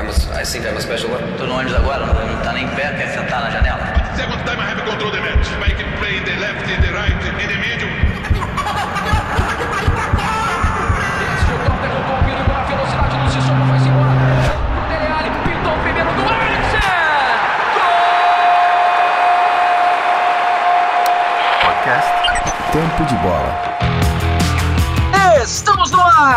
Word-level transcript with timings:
I'm 0.00 0.08
a, 0.08 0.12
I 0.32 0.44
think 0.44 0.64
I'm 0.64 0.78
a 0.78 0.80
special 0.80 1.10
one. 1.10 1.20
Tô 1.36 1.44
no 1.44 1.56
ônibus 1.56 1.74
agora, 1.74 2.06
não 2.06 2.40
tá 2.40 2.54
nem 2.54 2.64
em 2.64 2.68
pé, 2.70 2.88
quer 2.96 3.08
sentar 3.12 3.42
na 3.42 3.50
janela? 3.50 3.84
Second 4.16 4.42
time 4.46 4.58
I 4.58 4.64
have 4.72 4.82
control 4.82 5.10
the 5.12 5.20
match. 5.20 5.46
I 5.60 5.74
can 5.76 5.92
play 5.98 6.16
in 6.16 6.24
the 6.24 6.36
left, 6.40 6.64
in 6.72 6.80
the 6.80 6.90
right, 6.90 7.12
in 7.12 7.48
the 7.52 7.58
middle. 7.60 7.90
Este 11.36 11.52
o 11.52 11.58
toque 11.66 11.90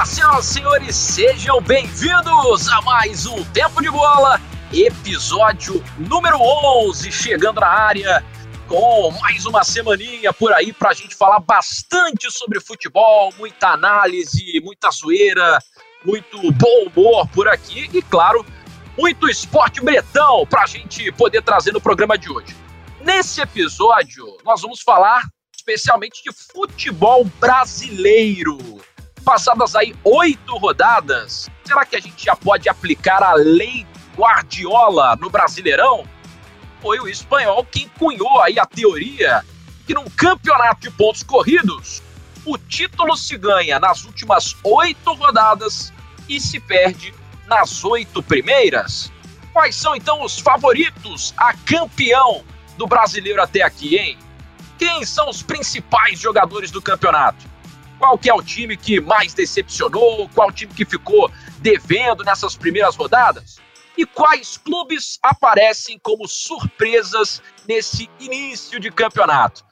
Ar, 0.03 0.05
senhoras 0.05 0.45
e 0.45 0.53
senhores, 0.53 0.95
sejam 0.97 1.61
bem-vindos 1.61 2.67
a 2.67 2.81
mais 2.81 3.25
um 3.25 3.41
Tempo 3.53 3.81
de 3.81 3.89
Bola, 3.89 4.37
episódio 4.73 5.81
número 5.97 6.37
11, 6.41 7.09
chegando 7.09 7.61
na 7.61 7.67
área 7.67 8.21
com 8.67 9.11
mais 9.21 9.45
uma 9.45 9.63
semaninha 9.63 10.33
por 10.33 10.51
aí 10.51 10.73
pra 10.73 10.91
gente 10.91 11.15
falar 11.15 11.39
bastante 11.39 12.29
sobre 12.29 12.59
futebol, 12.59 13.33
muita 13.37 13.69
análise, 13.69 14.59
muita 14.61 14.91
zoeira, 14.91 15.57
muito 16.03 16.51
bom 16.51 16.87
humor 16.87 17.25
por 17.29 17.47
aqui 17.47 17.89
e, 17.93 18.01
claro, 18.01 18.45
muito 18.97 19.29
esporte 19.29 19.79
bretão 19.79 20.45
pra 20.45 20.65
gente 20.65 21.13
poder 21.13 21.41
trazer 21.43 21.71
no 21.71 21.79
programa 21.79 22.17
de 22.17 22.29
hoje. 22.29 22.53
Nesse 22.99 23.39
episódio, 23.39 24.25
nós 24.43 24.61
vamos 24.61 24.81
falar 24.81 25.23
especialmente 25.55 26.21
de 26.21 26.31
futebol 26.51 27.23
brasileiro. 27.39 28.83
Passadas 29.23 29.73
aí 29.73 29.95
oito 30.03 30.57
rodadas, 30.57 31.49
será 31.63 31.85
que 31.85 31.95
a 31.95 31.99
gente 31.99 32.25
já 32.25 32.35
pode 32.35 32.67
aplicar 32.67 33.23
a 33.23 33.33
lei 33.33 33.87
Guardiola 34.17 35.15
no 35.15 35.29
Brasileirão? 35.29 36.05
Foi 36.81 36.99
o 36.99 37.07
espanhol 37.07 37.65
quem 37.71 37.87
cunhou 37.97 38.41
aí 38.41 38.59
a 38.59 38.65
teoria 38.65 39.45
que 39.87 39.93
num 39.93 40.09
campeonato 40.09 40.81
de 40.81 40.91
pontos 40.91 41.23
corridos, 41.23 42.03
o 42.45 42.57
título 42.57 43.15
se 43.15 43.37
ganha 43.37 43.79
nas 43.79 44.03
últimas 44.03 44.57
oito 44.63 45.13
rodadas 45.13 45.93
e 46.27 46.39
se 46.39 46.59
perde 46.59 47.13
nas 47.47 47.83
oito 47.85 48.21
primeiras. 48.21 49.09
Quais 49.53 49.75
são 49.75 49.95
então 49.95 50.21
os 50.23 50.37
favoritos 50.37 51.33
a 51.37 51.53
campeão 51.53 52.43
do 52.77 52.87
brasileiro 52.87 53.41
até 53.41 53.61
aqui, 53.61 53.97
hein? 53.97 54.17
Quem 54.77 55.05
são 55.05 55.29
os 55.29 55.41
principais 55.41 56.19
jogadores 56.19 56.71
do 56.71 56.81
campeonato? 56.81 57.52
Qual 58.03 58.17
que 58.17 58.29
é 58.29 58.33
o 58.33 58.43
time 58.43 58.75
que 58.75 58.99
mais 58.99 59.33
decepcionou? 59.33 60.27
Qual 60.35 60.51
time 60.51 60.73
que 60.73 60.83
ficou 60.83 61.31
devendo 61.59 62.21
nessas 62.21 62.53
primeiras 62.53 62.97
rodadas? 62.97 63.61
E 63.97 64.05
quais 64.05 64.57
clubes 64.57 65.17
aparecem 65.23 65.97
como 65.99 66.27
surpresas 66.27 67.41
nesse 67.65 68.09
início 68.19 68.77
de 68.77 68.91
campeonato? 68.91 69.63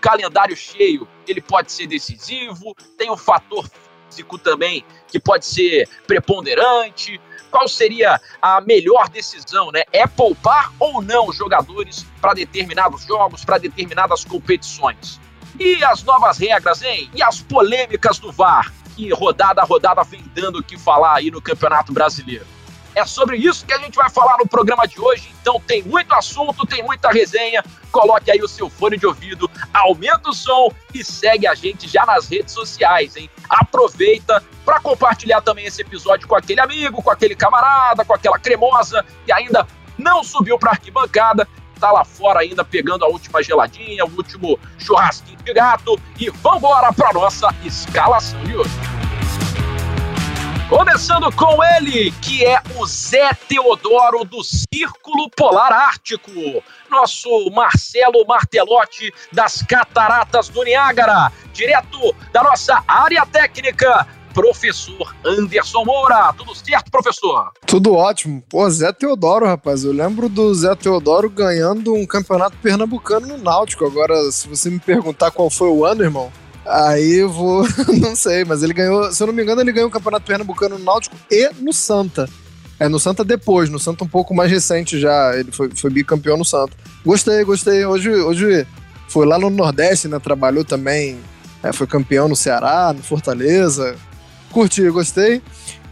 Calendário 0.00 0.56
cheio, 0.56 1.08
ele 1.26 1.40
pode 1.40 1.72
ser 1.72 1.88
decisivo, 1.88 2.76
tem 2.96 3.10
um 3.10 3.16
fator 3.16 3.68
físico 4.08 4.38
também 4.38 4.84
que 5.08 5.18
pode 5.18 5.44
ser 5.44 5.88
preponderante. 6.06 7.20
Qual 7.50 7.66
seria 7.66 8.20
a 8.40 8.60
melhor 8.60 9.08
decisão, 9.08 9.72
né? 9.72 9.82
É 9.92 10.06
poupar 10.06 10.72
ou 10.78 11.02
não 11.02 11.32
jogadores 11.32 12.06
para 12.20 12.34
determinados 12.34 13.04
jogos, 13.04 13.44
para 13.44 13.58
determinadas 13.58 14.24
competições? 14.24 15.18
E 15.58 15.82
as 15.84 16.02
novas 16.02 16.38
regras, 16.38 16.82
hein? 16.82 17.10
E 17.14 17.22
as 17.22 17.40
polêmicas 17.40 18.18
do 18.18 18.32
VAR, 18.32 18.72
que 18.96 19.12
rodada 19.12 19.62
a 19.62 19.64
rodada 19.64 20.02
vem 20.04 20.22
dando 20.34 20.58
o 20.58 20.62
que 20.62 20.78
falar 20.78 21.16
aí 21.16 21.30
no 21.30 21.40
Campeonato 21.40 21.92
Brasileiro. 21.92 22.46
É 22.94 23.04
sobre 23.06 23.36
isso 23.36 23.64
que 23.64 23.72
a 23.72 23.78
gente 23.78 23.94
vai 23.94 24.10
falar 24.10 24.36
no 24.38 24.48
programa 24.48 24.86
de 24.86 25.00
hoje, 25.00 25.32
então 25.40 25.60
tem 25.60 25.82
muito 25.82 26.12
assunto, 26.12 26.66
tem 26.66 26.82
muita 26.82 27.10
resenha. 27.10 27.64
Coloque 27.92 28.30
aí 28.30 28.42
o 28.42 28.48
seu 28.48 28.68
fone 28.68 28.98
de 28.98 29.06
ouvido, 29.06 29.48
aumenta 29.72 30.30
o 30.30 30.32
som 30.32 30.70
e 30.92 31.04
segue 31.04 31.46
a 31.46 31.54
gente 31.54 31.88
já 31.88 32.04
nas 32.04 32.28
redes 32.28 32.52
sociais, 32.52 33.16
hein? 33.16 33.30
Aproveita 33.48 34.42
para 34.64 34.80
compartilhar 34.80 35.40
também 35.40 35.66
esse 35.66 35.82
episódio 35.82 36.26
com 36.26 36.34
aquele 36.34 36.60
amigo, 36.60 37.02
com 37.02 37.10
aquele 37.10 37.36
camarada, 37.36 38.04
com 38.04 38.12
aquela 38.12 38.38
cremosa 38.38 39.04
que 39.24 39.32
ainda 39.32 39.66
não 39.96 40.24
subiu 40.24 40.58
para 40.58 40.72
arquibancada 40.72 41.46
tá 41.80 41.90
lá 41.90 42.04
fora 42.04 42.40
ainda 42.40 42.64
pegando 42.64 43.04
a 43.04 43.08
última 43.08 43.42
geladinha, 43.42 44.04
o 44.04 44.10
último 44.16 44.58
churrasquinho 44.78 45.38
de 45.42 45.52
gato 45.54 45.98
e 46.18 46.28
vambora 46.30 46.92
pra 46.92 47.12
nossa 47.12 47.48
escalação 47.64 48.42
de 48.44 48.56
hoje. 48.56 48.70
Começando 50.68 51.32
com 51.32 51.64
ele, 51.64 52.12
que 52.22 52.44
é 52.44 52.62
o 52.76 52.86
Zé 52.86 53.32
Teodoro 53.48 54.24
do 54.24 54.40
Círculo 54.44 55.28
Polar 55.30 55.72
Ártico, 55.72 56.30
nosso 56.88 57.50
Marcelo 57.50 58.24
Martelotti 58.24 59.12
das 59.32 59.62
Cataratas 59.62 60.48
do 60.48 60.62
Niágara, 60.62 61.32
direto 61.52 62.14
da 62.32 62.44
nossa 62.44 62.84
área 62.86 63.26
técnica, 63.26 64.06
professor 64.32 65.14
Anderson 65.24 65.84
Moura. 65.84 66.32
Tudo 66.36 66.54
certo, 66.54 66.90
professor? 66.90 67.50
Tudo 67.66 67.94
ótimo. 67.94 68.42
Pô, 68.48 68.68
Zé 68.70 68.92
Teodoro, 68.92 69.46
rapaz. 69.46 69.84
Eu 69.84 69.92
lembro 69.92 70.28
do 70.28 70.54
Zé 70.54 70.74
Teodoro 70.74 71.28
ganhando 71.28 71.94
um 71.94 72.06
campeonato 72.06 72.56
pernambucano 72.62 73.26
no 73.26 73.38
Náutico. 73.38 73.84
Agora, 73.84 74.14
se 74.30 74.48
você 74.48 74.70
me 74.70 74.78
perguntar 74.78 75.30
qual 75.30 75.50
foi 75.50 75.68
o 75.68 75.84
ano, 75.84 76.02
irmão, 76.02 76.32
aí 76.66 77.16
eu 77.16 77.30
vou. 77.30 77.64
não 78.00 78.14
sei, 78.16 78.44
mas 78.44 78.62
ele 78.62 78.72
ganhou. 78.72 79.12
Se 79.12 79.22
eu 79.22 79.26
não 79.26 79.34
me 79.34 79.42
engano, 79.42 79.60
ele 79.60 79.72
ganhou 79.72 79.88
o 79.88 79.92
campeonato 79.92 80.26
pernambucano 80.26 80.78
no 80.78 80.84
Náutico 80.84 81.16
e 81.30 81.50
no 81.60 81.72
Santa. 81.72 82.28
É, 82.78 82.88
no 82.88 82.98
Santa 82.98 83.22
depois, 83.22 83.68
no 83.68 83.78
Santa 83.78 84.04
um 84.04 84.08
pouco 84.08 84.34
mais 84.34 84.50
recente 84.50 84.98
já. 84.98 85.36
Ele 85.36 85.52
foi, 85.52 85.70
foi 85.74 85.90
bicampeão 85.90 86.36
no 86.36 86.44
Santa. 86.44 86.72
Gostei, 87.04 87.44
gostei. 87.44 87.84
Hoje, 87.84 88.10
hoje 88.10 88.66
foi 89.08 89.26
lá 89.26 89.38
no 89.38 89.50
Nordeste, 89.50 90.08
né? 90.08 90.18
Trabalhou 90.18 90.64
também. 90.64 91.18
É, 91.62 91.74
foi 91.74 91.86
campeão 91.86 92.26
no 92.26 92.34
Ceará, 92.34 92.90
no 92.94 93.02
Fortaleza 93.02 93.98
curti, 94.50 94.88
gostei. 94.90 95.40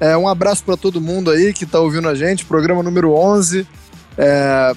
É, 0.00 0.16
um 0.16 0.28
abraço 0.28 0.62
para 0.64 0.76
todo 0.76 1.00
mundo 1.00 1.30
aí 1.30 1.52
que 1.52 1.64
está 1.64 1.80
ouvindo 1.80 2.08
a 2.08 2.14
gente, 2.14 2.44
programa 2.44 2.82
número 2.82 3.12
11. 3.12 3.66
É, 4.16 4.74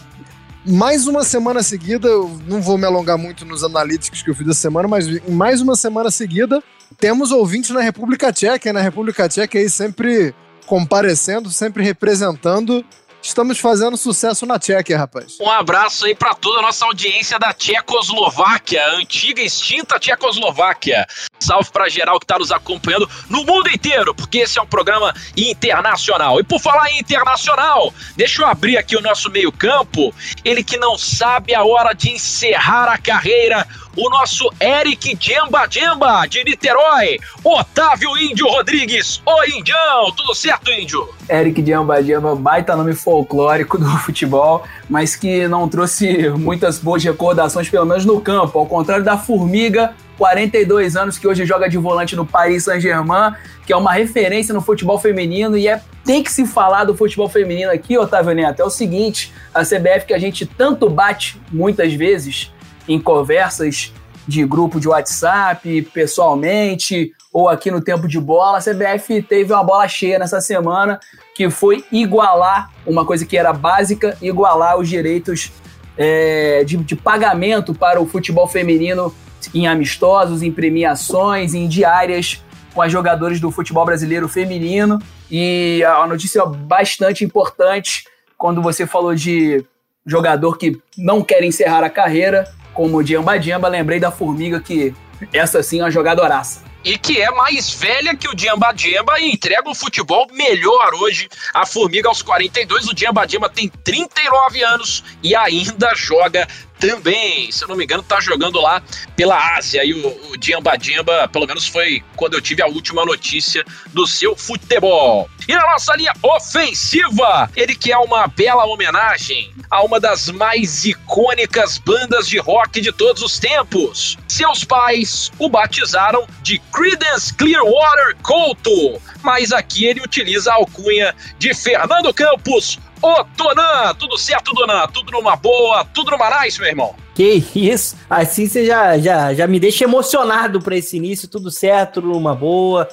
mais 0.66 1.08
uma 1.08 1.24
semana 1.24 1.64
seguida, 1.64 2.08
não 2.48 2.62
vou 2.62 2.78
me 2.78 2.86
alongar 2.86 3.18
muito 3.18 3.46
nos 3.46 3.64
analíticos 3.64 4.22
que 4.22 4.30
eu 4.30 4.36
fiz 4.36 4.48
essa 4.48 4.60
semana, 4.60 4.88
mas 4.88 5.08
mais 5.28 5.62
uma 5.62 5.76
semana 5.76 6.12
seguida, 6.12 6.62
temos 7.00 7.32
ouvintes 7.32 7.72
na 7.72 7.82
República 7.82 8.32
Tcheca, 8.32 8.72
na 8.72 8.82
República 8.82 9.28
Tcheca 9.28 9.58
aí 9.58 9.70
sempre 9.70 10.34
comparecendo, 10.66 11.50
sempre 11.50 11.84
representando 11.84 12.86
Estamos 13.22 13.60
fazendo 13.60 13.96
sucesso 13.98 14.46
na 14.46 14.58
Tchequia, 14.58 14.98
rapaz. 14.98 15.38
Um 15.40 15.50
abraço 15.50 16.06
aí 16.06 16.16
para 16.16 16.34
toda 16.34 16.60
a 16.60 16.62
nossa 16.64 16.86
audiência 16.86 17.38
da 17.38 17.54
Tchecoslováquia, 17.54 18.84
antiga 18.96 19.42
extinta 19.42 20.00
Tchecoslováquia. 20.00 21.06
Salve 21.40 21.70
para 21.72 21.88
geral 21.88 22.20
que 22.20 22.26
está 22.26 22.40
nos 22.40 22.52
acompanhando 22.52 23.10
no 23.30 23.44
mundo 23.46 23.70
inteiro, 23.70 24.16
porque 24.16 24.40
esse 24.40 24.58
é 24.58 24.62
um 24.62 24.68
programa 24.68 25.14
internacional. 25.38 26.40
E 26.40 26.44
por 26.44 26.60
falar 26.60 26.90
em 26.92 27.00
internacional, 27.00 27.94
deixa 28.16 28.42
eu 28.42 28.48
abrir 28.48 28.78
aqui 28.78 28.96
o 28.96 29.02
nosso 29.02 29.30
meio-campo. 29.30 30.14
Ele 30.44 30.64
que 30.64 30.78
não 30.78 30.98
sabe 30.98 31.54
a 31.54 31.64
hora 31.64 31.94
de 31.94 32.12
encerrar 32.12 32.90
a 32.90 32.98
carreira, 32.98 33.68
o 33.96 34.10
nosso 34.10 34.52
Eric 34.60 35.16
Djemba 35.16 35.68
Djemba, 35.68 36.26
de 36.28 36.44
Niterói, 36.44 37.20
Otávio 37.44 38.18
Índio 38.18 38.48
Rodrigues, 38.48 39.22
o 39.26 39.44
Indião, 39.46 40.12
tudo 40.16 40.34
certo, 40.34 40.72
Índio? 40.72 41.10
Eric 41.30 41.62
Djemba 41.62 42.02
Djemba, 42.02 42.36
baita 42.36 42.76
nome 42.76 42.94
folclórico 42.94 43.78
do 43.80 43.90
futebol, 44.00 44.64
mas 44.90 45.16
que 45.16 45.48
não 45.48 45.68
trouxe 45.68 46.30
muitas 46.30 46.80
boas 46.80 47.04
recordações, 47.04 47.70
pelo 47.70 47.86
menos 47.86 48.06
no 48.06 48.22
campo, 48.22 48.60
ao 48.60 48.66
contrário 48.66 49.04
da 49.04 49.18
Formiga, 49.18 49.94
42 50.18 50.96
anos, 50.96 51.18
que 51.18 51.28
hoje 51.28 51.46
joga 51.46 51.68
de 51.68 51.78
volante 51.78 52.16
no 52.16 52.26
Paris 52.26 52.66
Saint-Germain, 52.66 53.34
que 53.66 53.74
é 53.74 53.76
uma 53.76 53.92
referência 53.92 54.54
no 54.54 54.62
futebol 54.62 55.00
feminino 55.00 55.58
e 55.58 55.68
é 55.68 55.82
tem 56.06 56.24
que 56.24 56.32
se 56.32 56.46
falar 56.46 56.84
do 56.84 56.96
futebol 56.96 57.30
feminino 57.30 57.72
aqui, 57.72 57.98
Otávio 57.98 58.34
Neto. 58.34 58.62
É 58.62 58.66
o 58.66 58.70
seguinte, 58.70 59.34
a 59.54 59.64
CBF 59.64 60.06
que 60.08 60.14
a 60.14 60.20
gente 60.20 60.46
tanto 60.46 60.90
bate 60.90 61.40
muitas 61.52 61.94
vezes, 61.94 62.52
em 62.88 63.00
conversas 63.00 63.94
de 64.28 64.46
grupo 64.46 64.80
de 64.80 64.88
WhatsApp, 64.88 65.82
pessoalmente, 65.94 67.12
ou 67.34 67.48
aqui 67.48 67.72
no 67.72 67.82
tempo 67.82 68.08
de 68.08 68.20
bola, 68.20 68.58
a 68.58 68.62
CBF 68.62 69.22
teve 69.24 69.54
uma 69.54 69.64
bola 69.64 69.88
cheia 69.88 70.20
nessa 70.20 70.42
semana, 70.42 71.00
que 71.34 71.50
foi 71.50 71.84
igualar 71.92 72.70
uma 72.86 73.06
coisa 73.06 73.26
que 73.26 73.38
era 73.38 73.54
básica, 73.54 74.18
igualar 74.22 74.78
os 74.78 74.90
direitos 74.90 75.52
é, 75.98 76.64
de, 76.66 76.78
de 76.78 76.96
pagamento 76.96 77.74
para 77.74 78.02
o 78.02 78.06
futebol 78.06 78.48
feminino 78.48 79.14
em 79.54 79.66
amistosos, 79.66 80.44
em 80.44 80.52
premiações, 80.52 81.54
em 81.54 81.68
diárias 81.68 82.44
com 82.74 82.82
as 82.82 82.92
jogadoras 82.92 83.40
do 83.40 83.52
futebol 83.52 83.86
brasileiro 83.86 84.28
feminino. 84.28 85.00
E 85.30 85.84
a 85.84 86.06
notícia 86.08 86.46
bastante 86.46 87.24
importante 87.24 88.06
quando 88.38 88.62
você 88.62 88.86
falou 88.86 89.16
de 89.16 89.66
jogador 90.06 90.58
que 90.58 90.82
não 90.98 91.22
quer 91.22 91.44
encerrar 91.44 91.84
a 91.84 91.90
carreira, 91.90 92.52
como 92.74 92.98
o 92.98 93.04
Diamba 93.04 93.38
Diamba, 93.38 93.68
lembrei 93.68 94.00
da 94.00 94.12
formiga 94.12 94.60
que 94.60 94.94
Essa 95.34 95.62
sim 95.64 95.80
é 95.80 95.84
uma 95.84 95.92
jogadoraça 95.92 96.72
e 96.84 96.98
que 96.98 97.22
é 97.22 97.30
mais 97.32 97.72
velha 97.72 98.16
que 98.16 98.28
o 98.28 98.36
Diamba 98.36 98.72
Diamba 98.72 99.20
e 99.20 99.32
entrega 99.32 99.70
um 99.70 99.76
futebol 99.76 100.28
melhor 100.32 100.94
hoje. 100.96 101.30
A 101.54 101.66
Formiga 101.66 102.10
aos 102.10 102.22
42, 102.22 102.88
o 102.88 102.94
Diamba 102.94 103.26
Diamba 103.26 103.50
tem 103.50 103.70
39 103.70 104.64
anos 104.64 105.04
e 105.24 105.36
ainda 105.36 105.94
joga 105.96 106.48
também, 106.80 107.52
se 107.52 107.64
eu 107.64 107.68
não 107.68 107.76
me 107.76 107.84
engano, 107.84 108.02
tá 108.02 108.20
jogando 108.20 108.60
lá 108.60 108.82
pela 109.16 109.56
Ásia. 109.56 109.86
E 109.86 109.94
o, 109.94 110.32
o 110.32 110.38
Diamba 110.38 110.76
Diamba, 110.76 111.28
pelo 111.28 111.46
menos 111.46 111.68
foi 111.68 112.04
quando 112.16 112.34
eu 112.34 112.42
tive 112.42 112.64
a 112.64 112.68
última 112.68 113.06
notícia 113.06 113.64
do 113.94 114.08
seu 114.08 114.36
futebol. 114.36 115.30
E 115.48 115.54
na 115.54 115.62
nossa 115.72 115.96
linha 115.96 116.14
ofensiva, 116.24 117.50
ele 117.56 117.76
que 117.76 117.92
é 117.92 117.98
uma 117.98 118.26
bela 118.26 118.66
homenagem 118.66 119.54
a 119.70 119.84
uma 119.84 120.00
das 120.00 120.30
mais 120.30 120.84
icônicas 120.84 121.78
bandas 121.78 122.28
de 122.28 122.40
rock 122.40 122.82
de 122.82 122.92
todos 122.92 123.22
os 123.22 123.38
tempos. 123.38 124.18
Seus 124.42 124.64
pais 124.64 125.32
o 125.38 125.48
batizaram 125.48 126.26
de 126.42 126.58
Creedence 126.74 127.32
Clearwater 127.32 128.18
Couto, 128.24 129.00
mas 129.22 129.52
aqui 129.52 129.86
ele 129.86 130.02
utiliza 130.02 130.52
a 130.52 130.56
alcunha 130.56 131.14
de 131.38 131.54
Fernando 131.54 132.12
Campos, 132.12 132.80
Ô, 133.04 133.24
Donan, 133.36 133.94
tudo 134.00 134.18
certo, 134.18 134.52
Donan? 134.54 134.88
Tudo 134.88 135.12
numa 135.12 135.36
boa, 135.36 135.86
tudo 135.86 136.10
numa 136.10 136.42
nice, 136.42 136.60
meu 136.60 136.70
irmão? 136.70 136.96
Que 137.14 137.44
isso, 137.56 137.96
assim 138.10 138.48
você 138.48 138.66
já, 138.66 138.98
já, 138.98 139.34
já 139.34 139.46
me 139.48 139.60
deixa 139.60 139.84
emocionado 139.84 140.60
para 140.60 140.76
esse 140.76 140.98
início, 140.98 141.28
tudo 141.28 141.52
certo, 141.52 142.02
numa 142.02 142.34
boa. 142.34 142.88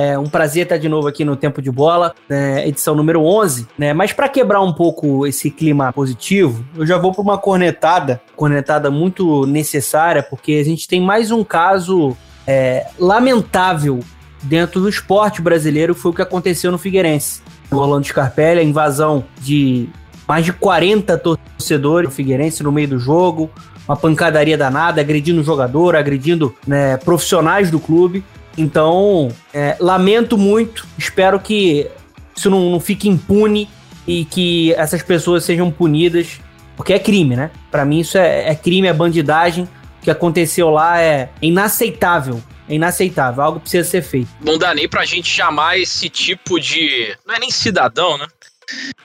É 0.00 0.18
um 0.18 0.26
prazer 0.26 0.64
estar 0.64 0.78
de 0.78 0.88
novo 0.88 1.08
aqui 1.08 1.24
no 1.24 1.36
Tempo 1.36 1.60
de 1.60 1.70
Bola, 1.70 2.14
né, 2.28 2.66
edição 2.66 2.94
número 2.94 3.22
11, 3.24 3.66
né? 3.78 3.92
Mas 3.92 4.12
para 4.12 4.28
quebrar 4.28 4.60
um 4.60 4.72
pouco 4.72 5.26
esse 5.26 5.50
clima 5.50 5.92
positivo, 5.92 6.64
eu 6.76 6.86
já 6.86 6.96
vou 6.96 7.12
para 7.12 7.22
uma 7.22 7.38
cornetada, 7.38 8.20
cornetada 8.36 8.90
muito 8.90 9.46
necessária, 9.46 10.22
porque 10.22 10.52
a 10.54 10.64
gente 10.64 10.88
tem 10.88 11.00
mais 11.00 11.30
um 11.30 11.44
caso 11.44 12.16
é, 12.46 12.86
lamentável 12.98 14.00
dentro 14.42 14.80
do 14.80 14.88
esporte 14.88 15.42
brasileiro, 15.42 15.94
foi 15.94 16.10
o 16.10 16.14
que 16.14 16.22
aconteceu 16.22 16.72
no 16.72 16.78
Figueirense 16.78 17.42
o 17.70 17.76
Orlando 17.76 18.06
Scarpelli, 18.06 18.60
a 18.60 18.64
invasão 18.64 19.24
de 19.40 19.88
mais 20.26 20.44
de 20.44 20.52
40 20.52 21.18
torcedores 21.18 22.08
do 22.08 22.14
Figueirense 22.14 22.62
no 22.62 22.72
meio 22.72 22.88
do 22.88 22.98
jogo, 22.98 23.50
uma 23.86 23.96
pancadaria 23.96 24.56
danada, 24.56 25.00
agredindo 25.00 25.42
jogador, 25.42 25.96
agredindo 25.96 26.54
né, 26.66 26.96
profissionais 26.98 27.70
do 27.70 27.80
clube. 27.80 28.24
Então, 28.56 29.28
é, 29.54 29.76
lamento 29.80 30.36
muito, 30.36 30.86
espero 30.98 31.38
que 31.38 31.88
isso 32.36 32.50
não, 32.50 32.70
não 32.70 32.80
fique 32.80 33.08
impune 33.08 33.68
e 34.06 34.24
que 34.24 34.72
essas 34.74 35.02
pessoas 35.02 35.44
sejam 35.44 35.70
punidas, 35.70 36.40
porque 36.76 36.92
é 36.92 36.98
crime, 36.98 37.36
né? 37.36 37.50
Para 37.70 37.84
mim 37.84 38.00
isso 38.00 38.18
é, 38.18 38.48
é 38.48 38.54
crime, 38.54 38.88
é 38.88 38.92
bandidagem. 38.92 39.64
O 40.00 40.02
que 40.02 40.10
aconteceu 40.10 40.70
lá 40.70 41.00
é 41.00 41.30
inaceitável. 41.42 42.42
É 42.68 42.74
inaceitável, 42.74 43.42
algo 43.42 43.60
precisa 43.60 43.88
ser 43.88 44.02
feito. 44.02 44.28
Não 44.40 44.56
dá 44.56 44.74
nem 44.74 44.88
pra 44.88 45.04
gente 45.04 45.28
chamar 45.28 45.78
esse 45.78 46.08
tipo 46.08 46.58
de. 46.58 47.16
Não 47.26 47.34
é 47.34 47.38
nem 47.38 47.50
cidadão, 47.50 48.16
né? 48.16 48.26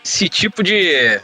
Esse 0.04 0.30
tipo 0.30 0.64
de 0.64 1.20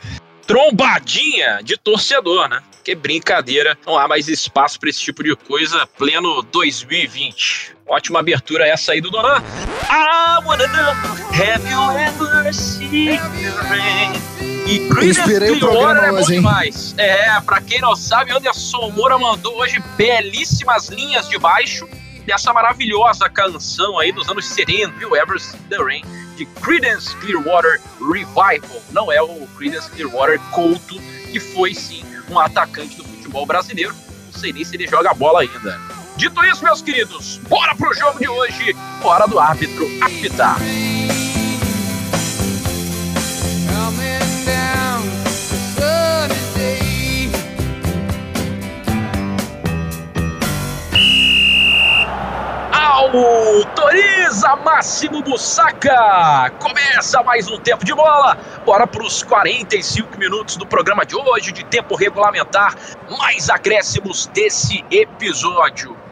trombadinha 0.46 1.62
de 1.64 1.78
torcedor, 1.78 2.50
né? 2.50 2.62
Que 2.84 2.96
brincadeira, 2.96 3.78
não 3.86 3.98
há 3.98 4.08
mais 4.08 4.28
espaço 4.28 4.80
para 4.80 4.90
esse 4.90 5.00
tipo 5.00 5.24
de 5.24 5.36
coisa 5.36 5.86
pleno 5.86 6.42
2020. 6.52 7.76
Ótima 7.92 8.22
abertura 8.22 8.66
essa 8.66 8.94
aí 8.94 9.02
do 9.02 9.12
Donan. 9.12 9.44
I 9.90 10.40
wanna 10.46 10.66
know, 10.68 10.94
have 11.34 11.70
you 11.70 11.92
ever 12.00 12.54
seen 12.54 13.20
the 13.20 13.52
rain? 13.70 14.14
E 14.66 15.10
Inspirei 15.10 15.52
o 15.52 15.60
programa 15.60 16.08
é 16.08 16.12
hoje, 16.14 16.36
demais. 16.36 16.96
É, 16.98 17.42
pra 17.42 17.60
quem 17.60 17.82
não 17.82 17.94
sabe, 17.94 18.32
Anderson 18.32 18.92
Moura 18.92 19.20
mandou 19.20 19.58
hoje 19.58 19.84
belíssimas 19.98 20.88
linhas 20.88 21.28
de 21.28 21.38
baixo 21.38 21.86
dessa 22.26 22.54
maravilhosa 22.54 23.30
canção 23.30 24.00
aí 24.00 24.14
dos 24.14 24.30
anos 24.30 24.46
70, 24.46 24.94
viu? 24.98 25.14
Ever 25.14 25.38
Seen 25.38 25.60
the 25.68 25.76
Rain, 25.76 26.06
de 26.38 26.46
Creedence 26.46 27.14
Clearwater 27.18 27.82
Revival. 28.00 28.82
Não 28.92 29.12
é 29.12 29.22
o 29.22 29.46
Creedence 29.58 29.90
Clearwater 29.90 30.40
Couto, 30.52 30.96
que 31.30 31.42
foi 31.42 31.74
sim 31.74 32.06
um 32.30 32.40
atacante 32.40 32.96
do 32.96 33.04
futebol 33.04 33.46
brasileiro. 33.46 33.94
Não 34.32 34.40
sei 34.40 34.54
nem 34.54 34.64
se 34.64 34.78
ele 34.78 34.88
joga 34.88 35.14
bola 35.14 35.42
ainda. 35.42 36.01
Dito 36.22 36.46
isso, 36.46 36.64
meus 36.64 36.84
queridos, 36.84 37.38
bora 37.50 37.74
pro 37.74 37.92
jogo 37.96 38.20
de 38.20 38.30
hoje. 38.30 38.76
Hora 39.04 39.26
do 39.26 39.40
árbitro 39.40 39.88
apitar. 40.00 40.60
autoriza 52.84 54.56
Máximo 54.58 55.24
Bussaca. 55.24 56.52
Começa 56.60 57.24
mais 57.24 57.50
um 57.50 57.58
tempo 57.58 57.84
de 57.84 57.96
bola. 57.96 58.38
Bora 58.64 58.86
para 58.86 59.04
os 59.04 59.24
45 59.24 60.20
minutos 60.20 60.56
do 60.56 60.68
programa 60.68 61.04
de 61.04 61.16
hoje, 61.16 61.52
de 61.52 61.66
tempo 61.66 61.96
regulamentar, 61.96 62.76
mais 63.18 63.50
acréscimos 63.50 64.28
desse 64.28 64.86
episódio. 64.92 66.11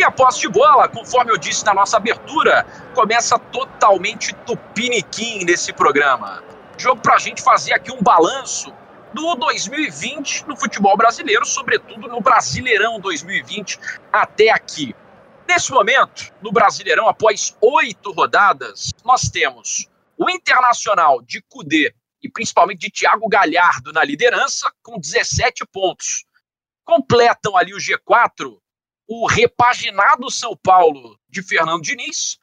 E 0.00 0.02
a 0.02 0.10
posse 0.10 0.40
de 0.40 0.48
bola, 0.48 0.88
conforme 0.88 1.30
eu 1.30 1.36
disse 1.36 1.62
na 1.62 1.74
nossa 1.74 1.98
abertura, 1.98 2.64
começa 2.94 3.38
totalmente 3.38 4.32
tupiniquim 4.46 5.44
nesse 5.44 5.74
programa. 5.74 6.42
Jogo 6.78 7.02
para 7.02 7.16
a 7.16 7.18
gente 7.18 7.42
fazer 7.42 7.74
aqui 7.74 7.92
um 7.92 8.02
balanço 8.02 8.72
do 9.12 9.34
2020 9.34 10.46
no 10.48 10.56
futebol 10.56 10.96
brasileiro, 10.96 11.44
sobretudo 11.44 12.08
no 12.08 12.18
Brasileirão 12.18 12.98
2020 12.98 13.78
até 14.10 14.48
aqui. 14.48 14.96
Nesse 15.46 15.70
momento, 15.70 16.32
no 16.40 16.50
Brasileirão, 16.50 17.06
após 17.06 17.54
oito 17.60 18.10
rodadas, 18.10 18.94
nós 19.04 19.28
temos 19.28 19.86
o 20.16 20.30
Internacional 20.30 21.20
de 21.20 21.42
Cudê 21.42 21.94
e 22.22 22.30
principalmente 22.30 22.78
de 22.78 22.90
Thiago 22.90 23.28
Galhardo 23.28 23.92
na 23.92 24.02
liderança, 24.02 24.72
com 24.82 24.98
17 24.98 25.66
pontos. 25.66 26.24
Completam 26.86 27.54
ali 27.54 27.74
o 27.74 27.78
G4 27.78 28.56
o 29.12 29.26
repaginado 29.26 30.30
São 30.30 30.56
Paulo 30.56 31.18
de 31.28 31.42
Fernando 31.42 31.82
Diniz, 31.82 32.38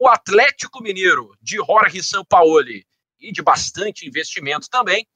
o 0.00 0.08
Atlético 0.08 0.82
Mineiro 0.82 1.32
de 1.40 1.58
Jorge 1.58 2.02
Sampaoli 2.02 2.84
e 3.20 3.30
de 3.30 3.40
bastante 3.40 4.04
investimento 4.04 4.68
também, 4.68 5.06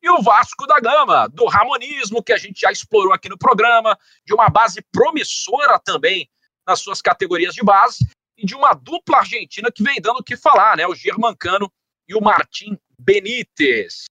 e 0.00 0.08
o 0.08 0.22
Vasco 0.22 0.64
da 0.64 0.78
Gama, 0.78 1.28
do 1.28 1.46
Ramonismo, 1.46 2.22
que 2.22 2.32
a 2.32 2.36
gente 2.36 2.60
já 2.60 2.70
explorou 2.70 3.12
aqui 3.12 3.28
no 3.28 3.36
programa, 3.36 3.98
de 4.24 4.32
uma 4.32 4.48
base 4.48 4.80
promissora 4.92 5.80
também 5.80 6.30
nas 6.64 6.78
suas 6.78 7.02
categorias 7.02 7.54
de 7.54 7.64
base, 7.64 8.08
e 8.38 8.46
de 8.46 8.54
uma 8.54 8.72
dupla 8.72 9.18
argentina 9.18 9.70
que 9.70 9.82
vem 9.82 10.00
dando 10.00 10.20
o 10.20 10.24
que 10.24 10.36
falar, 10.36 10.76
né? 10.76 10.86
O 10.86 10.94
Germancano 10.94 11.72
e 12.08 12.14
o 12.14 12.20
Martim 12.20 12.78
Benítez. 12.96 14.04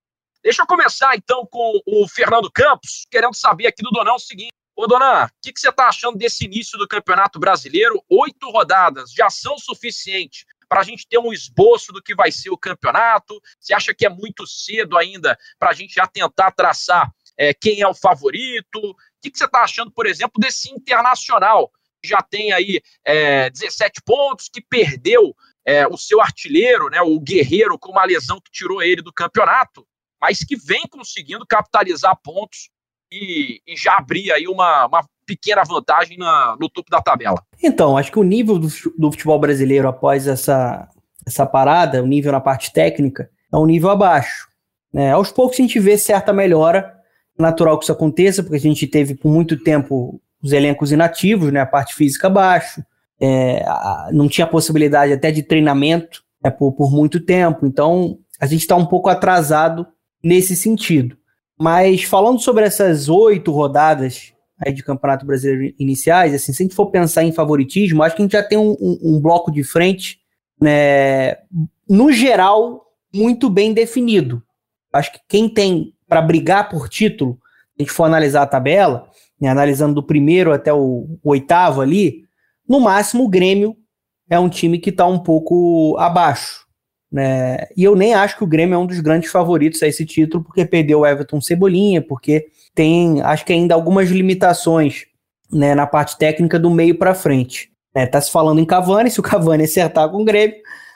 Deixa 0.44 0.64
eu 0.64 0.68
começar 0.68 1.16
então 1.16 1.46
com 1.46 1.80
o 1.86 2.08
Fernando 2.10 2.52
Campos, 2.52 3.06
querendo 3.10 3.36
saber 3.36 3.68
aqui 3.68 3.82
do 3.82 3.92
Donão 3.92 4.16
o 4.16 4.20
seguinte. 4.20 4.52
Ô, 4.82 4.88
Dona, 4.88 5.26
o 5.26 5.30
que, 5.40 5.54
que, 5.54 5.60
você 5.60 5.70
está 5.70 5.90
achando 5.90 6.18
desse 6.18 6.44
início 6.44 6.76
do 6.76 6.88
Campeonato 6.88 7.38
Brasileiro? 7.38 8.04
Oito 8.10 8.50
rodadas 8.50 9.14
já 9.14 9.30
são 9.30 9.56
suficientes 9.56 10.44
para 10.68 10.82
a 10.82 10.84
gente 10.84 11.08
ter 11.08 11.20
um 11.20 11.32
esboço 11.32 11.94
do 11.94 12.02
que 12.02 12.16
vai 12.16 12.32
ser 12.32 12.50
o 12.50 12.58
campeonato? 12.58 13.40
Você 13.60 13.76
acha 13.76 13.94
que 13.94 14.08
é 14.08 14.10
muito 14.10 14.48
cedo 14.48 14.98
ainda 14.98 15.38
para 15.60 15.70
a 15.70 15.74
gente 15.74 15.94
já 15.94 16.08
tentar 16.08 16.50
traçar 16.50 17.14
é, 17.38 17.54
quem 17.54 17.82
é 17.82 17.88
o 17.88 17.94
favorito? 17.94 18.80
O 18.80 18.96
que, 19.22 19.30
que 19.30 19.38
você 19.38 19.46
está 19.46 19.62
achando, 19.62 19.92
por 19.92 20.08
exemplo, 20.08 20.42
desse 20.42 20.74
internacional 20.74 21.72
já 22.04 22.24
tem 22.24 22.52
aí 22.52 22.82
é, 23.06 23.52
17 23.52 24.02
pontos, 24.04 24.50
que 24.50 24.62
perdeu 24.62 25.36
é, 25.64 25.86
o 25.86 25.96
seu 25.96 26.20
artilheiro, 26.20 26.90
né, 26.90 27.00
o 27.04 27.20
Guerreiro, 27.20 27.78
com 27.78 27.92
uma 27.92 28.04
lesão 28.04 28.42
que 28.42 28.50
tirou 28.50 28.82
ele 28.82 29.04
do 29.04 29.14
campeonato, 29.14 29.88
mas 30.20 30.40
que 30.40 30.56
vem 30.56 30.88
conseguindo 30.88 31.46
capitalizar 31.46 32.20
pontos 32.24 32.72
e, 33.12 33.62
e 33.68 33.76
já 33.76 33.98
abrir 33.98 34.32
aí 34.32 34.48
uma, 34.48 34.86
uma 34.88 35.06
pequena 35.26 35.64
vantagem 35.64 36.18
na, 36.18 36.56
no 36.60 36.70
topo 36.70 36.90
da 36.90 37.02
tabela. 37.02 37.42
Então, 37.62 37.98
acho 37.98 38.12
que 38.12 38.20
o 38.20 38.24
nível 38.24 38.58
do, 38.58 38.68
do 38.98 39.12
futebol 39.12 39.40
brasileiro 39.40 39.88
após 39.88 40.28
essa, 40.28 40.88
essa 41.26 41.46
parada, 41.46 42.02
o 42.02 42.08
nível 42.08 42.32
na 42.32 42.40
parte 42.40 42.72
técnica, 42.72 43.30
é 43.52 43.58
um 43.58 43.66
nível 43.66 43.90
abaixo. 43.90 44.48
Né? 44.94 45.12
Aos 45.12 45.32
poucos 45.32 45.60
a 45.60 45.62
gente 45.62 45.80
vê 45.80 45.98
certa 45.98 46.34
melhora, 46.34 46.94
é 47.38 47.42
natural 47.42 47.78
que 47.78 47.86
isso 47.86 47.92
aconteça, 47.92 48.44
porque 48.44 48.58
a 48.58 48.60
gente 48.60 48.88
teve 48.88 49.16
por 49.16 49.32
muito 49.32 49.58
tempo 49.58 50.22
os 50.42 50.52
elencos 50.52 50.92
inativos, 50.92 51.52
né, 51.52 51.60
a 51.60 51.66
parte 51.66 51.94
física 51.94 52.28
abaixo, 52.28 52.84
é, 53.20 53.64
não 54.12 54.28
tinha 54.28 54.48
possibilidade 54.48 55.14
até 55.14 55.32
de 55.32 55.44
treinamento 55.44 56.24
né, 56.44 56.50
por, 56.50 56.74
por 56.74 56.92
muito 56.92 57.20
tempo, 57.20 57.68
então 57.68 58.18
a 58.40 58.48
gente 58.48 58.62
está 58.62 58.76
um 58.76 58.86
pouco 58.86 59.08
atrasado 59.08 59.86
nesse 60.24 60.56
sentido. 60.56 61.16
Mas 61.62 62.02
falando 62.02 62.40
sobre 62.40 62.66
essas 62.66 63.08
oito 63.08 63.52
rodadas 63.52 64.34
aí 64.58 64.74
de 64.74 64.82
Campeonato 64.82 65.28
Brasileiro 65.28 65.76
iniciais, 65.78 66.34
assim, 66.34 66.52
se 66.52 66.64
a 66.64 66.66
gente 66.66 66.74
for 66.74 66.88
pensar 66.88 67.24
em 67.24 67.32
favoritismo, 67.32 68.02
acho 68.02 68.16
que 68.16 68.22
a 68.24 68.26
gente 68.26 68.32
já 68.32 68.42
tem 68.42 68.58
um, 68.58 68.76
um, 68.82 69.00
um 69.04 69.22
bloco 69.22 69.52
de 69.52 69.64
frente, 69.64 70.18
né, 70.60 71.36
no 71.88 72.12
geral, 72.12 72.88
muito 73.14 73.48
bem 73.48 73.76
definido. 73.76 74.42
Acho 74.92 75.12
que 75.12 75.20
quem 75.30 75.48
tem 75.48 75.94
para 76.10 76.20
brigar 76.20 76.68
por 76.68 76.90
título, 76.90 77.34
se 77.34 77.76
a 77.78 77.84
gente 77.84 77.92
for 77.92 78.06
analisar 78.06 78.42
a 78.42 78.48
tabela, 78.48 79.08
né, 79.40 79.48
analisando 79.48 79.94
do 79.94 80.04
primeiro 80.04 80.52
até 80.52 80.74
o, 80.74 81.20
o 81.24 81.30
oitavo 81.30 81.80
ali, 81.80 82.24
no 82.68 82.80
máximo 82.80 83.26
o 83.26 83.30
Grêmio 83.30 83.78
é 84.28 84.40
um 84.40 84.50
time 84.50 84.80
que 84.80 84.90
está 84.90 85.06
um 85.06 85.20
pouco 85.20 85.96
abaixo. 86.00 86.66
Né? 87.12 87.68
E 87.76 87.84
eu 87.84 87.96
nem 87.96 88.14
acho 88.14 88.38
que 88.38 88.44
o 88.44 88.48
Grêmio 88.48 88.76
é 88.76 88.78
um 88.78 88.86
dos 88.86 89.00
grandes 89.02 89.30
favoritos 89.30 89.84
a 89.84 89.88
esse 89.88 90.06
título, 90.06 90.44
porque 90.44 90.66
perdeu 90.66 91.00
o 91.00 91.06
Everton 91.06 91.42
Cebolinha, 91.42 92.02
porque 92.02 92.48
tem, 92.74 93.22
acho 93.22 93.46
que 93.46 93.52
ainda 93.52 93.76
algumas 93.76 94.10
limitações 94.10 95.06
né, 95.52 95.76
na 95.76 95.86
parte 95.86 96.18
técnica 96.18 96.58
do 96.58 96.70
meio 96.70 96.98
para 96.98 97.14
frente. 97.14 97.70
É, 97.94 98.06
tá 98.06 98.22
se 98.22 98.32
falando 98.32 98.60
em 98.60 98.66
Cavani, 98.66 99.12
se 99.12 99.20
o 99.20 99.24
Cavani 99.24 99.66
acertar 99.66 100.10
com 100.10 100.22
o 100.22 100.26
Grêmio, 100.26 100.56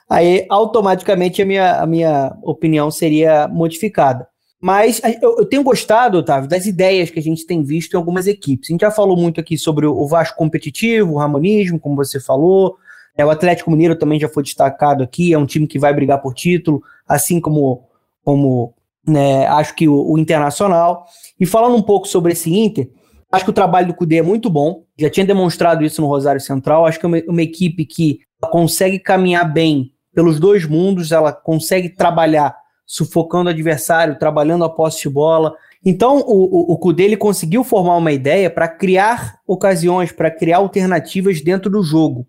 aí 0.10 0.46
automaticamente 0.50 1.42
a 1.42 1.46
minha, 1.46 1.82
a 1.82 1.86
minha 1.86 2.34
opinião 2.42 2.90
seria 2.90 3.48
modificada. 3.50 4.26
Mas 4.62 5.02
eu, 5.22 5.38
eu, 5.40 5.46
tenho 5.46 5.64
gostado, 5.64 6.18
Otávio, 6.18 6.50
das 6.50 6.66
ideias 6.66 7.12
que 7.12 7.20
a 7.20 7.22
gente 7.22 7.46
tem 7.46 7.62
visto 7.62 7.94
em 7.94 7.98
algumas 7.98 8.26
equipes. 8.26 8.70
A 8.70 8.74
gente 8.74 8.82
já 8.82 8.90
falou 8.90 9.18
muito 9.18 9.40
aqui 9.40 9.58
sobre 9.58 9.86
o 9.86 10.08
Vasco 10.08 10.38
competitivo, 10.38 11.14
o 11.14 11.18
Ramonismo, 11.18 11.80
como 11.80 11.96
você 11.98 12.20
falou. 12.20 12.78
É, 13.18 13.26
o 13.26 13.30
Atlético 13.30 13.72
Mineiro 13.72 13.96
também 13.96 14.20
já 14.20 14.28
foi 14.28 14.44
destacado 14.44 15.04
aqui, 15.04 15.34
é 15.34 15.38
um 15.38 15.46
time 15.46 15.68
que 15.68 15.80
vai 15.80 15.94
brigar 15.94 16.22
por 16.22 16.34
título, 16.34 16.82
assim 17.08 17.40
como, 17.40 17.84
como 18.24 18.74
né, 19.08 19.48
acho 19.48 19.76
que 19.76 19.88
o, 19.88 20.12
o 20.12 20.18
Internacional. 20.18 21.06
E 21.40 21.46
falando 21.46 21.76
um 21.76 21.82
pouco 21.82 22.08
sobre 22.08 22.34
esse 22.34 22.54
Inter, 22.54 22.90
acho 23.32 23.46
que 23.46 23.52
o 23.52 23.54
trabalho 23.54 23.88
do 23.88 23.94
Cudê 23.94 24.18
é 24.18 24.22
muito 24.22 24.50
bom. 24.50 24.84
Já 24.98 25.10
tinha 25.10 25.26
demonstrado 25.26 25.84
isso 25.84 26.02
no 26.02 26.08
Rosário 26.08 26.42
Central. 26.42 26.86
Acho 26.86 27.00
que 27.00 27.06
é 27.06 27.08
uma, 27.08 27.22
uma 27.28 27.42
equipe 27.42 27.86
que 27.86 28.20
consegue 28.52 29.00
caminhar 29.00 29.52
bem 29.52 29.92
pelos 30.14 30.40
dois 30.40 30.66
mundos, 30.66 31.12
ela 31.12 31.34
consegue 31.34 31.90
trabalhar 31.90 32.56
sufocando 32.86 33.50
o 33.50 33.52
adversário, 33.52 34.18
trabalhando 34.18 34.64
a 34.64 34.70
posse 34.70 35.02
de 35.02 35.10
bola. 35.10 35.54
Então, 35.84 36.20
o, 36.20 36.72
o, 36.72 36.74
o 36.74 36.78
Cudê 36.78 37.04
ele 37.04 37.18
conseguiu 37.18 37.64
formar 37.64 37.98
uma 37.98 38.12
ideia 38.12 38.50
para 38.50 38.68
criar 38.68 39.40
ocasiões, 39.46 40.12
para 40.12 40.32
criar 40.32 40.58
alternativas 40.58 41.42
dentro 41.42 41.70
do 41.70 41.84
jogo. 41.84 42.26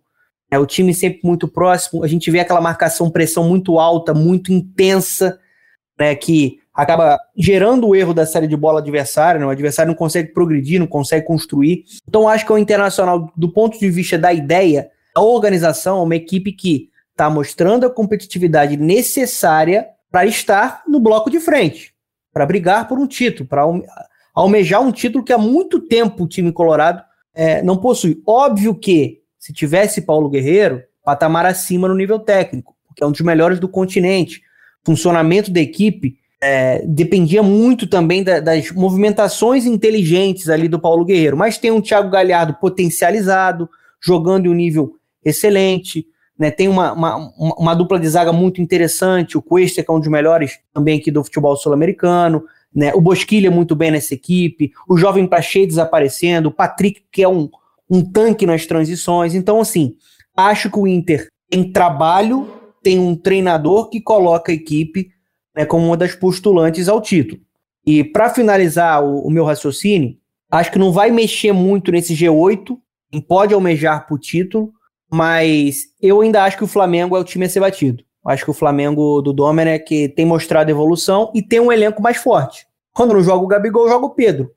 É, 0.50 0.58
o 0.58 0.66
time 0.66 0.94
sempre 0.94 1.20
muito 1.24 1.48
próximo, 1.48 2.04
a 2.04 2.06
gente 2.06 2.30
vê 2.30 2.40
aquela 2.40 2.60
marcação 2.60 3.10
pressão 3.10 3.44
muito 3.44 3.78
alta, 3.78 4.14
muito 4.14 4.52
intensa, 4.52 5.38
né, 5.98 6.14
que 6.14 6.60
acaba 6.72 7.18
gerando 7.36 7.88
o 7.88 7.96
erro 7.96 8.14
da 8.14 8.26
série 8.26 8.46
de 8.46 8.56
bola 8.56 8.80
adversária, 8.80 9.40
né, 9.40 9.46
o 9.46 9.50
adversário 9.50 9.88
não 9.88 9.96
consegue 9.96 10.32
progredir, 10.32 10.78
não 10.78 10.86
consegue 10.86 11.26
construir. 11.26 11.84
Então, 12.06 12.28
acho 12.28 12.46
que 12.46 12.52
o 12.52 12.58
Internacional, 12.58 13.32
do 13.36 13.52
ponto 13.52 13.78
de 13.78 13.90
vista 13.90 14.16
da 14.16 14.32
ideia, 14.32 14.90
a 15.14 15.20
organização, 15.20 15.98
é 15.98 16.02
uma 16.02 16.16
equipe 16.16 16.52
que 16.52 16.90
está 17.10 17.30
mostrando 17.30 17.86
a 17.86 17.90
competitividade 17.90 18.76
necessária 18.76 19.88
para 20.10 20.26
estar 20.26 20.82
no 20.86 21.00
bloco 21.00 21.30
de 21.30 21.40
frente, 21.40 21.94
para 22.32 22.46
brigar 22.46 22.86
por 22.86 22.98
um 22.98 23.06
título, 23.06 23.48
para 23.48 23.64
almejar 24.34 24.82
um 24.82 24.92
título 24.92 25.24
que 25.24 25.32
há 25.32 25.38
muito 25.38 25.80
tempo 25.80 26.24
o 26.24 26.28
time 26.28 26.52
colorado 26.52 27.02
é, 27.34 27.62
não 27.62 27.78
possui. 27.78 28.22
Óbvio 28.26 28.74
que, 28.74 29.22
se 29.46 29.52
tivesse 29.52 30.02
Paulo 30.02 30.28
Guerreiro, 30.28 30.82
patamar 31.04 31.46
acima 31.46 31.86
no 31.86 31.94
nível 31.94 32.18
técnico, 32.18 32.74
porque 32.88 33.04
é 33.04 33.06
um 33.06 33.12
dos 33.12 33.20
melhores 33.20 33.60
do 33.60 33.68
continente. 33.68 34.42
Funcionamento 34.84 35.52
da 35.52 35.60
equipe 35.60 36.16
é, 36.42 36.84
dependia 36.84 37.44
muito 37.44 37.86
também 37.86 38.24
da, 38.24 38.40
das 38.40 38.72
movimentações 38.72 39.64
inteligentes 39.64 40.48
ali 40.48 40.66
do 40.66 40.80
Paulo 40.80 41.04
Guerreiro. 41.04 41.36
Mas 41.36 41.58
tem 41.58 41.70
um 41.70 41.80
Thiago 41.80 42.10
Galhardo 42.10 42.54
potencializado, 42.54 43.70
jogando 44.02 44.46
em 44.46 44.48
um 44.48 44.54
nível 44.54 44.96
excelente. 45.24 46.04
Né, 46.36 46.50
tem 46.50 46.66
uma, 46.66 46.92
uma, 46.92 47.32
uma, 47.38 47.74
dupla 47.74 48.00
de 48.00 48.08
zaga 48.08 48.32
muito 48.32 48.60
interessante, 48.60 49.38
o 49.38 49.42
Cuesta, 49.42 49.80
que 49.80 49.88
é 49.88 49.94
um 49.94 50.00
dos 50.00 50.08
melhores 50.08 50.58
também 50.74 50.98
aqui 50.98 51.12
do 51.12 51.22
futebol 51.22 51.56
sul-americano, 51.56 52.44
né, 52.74 52.92
o 52.94 53.00
Bosquilha 53.00 53.50
muito 53.50 53.76
bem 53.76 53.92
nessa 53.92 54.12
equipe, 54.12 54.72
o 54.88 54.98
jovem 54.98 55.26
Praxedes 55.26 55.76
desaparecendo, 55.76 56.48
o 56.48 56.52
Patrick, 56.52 57.02
que 57.10 57.22
é 57.22 57.28
um, 57.28 57.48
um 57.90 58.02
tanque 58.02 58.46
nas 58.46 58.66
transições. 58.66 59.34
Então, 59.34 59.60
assim, 59.60 59.94
acho 60.36 60.70
que 60.70 60.78
o 60.78 60.86
Inter 60.86 61.28
tem 61.48 61.72
trabalho, 61.72 62.48
tem 62.82 62.98
um 62.98 63.14
treinador 63.16 63.88
que 63.88 64.00
coloca 64.00 64.52
a 64.52 64.54
equipe 64.54 65.08
né, 65.54 65.64
como 65.64 65.86
uma 65.86 65.96
das 65.96 66.14
postulantes 66.14 66.88
ao 66.88 67.00
título. 67.00 67.40
E 67.84 68.04
para 68.04 68.28
finalizar 68.28 69.02
o, 69.02 69.26
o, 69.26 69.30
meu 69.30 69.44
raciocínio, 69.44 70.16
acho 70.50 70.72
que 70.72 70.78
não 70.78 70.92
vai 70.92 71.10
mexer 71.10 71.52
muito 71.52 71.92
nesse 71.92 72.14
G8, 72.14 72.76
pode 73.26 73.54
almejar 73.54 74.06
o 74.10 74.18
título, 74.18 74.72
mas 75.10 75.84
eu 76.02 76.20
ainda 76.20 76.44
acho 76.44 76.58
que 76.58 76.64
o 76.64 76.68
Flamengo 76.68 77.16
é 77.16 77.20
o 77.20 77.24
time 77.24 77.46
a 77.46 77.48
ser 77.48 77.60
batido. 77.60 78.04
Acho 78.26 78.44
que 78.44 78.50
o 78.50 78.54
Flamengo 78.54 79.22
do 79.22 79.32
Domenech 79.32 80.08
tem 80.08 80.26
mostrado 80.26 80.68
evolução 80.68 81.30
e 81.32 81.40
tem 81.40 81.60
um 81.60 81.70
elenco 81.70 82.02
mais 82.02 82.16
forte. 82.16 82.66
Quando 82.92 83.14
não 83.14 83.22
joga 83.22 83.44
o 83.44 83.46
Gabigol, 83.46 83.88
joga 83.88 84.06
o 84.06 84.14
Pedro. 84.14 84.50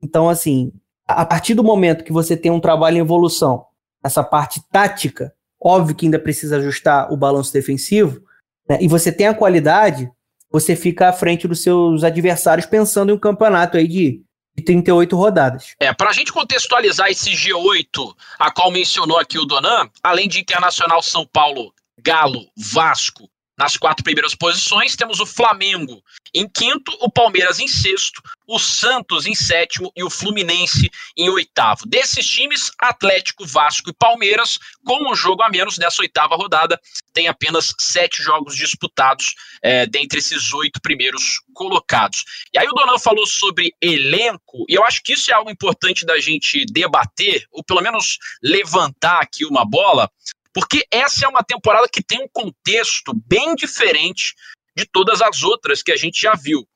Então, 0.00 0.28
assim, 0.28 0.72
a 1.06 1.24
partir 1.24 1.54
do 1.54 1.64
momento 1.64 2.04
que 2.04 2.12
você 2.12 2.36
tem 2.36 2.50
um 2.50 2.60
trabalho 2.60 2.96
em 2.96 3.00
evolução, 3.00 3.66
essa 4.02 4.22
parte 4.24 4.60
tática, 4.70 5.32
óbvio 5.60 5.94
que 5.94 6.06
ainda 6.06 6.18
precisa 6.18 6.56
ajustar 6.56 7.12
o 7.12 7.16
balanço 7.16 7.52
defensivo, 7.52 8.20
né, 8.68 8.78
e 8.80 8.88
você 8.88 9.12
tem 9.12 9.26
a 9.26 9.34
qualidade, 9.34 10.10
você 10.50 10.74
fica 10.74 11.08
à 11.08 11.12
frente 11.12 11.46
dos 11.46 11.62
seus 11.62 12.04
adversários 12.04 12.66
pensando 12.66 13.10
em 13.10 13.14
um 13.14 13.18
campeonato 13.18 13.76
aí 13.76 13.86
de 13.86 14.26
e 14.56 14.62
38 14.62 15.14
rodadas. 15.14 15.74
É, 15.78 15.92
para 15.92 16.08
a 16.08 16.12
gente 16.12 16.32
contextualizar 16.32 17.10
esse 17.10 17.30
G8, 17.30 18.14
a 18.38 18.50
qual 18.50 18.70
mencionou 18.70 19.18
aqui 19.18 19.38
o 19.38 19.44
Donan, 19.44 19.90
além 20.02 20.28
de 20.28 20.40
Internacional 20.40 21.02
São 21.02 21.26
Paulo, 21.26 21.74
Galo, 22.02 22.46
Vasco, 22.56 23.28
nas 23.56 23.76
quatro 23.76 24.04
primeiras 24.04 24.34
posições, 24.34 24.96
temos 24.96 25.20
o 25.20 25.26
Flamengo 25.26 26.02
em 26.34 26.48
quinto, 26.48 26.92
o 27.00 27.10
Palmeiras 27.10 27.58
em 27.58 27.66
sexto, 27.66 28.20
o 28.46 28.58
Santos 28.58 29.26
em 29.26 29.34
sétimo 29.34 29.90
e 29.96 30.04
o 30.04 30.10
Fluminense 30.10 30.90
em 31.16 31.28
oitavo. 31.30 31.86
Desses 31.86 32.26
times, 32.26 32.70
Atlético, 32.78 33.46
Vasco 33.46 33.90
e 33.90 33.94
Palmeiras, 33.94 34.58
com 34.84 35.10
um 35.10 35.14
jogo 35.14 35.42
a 35.42 35.48
menos 35.48 35.78
dessa 35.78 36.02
oitava 36.02 36.36
rodada, 36.36 36.78
tem 37.12 37.28
apenas 37.28 37.74
sete 37.80 38.22
jogos 38.22 38.54
disputados 38.54 39.34
é, 39.62 39.86
dentre 39.86 40.18
esses 40.18 40.52
oito 40.52 40.80
primeiros 40.80 41.40
colocados. 41.54 42.24
E 42.52 42.58
aí 42.58 42.68
o 42.68 42.72
Donan 42.72 42.98
falou 42.98 43.26
sobre 43.26 43.74
elenco, 43.80 44.66
e 44.68 44.74
eu 44.74 44.84
acho 44.84 45.02
que 45.02 45.14
isso 45.14 45.30
é 45.30 45.34
algo 45.34 45.50
importante 45.50 46.04
da 46.04 46.20
gente 46.20 46.66
debater, 46.66 47.46
ou 47.50 47.64
pelo 47.64 47.80
menos 47.80 48.18
levantar 48.42 49.20
aqui 49.22 49.46
uma 49.46 49.64
bola, 49.64 50.10
porque 50.56 50.86
essa 50.90 51.26
é 51.26 51.28
uma 51.28 51.44
temporada 51.44 51.86
que 51.86 52.02
tem 52.02 52.18
um 52.18 52.28
contexto 52.32 53.12
bem 53.26 53.54
diferente 53.54 54.34
de 54.74 54.86
todas 54.86 55.20
as 55.20 55.42
outras 55.42 55.82
que 55.82 55.92
a 55.92 55.96
gente 55.96 56.18
já 56.18 56.34
viu. 56.34 56.66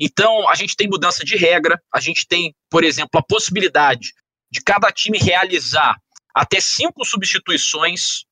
Então, 0.00 0.48
a 0.48 0.54
gente 0.54 0.74
tem 0.74 0.88
mudança 0.88 1.22
de 1.22 1.36
regra, 1.36 1.78
a 1.92 2.00
gente 2.00 2.26
tem, 2.26 2.54
por 2.70 2.82
exemplo, 2.82 3.20
a 3.20 3.22
possibilidade 3.22 4.14
de 4.50 4.62
cada 4.62 4.90
time 4.90 5.18
realizar 5.18 5.98
até 6.34 6.62
cinco 6.62 7.04
substituições. 7.04 8.24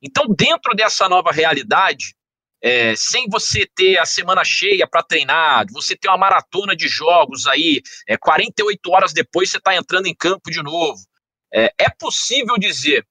Então, 0.00 0.26
dentro 0.28 0.76
dessa 0.76 1.08
nova 1.08 1.32
realidade, 1.32 2.14
é, 2.62 2.94
sem 2.94 3.28
você 3.28 3.66
ter 3.74 3.98
a 3.98 4.06
semana 4.06 4.44
cheia 4.44 4.86
para 4.86 5.02
treinar, 5.02 5.66
você 5.72 5.96
ter 5.96 6.06
uma 6.06 6.18
maratona 6.18 6.76
de 6.76 6.86
jogos 6.86 7.48
aí, 7.48 7.82
é, 8.06 8.16
48 8.16 8.92
horas 8.92 9.12
depois 9.12 9.50
você 9.50 9.58
está 9.58 9.74
entrando 9.74 10.06
em 10.06 10.14
campo 10.14 10.52
de 10.52 10.62
novo. 10.62 11.00
É, 11.52 11.74
é 11.76 11.90
possível 11.90 12.56
dizer 12.56 13.04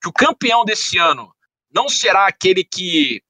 que 0.00 0.08
o 0.08 0.12
campeão 0.12 0.64
desse 0.64 0.98
ano 0.98 1.32
não 1.72 1.88
será 1.88 2.26
aquele 2.26 2.64
que, 2.64 3.22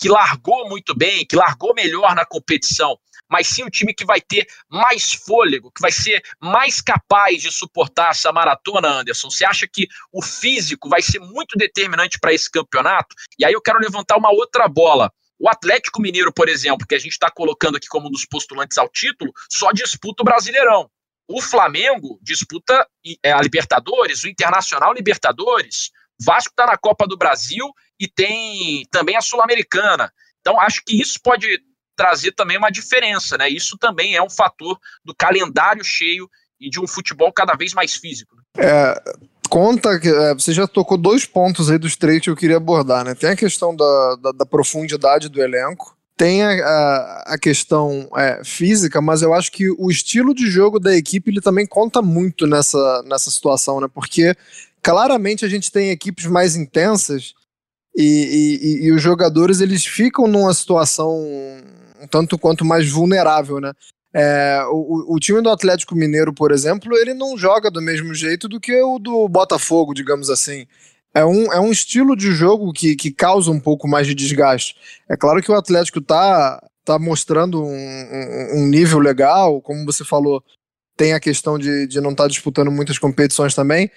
que 0.00 0.08
largou 0.08 0.68
muito 0.68 0.94
bem, 0.94 1.26
que 1.26 1.36
largou 1.36 1.74
melhor 1.74 2.14
na 2.14 2.24
competição, 2.24 2.98
mas 3.30 3.46
sim 3.46 3.62
o 3.62 3.70
time 3.70 3.94
que 3.94 4.04
vai 4.04 4.20
ter 4.20 4.46
mais 4.68 5.12
fôlego, 5.12 5.70
que 5.70 5.80
vai 5.80 5.92
ser 5.92 6.22
mais 6.40 6.80
capaz 6.80 7.40
de 7.40 7.50
suportar 7.52 8.10
essa 8.10 8.32
maratona, 8.32 8.88
Anderson? 8.88 9.30
Você 9.30 9.44
acha 9.44 9.66
que 9.66 9.86
o 10.12 10.20
físico 10.20 10.88
vai 10.88 11.00
ser 11.00 11.20
muito 11.20 11.56
determinante 11.56 12.18
para 12.18 12.32
esse 12.32 12.50
campeonato? 12.50 13.14
E 13.38 13.44
aí 13.44 13.52
eu 13.52 13.62
quero 13.62 13.78
levantar 13.78 14.16
uma 14.16 14.32
outra 14.32 14.66
bola. 14.66 15.12
O 15.38 15.48
Atlético 15.48 16.02
Mineiro, 16.02 16.32
por 16.32 16.48
exemplo, 16.48 16.86
que 16.86 16.94
a 16.94 16.98
gente 16.98 17.12
está 17.12 17.30
colocando 17.30 17.76
aqui 17.76 17.86
como 17.86 18.08
um 18.08 18.10
dos 18.10 18.26
postulantes 18.26 18.76
ao 18.76 18.88
título, 18.88 19.32
só 19.48 19.70
disputa 19.72 20.22
o 20.22 20.24
Brasileirão. 20.24 20.90
O 21.26 21.40
Flamengo 21.40 22.18
disputa 22.20 22.86
é, 23.22 23.30
a 23.30 23.40
Libertadores, 23.40 24.24
o 24.24 24.28
Internacional 24.28 24.92
Libertadores, 24.92 25.92
Vasco 26.22 26.50
está 26.50 26.66
na 26.66 26.76
Copa 26.76 27.06
do 27.06 27.16
Brasil 27.16 27.66
e 27.98 28.06
tem 28.06 28.86
também 28.90 29.16
a 29.16 29.20
Sul-Americana. 29.20 30.12
Então, 30.40 30.60
acho 30.60 30.82
que 30.84 31.00
isso 31.00 31.18
pode 31.22 31.46
trazer 31.96 32.32
também 32.32 32.56
uma 32.56 32.70
diferença, 32.70 33.36
né? 33.36 33.48
Isso 33.48 33.76
também 33.76 34.14
é 34.14 34.22
um 34.22 34.30
fator 34.30 34.78
do 35.04 35.14
calendário 35.14 35.84
cheio 35.84 36.28
e 36.58 36.70
de 36.70 36.80
um 36.80 36.86
futebol 36.86 37.32
cada 37.32 37.54
vez 37.54 37.74
mais 37.74 37.94
físico. 37.94 38.36
Né? 38.36 38.42
É, 38.64 39.02
conta 39.48 39.90
é, 39.90 40.34
você 40.34 40.52
já 40.52 40.66
tocou 40.66 40.96
dois 40.96 41.26
pontos 41.26 41.70
aí 41.70 41.78
dos 41.78 41.96
três 41.96 42.22
que 42.22 42.30
eu 42.30 42.36
queria 42.36 42.56
abordar, 42.56 43.04
né? 43.04 43.14
Tem 43.14 43.30
a 43.30 43.36
questão 43.36 43.74
da, 43.74 44.16
da, 44.16 44.32
da 44.32 44.46
profundidade 44.46 45.28
do 45.28 45.42
elenco, 45.42 45.96
tem 46.16 46.42
a, 46.42 46.50
a, 46.50 47.34
a 47.34 47.38
questão 47.38 48.08
é, 48.16 48.42
física, 48.44 49.00
mas 49.00 49.22
eu 49.22 49.32
acho 49.32 49.50
que 49.50 49.70
o 49.70 49.90
estilo 49.90 50.34
de 50.34 50.50
jogo 50.50 50.78
da 50.78 50.94
equipe 50.94 51.30
ele 51.30 51.40
também 51.40 51.66
conta 51.66 52.02
muito 52.02 52.46
nessa, 52.46 53.02
nessa 53.06 53.30
situação, 53.30 53.80
né? 53.80 53.88
Porque 53.92 54.34
claramente 54.82 55.44
a 55.44 55.48
gente 55.48 55.70
tem 55.70 55.90
equipes 55.90 56.26
mais 56.26 56.56
intensas 56.56 57.34
e, 57.96 58.02
e, 58.82 58.86
e, 58.86 58.92
os 58.92 59.02
jogadores 59.02 59.60
eles 59.60 59.84
ficam 59.84 60.26
numa 60.26 60.54
situação 60.54 61.10
um 62.00 62.06
tanto 62.08 62.38
quanto 62.38 62.64
mais 62.64 62.88
vulnerável, 62.88 63.60
né? 63.60 63.72
É, 64.12 64.62
o, 64.70 65.14
o, 65.14 65.20
time 65.20 65.40
do 65.40 65.50
Atlético 65.50 65.94
Mineiro, 65.94 66.32
por 66.32 66.50
exemplo, 66.50 66.96
ele 66.96 67.14
não 67.14 67.38
joga 67.38 67.70
do 67.70 67.80
mesmo 67.80 68.12
jeito 68.12 68.48
do 68.48 68.58
que 68.58 68.74
o 68.82 68.98
do 68.98 69.28
Botafogo, 69.28 69.94
digamos 69.94 70.30
assim. 70.30 70.66
É 71.14 71.24
um, 71.24 71.52
é 71.52 71.60
um 71.60 71.70
estilo 71.70 72.16
de 72.16 72.32
jogo 72.32 72.72
que, 72.72 72.96
que 72.96 73.12
causa 73.12 73.50
um 73.50 73.60
pouco 73.60 73.86
mais 73.86 74.06
de 74.06 74.14
desgaste. 74.14 74.76
É 75.08 75.16
claro 75.16 75.42
que 75.42 75.50
o 75.50 75.54
Atlético 75.54 76.00
tá, 76.00 76.60
tá 76.84 76.98
mostrando 76.98 77.62
um, 77.62 77.66
um, 77.66 78.62
um 78.62 78.66
nível 78.66 78.98
legal, 78.98 79.60
como 79.60 79.84
você 79.84 80.04
falou, 80.04 80.42
tem 80.96 81.12
a 81.12 81.20
questão 81.20 81.58
de, 81.58 81.86
de 81.86 82.00
não 82.00 82.10
estar 82.10 82.24
tá 82.24 82.28
disputando 82.28 82.70
muitas 82.70 82.98
competições 82.98 83.54
também, 83.54 83.90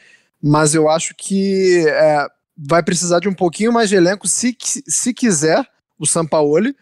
mas 0.44 0.76
eu 0.76 0.90
acho 0.90 1.16
que 1.16 1.88
é, 1.88 2.28
vai 2.58 2.84
precisar 2.84 3.20
de 3.20 3.30
um 3.30 3.34
pouquinho 3.34 3.72
mais 3.72 3.88
de 3.88 3.96
elenco 3.96 4.28
se, 4.28 4.56
se 4.60 5.14
quiser 5.14 5.66
o 5.98 6.06
Sampaoli 6.06 6.76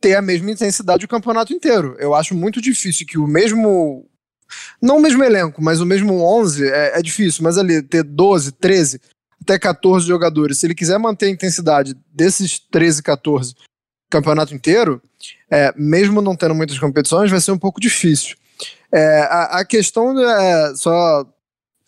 ter 0.00 0.16
a 0.16 0.22
mesma 0.22 0.50
intensidade 0.50 1.04
o 1.04 1.08
campeonato 1.08 1.52
inteiro. 1.52 1.96
Eu 1.98 2.12
acho 2.12 2.34
muito 2.34 2.60
difícil 2.60 3.06
que 3.06 3.16
o 3.16 3.26
mesmo. 3.26 4.04
Não 4.80 4.98
o 4.98 5.00
mesmo 5.00 5.24
elenco, 5.24 5.62
mas 5.62 5.80
o 5.80 5.86
mesmo 5.86 6.20
11 6.20 6.68
é, 6.68 6.98
é 6.98 7.02
difícil, 7.02 7.42
mas 7.42 7.56
ali 7.56 7.82
ter 7.82 8.02
12, 8.02 8.52
13, 8.52 9.00
até 9.40 9.58
14 9.58 10.06
jogadores. 10.06 10.58
Se 10.58 10.66
ele 10.66 10.74
quiser 10.74 10.98
manter 10.98 11.26
a 11.26 11.30
intensidade 11.30 11.96
desses 12.12 12.58
13, 12.58 13.02
14 13.02 13.54
campeonato 14.10 14.54
inteiro, 14.54 15.02
é, 15.50 15.72
mesmo 15.76 16.20
não 16.20 16.36
tendo 16.36 16.54
muitas 16.54 16.78
competições, 16.78 17.30
vai 17.30 17.40
ser 17.40 17.52
um 17.52 17.58
pouco 17.58 17.80
difícil. 17.80 18.36
É, 18.92 19.22
a, 19.22 19.60
a, 19.60 19.64
questão 19.64 20.16
é, 20.20 20.76
só 20.76 21.26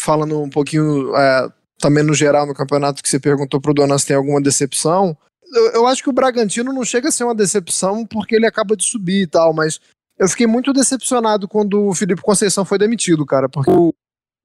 falando 0.07 0.41
um 0.41 0.49
pouquinho 0.49 1.15
é, 1.15 1.49
também 1.79 2.05
no 2.05 2.15
geral 2.15 2.47
no 2.47 2.55
campeonato 2.55 3.03
que 3.03 3.09
você 3.09 3.21
perguntou 3.21 3.61
pro 3.61 3.75
Donas 3.75 4.03
se 4.03 4.09
tem 4.09 4.17
alguma 4.17 4.41
decepção 4.41 5.17
eu, 5.53 5.67
eu, 5.73 5.87
acho 5.87 6.03
que 6.03 6.09
o 6.09 6.13
Bragantino 6.13 6.73
não 6.73 6.85
chega 6.85 7.09
a 7.09 7.13
ser 7.13 7.25
uma 7.25 7.35
decepção 7.35 8.05
porque 8.07 8.35
ele 8.35 8.47
acaba 8.47 8.77
de 8.77 8.85
subir 8.85 9.23
e 9.23 9.27
tal, 9.27 9.53
mas 9.53 9.81
eu 10.19 10.29
fiquei 10.29 10.47
muito 10.47 10.73
decepcionado 10.73 11.47
quando 11.47 11.87
o 11.87 11.95
Felipe 11.95 12.23
Conceição 12.23 12.65
foi 12.65 12.79
demitido, 12.79 13.25
cara, 13.25 13.49
porque 13.49 13.71
o, 13.71 13.95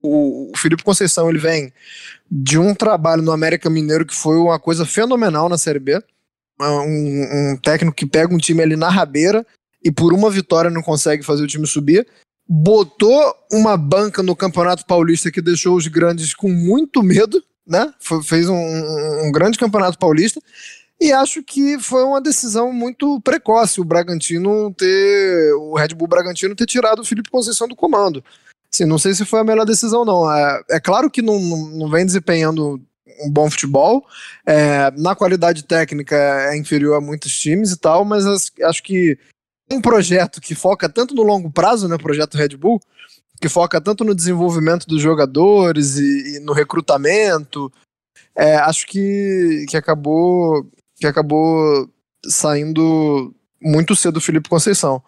o, 0.01 0.51
o 0.51 0.58
Felipe 0.58 0.84
Conceição 0.84 1.30
ele 1.30 1.39
vem 1.39 1.74
de 2.30 2.58
um 2.58 2.75
trabalho 2.75 3.22
no 3.22 3.32
América 3.32 3.70
Mineiro 3.70 4.06
que 4.06 4.15
foi 4.15 4.38
uma 4.38 4.60
coisa 4.60 4.86
fenomenal 4.86 5.50
na 5.50 5.58
Série 5.58 5.80
B. 5.80 6.01
Um, 6.60 7.53
um 7.53 7.58
técnico 7.58 7.96
que 7.96 8.06
pega 8.06 8.34
um 8.34 8.38
time 8.38 8.62
ali 8.62 8.75
na 8.75 8.89
rabeira 8.89 9.46
e 9.84 9.91
por 9.91 10.13
uma 10.13 10.30
vitória 10.30 10.70
não 10.70 10.84
consegue 10.84 11.24
fazer 11.24 11.44
o 11.44 11.48
time 11.48 11.65
subir. 11.65 12.08
Botou 12.53 13.34
uma 13.50 13.77
banca 13.77 14.22
no 14.22 14.36
Campeonato 14.36 14.86
Paulista 14.86 15.31
que 15.31 15.41
deixou 15.41 15.77
os 15.77 15.88
grandes 15.88 16.34
com 16.34 16.50
muito 16.50 17.01
medo, 17.01 17.41
né? 17.65 17.93
Foi, 17.98 18.22
fez 18.22 18.50
um, 18.50 19.25
um 19.25 19.31
grande 19.31 19.58
Campeonato 19.58 19.98
Paulista 19.98 20.41
e 21.00 21.13
acho 21.13 21.41
que 21.41 21.79
foi 21.79 22.03
uma 22.03 22.20
decisão 22.22 22.74
muito 22.74 23.22
precoce 23.22 23.79
o 23.81 23.84
Bragantino 23.84 24.72
ter. 24.77 25.53
O 25.55 25.75
Red 25.75 25.96
Bull 25.96 26.08
Bragantino 26.08 26.53
ter 26.53 26.67
tirado 26.67 27.00
o 27.00 27.05
Felipe 27.05 27.31
Conceição 27.31 27.67
do 27.67 27.75
comando. 27.75 28.24
Assim, 28.72 28.86
não 28.86 29.00
sei 29.00 29.13
se 29.15 29.25
foi 29.25 29.39
a 29.39 29.43
melhor 29.43 29.65
decisão, 29.65 30.05
não. 30.05 30.31
É, 30.31 30.62
é 30.72 30.79
claro 30.79 31.10
que 31.10 31.22
não, 31.22 31.39
não 31.39 31.89
vem 31.89 32.05
desempenhando 32.05 32.79
um 33.24 33.31
bom 33.31 33.50
futebol. 33.50 34.05
É, 34.46 34.91
na 34.98 35.15
qualidade 35.15 35.63
técnica 35.63 36.15
é 36.15 36.58
inferior 36.58 36.98
a 36.98 37.01
muitos 37.01 37.36
times 37.39 37.72
e 37.72 37.77
tal, 37.77 38.05
mas 38.05 38.51
acho 38.62 38.84
que 38.84 39.17
um 39.72 39.82
projeto 39.82 40.42
que 40.42 40.56
foca 40.56 40.90
tanto 40.90 41.13
no 41.13 41.24
longo 41.24 41.51
prazo, 41.51 41.88
né? 41.88 41.98
Projeto 41.98 42.38
Red 42.38 42.58
Bull, 42.58 42.80
que 43.40 43.50
foca 43.50 43.82
tanto 43.82 44.04
no 44.04 44.16
desenvolvimento 44.16 44.86
dos 44.86 45.01
jogadores 45.01 45.98
e, 45.98 46.38
e 46.38 46.40
no 46.40 46.54
recrutamento. 46.54 47.72
É, 48.36 48.56
acho 48.58 48.86
que, 48.88 49.66
que 49.68 49.78
acabou 49.78 50.66
que 50.98 51.08
acabou 51.08 51.90
saindo 52.25 53.34
muito 53.62 53.96
cedo 53.96 54.18
o 54.18 54.22
Felipe 54.22 54.50
Conceição. 54.50 55.01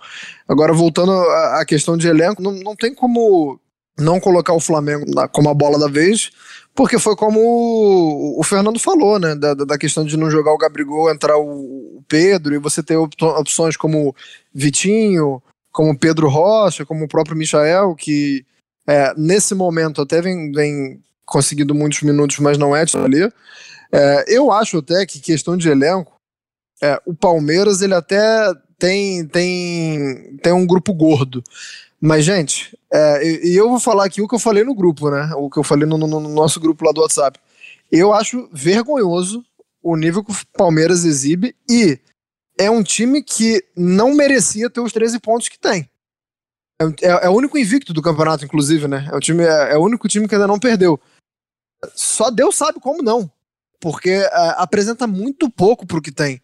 Agora, 0.47 0.73
voltando 0.73 1.11
à 1.11 1.63
questão 1.65 1.95
de 1.95 2.07
elenco, 2.07 2.41
não, 2.41 2.51
não 2.51 2.75
tem 2.75 2.93
como 2.93 3.59
não 3.97 4.19
colocar 4.19 4.53
o 4.53 4.59
Flamengo 4.59 5.05
na, 5.07 5.27
como 5.27 5.49
a 5.49 5.53
bola 5.53 5.77
da 5.77 5.87
vez, 5.87 6.31
porque 6.75 6.97
foi 6.97 7.15
como 7.15 7.39
o, 7.39 8.39
o 8.39 8.43
Fernando 8.43 8.79
falou, 8.79 9.19
né? 9.19 9.35
Da, 9.35 9.53
da, 9.53 9.77
questão 9.77 10.03
de 10.03 10.17
não 10.17 10.29
jogar 10.29 10.53
o 10.53 10.57
Gabrigol, 10.57 11.11
entrar 11.11 11.37
o, 11.37 11.97
o 11.97 12.03
Pedro, 12.07 12.53
e 12.53 12.59
você 12.59 12.81
ter 12.81 12.97
opções 12.97 13.77
como 13.77 14.15
Vitinho, 14.53 15.41
como 15.71 15.97
Pedro 15.97 16.27
Rocha, 16.29 16.85
como 16.85 17.05
o 17.05 17.07
próprio 17.07 17.35
Michael, 17.35 17.95
que 17.95 18.45
é, 18.87 19.13
nesse 19.15 19.53
momento 19.55 20.01
até 20.01 20.21
vem, 20.21 20.51
vem 20.51 21.01
conseguindo 21.25 21.75
muitos 21.75 22.01
minutos, 22.01 22.39
mas 22.39 22.57
não 22.57 22.75
é 22.75 22.83
ali. 23.03 23.31
É, 23.91 24.25
eu 24.27 24.51
acho 24.51 24.79
até 24.79 25.05
que 25.05 25.19
questão 25.19 25.55
de 25.55 25.69
elenco, 25.69 26.13
é, 26.81 26.99
o 27.05 27.13
Palmeiras 27.13 27.81
ele 27.81 27.93
até 27.93 28.51
tem, 28.77 29.25
tem, 29.27 30.37
tem 30.41 30.53
um 30.53 30.65
grupo 30.65 30.93
gordo. 30.93 31.43
Mas, 32.01 32.25
gente, 32.25 32.77
é, 32.93 33.23
e, 33.47 33.55
eu 33.55 33.69
vou 33.69 33.79
falar 33.79 34.05
aqui 34.05 34.21
o 34.21 34.27
que 34.27 34.35
eu 34.35 34.39
falei 34.39 34.63
no 34.63 34.75
grupo, 34.75 35.09
né? 35.09 35.31
O 35.35 35.49
que 35.49 35.57
eu 35.57 35.63
falei 35.63 35.87
no, 35.87 35.97
no, 35.97 36.07
no 36.07 36.29
nosso 36.29 36.59
grupo 36.59 36.85
lá 36.85 36.91
do 36.91 37.01
WhatsApp. 37.01 37.39
Eu 37.91 38.13
acho 38.13 38.47
vergonhoso 38.51 39.43
o 39.81 39.95
nível 39.95 40.23
que 40.23 40.31
o 40.31 40.35
Palmeiras 40.53 41.03
exibe 41.03 41.55
e 41.69 41.99
é 42.59 42.69
um 42.69 42.83
time 42.83 43.23
que 43.23 43.63
não 43.75 44.13
merecia 44.13 44.69
ter 44.69 44.79
os 44.79 44.93
13 44.93 45.19
pontos 45.19 45.49
que 45.49 45.59
tem. 45.59 45.89
É, 46.79 46.85
é, 47.07 47.25
é, 47.25 47.29
o 47.29 47.33
único 47.33 47.57
invicto 47.57 47.93
do 47.93 48.01
campeonato, 48.01 48.45
inclusive, 48.45 48.87
né? 48.87 49.09
É 49.11 49.15
o, 49.15 49.19
time, 49.19 49.43
é, 49.43 49.73
é, 49.73 49.77
o 49.77 49.81
único 49.81 50.07
time 50.07 50.27
que 50.27 50.35
ainda 50.35 50.47
não 50.47 50.59
perdeu. 50.59 50.99
Só 51.95 52.29
Deus 52.29 52.55
sabe 52.55 52.79
como 52.79 53.01
não 53.01 53.29
porque 53.83 54.17
uh, 54.17 54.55
apresenta 54.55 55.05
muito 55.05 55.49
pouco 55.49 55.85
pro 55.85 56.01
que 56.01 56.09
tem. 56.09 56.41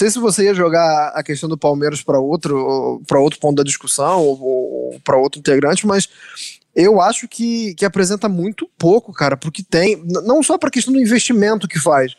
Sei 0.00 0.08
se 0.08 0.18
você 0.18 0.44
ia 0.44 0.54
jogar 0.54 1.08
a 1.08 1.22
questão 1.22 1.46
do 1.46 1.58
Palmeiras 1.58 2.00
para 2.00 2.18
outro, 2.18 3.02
para 3.06 3.20
outro 3.20 3.38
ponto 3.38 3.56
da 3.56 3.62
discussão 3.62 4.24
ou, 4.24 4.42
ou 4.42 5.00
para 5.04 5.18
outro 5.18 5.38
integrante, 5.38 5.86
mas 5.86 6.08
eu 6.74 7.02
acho 7.02 7.28
que, 7.28 7.74
que 7.74 7.84
apresenta 7.84 8.26
muito 8.26 8.66
pouco, 8.78 9.12
cara, 9.12 9.36
porque 9.36 9.62
tem, 9.62 10.02
não 10.24 10.42
só 10.42 10.56
para 10.56 10.70
questão 10.70 10.94
do 10.94 10.98
investimento 10.98 11.68
que 11.68 11.78
faz, 11.78 12.14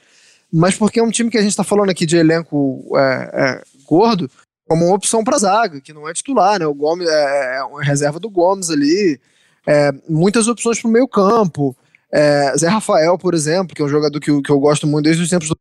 mas 0.54 0.78
porque 0.78 1.00
é 1.00 1.04
um 1.04 1.10
time 1.10 1.32
que 1.32 1.40
a 1.40 1.42
gente 1.42 1.50
está 1.50 1.64
falando 1.64 1.90
aqui 1.90 2.06
de 2.06 2.18
elenco 2.18 2.86
é, 2.96 3.32
é, 3.34 3.64
gordo, 3.84 4.30
como 4.68 4.86
uma 4.86 4.96
opção 4.96 5.24
para 5.24 5.40
zaga, 5.40 5.82
que 5.82 5.92
não 5.92 6.08
é 6.08 6.14
titular, 6.14 6.60
né? 6.60 6.68
O 6.68 6.76
Gomes 6.76 7.10
é, 7.10 7.58
é 7.58 7.64
uma 7.64 7.82
reserva 7.82 8.20
do 8.20 8.30
Gomes 8.30 8.70
ali, 8.70 9.20
é, 9.66 9.92
muitas 10.08 10.48
opções 10.48 10.80
para 10.80 10.88
o 10.88 10.92
meio 10.92 11.08
campo. 11.08 11.76
É, 12.14 12.56
Zé 12.56 12.68
Rafael, 12.68 13.18
por 13.18 13.34
exemplo, 13.34 13.76
que 13.76 13.82
é 13.82 13.86
um 13.86 13.90
jogador 13.90 14.20
que, 14.20 14.40
que 14.44 14.52
eu 14.52 14.60
gosto 14.60 14.86
muito 14.86 15.06
desde 15.06 15.24
os 15.24 15.30
tempos 15.32 15.50
do 15.50 15.58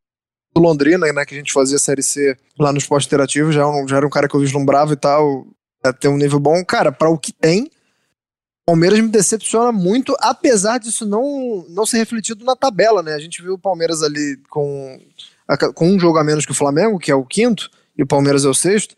Londrina, 0.56 1.12
né, 1.12 1.24
que 1.24 1.34
a 1.34 1.38
gente 1.38 1.52
fazia 1.52 1.78
Série 1.78 2.02
C 2.02 2.36
lá 2.58 2.72
no 2.72 2.78
esporte 2.78 3.06
interativo, 3.06 3.52
já, 3.52 3.66
um, 3.66 3.86
já 3.86 3.96
era 3.96 4.06
um 4.06 4.10
cara 4.10 4.28
que 4.28 4.34
eu 4.34 4.40
vislumbrava 4.40 4.92
e 4.92 4.96
tal, 4.96 5.46
é, 5.84 5.92
ter 5.92 6.08
um 6.08 6.16
nível 6.16 6.40
bom. 6.40 6.64
Cara, 6.64 6.90
para 6.90 7.08
o 7.08 7.18
que 7.18 7.32
tem, 7.32 7.64
o 7.64 8.66
Palmeiras 8.66 9.00
me 9.00 9.08
decepciona 9.08 9.72
muito, 9.72 10.16
apesar 10.20 10.78
disso 10.78 11.06
não, 11.06 11.64
não 11.68 11.86
ser 11.86 11.98
refletido 11.98 12.44
na 12.44 12.56
tabela, 12.56 13.02
né? 13.02 13.14
A 13.14 13.18
gente 13.18 13.42
viu 13.42 13.54
o 13.54 13.58
Palmeiras 13.58 14.02
ali 14.02 14.36
com, 14.48 15.00
com 15.74 15.88
um 15.88 15.98
jogo 15.98 16.18
a 16.18 16.24
menos 16.24 16.44
que 16.44 16.52
o 16.52 16.56
Flamengo, 16.56 16.98
que 16.98 17.10
é 17.10 17.14
o 17.14 17.24
quinto, 17.24 17.70
e 17.96 18.02
o 18.02 18.06
Palmeiras 18.06 18.44
é 18.44 18.48
o 18.48 18.54
sexto, 18.54 18.94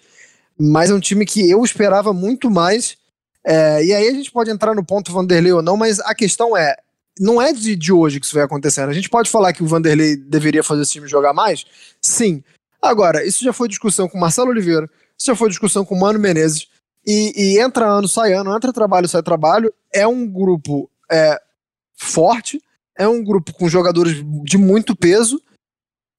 mas 0.58 0.90
é 0.90 0.94
um 0.94 1.00
time 1.00 1.24
que 1.24 1.50
eu 1.50 1.62
esperava 1.64 2.12
muito 2.12 2.50
mais. 2.50 2.96
É, 3.44 3.84
e 3.84 3.92
aí 3.92 4.08
a 4.08 4.12
gente 4.12 4.30
pode 4.30 4.50
entrar 4.50 4.74
no 4.74 4.84
ponto 4.84 5.12
Vanderlei 5.12 5.52
ou 5.52 5.62
não, 5.62 5.76
mas 5.76 5.98
a 6.00 6.14
questão 6.14 6.56
é, 6.56 6.76
não 7.18 7.40
é 7.40 7.53
de, 7.53 7.77
de 7.77 7.92
hoje 7.92 8.18
que 8.18 8.27
isso 8.27 8.35
vai 8.35 8.44
acontecendo. 8.44 8.88
A 8.88 8.94
gente 8.94 9.11
pode 9.11 9.31
falar 9.31 9.53
que 9.53 9.62
o 9.62 9.66
Vanderlei 9.66 10.16
deveria 10.16 10.62
fazer 10.62 10.83
esse 10.83 10.92
time 10.92 11.09
jogar 11.09 11.33
mais? 11.33 11.64
Sim. 12.01 12.42
Agora, 12.81 13.25
isso 13.25 13.44
já 13.44 13.53
foi 13.53 13.68
discussão 13.68 14.09
com 14.09 14.18
Marcelo 14.18 14.51
Oliveira, 14.51 14.90
isso 15.16 15.27
já 15.27 15.37
foi 15.37 15.48
discussão 15.48 15.85
com 15.85 15.94
Mano 15.94 16.18
Menezes, 16.18 16.66
e, 17.07 17.33
e 17.37 17.61
entra 17.61 17.87
ano, 17.87 18.09
sai 18.09 18.33
ano, 18.33 18.55
entra 18.55 18.72
trabalho, 18.72 19.09
sai 19.09 19.22
trabalho. 19.22 19.72
É 19.92 20.07
um 20.07 20.27
grupo 20.27 20.90
é, 21.11 21.40
forte, 21.94 22.62
é 22.96 23.07
um 23.09 23.22
grupo 23.22 23.53
com 23.53 23.68
jogadores 23.68 24.22
de 24.44 24.57
muito 24.57 24.94
peso 24.94 25.40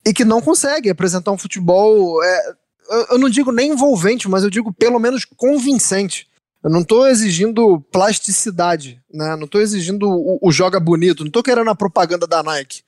e 0.05 0.13
que 0.13 0.25
não 0.25 0.41
consegue 0.41 0.89
apresentar 0.89 1.31
um 1.31 1.37
futebol. 1.37 2.21
É, 2.23 2.53
eu 3.11 3.17
não 3.17 3.29
digo 3.29 3.51
nem 3.51 3.71
envolvente, 3.71 4.29
mas 4.29 4.43
eu 4.43 4.49
digo 4.49 4.73
pelo 4.73 4.99
menos 4.99 5.25
convincente. 5.25 6.27
Eu 6.63 6.69
não 6.69 6.79
estou 6.79 7.07
exigindo 7.07 7.81
plasticidade, 7.91 9.01
né? 9.13 9.35
Não 9.35 9.45
estou 9.45 9.59
exigindo 9.59 10.09
o, 10.09 10.39
o, 10.41 10.51
joga 10.51 10.79
bonito, 10.79 11.19
não 11.19 11.27
estou 11.27 11.43
querendo 11.43 11.69
a 11.69 11.75
propaganda 11.75 12.25
da 12.25 12.41
Nike. 12.41 12.83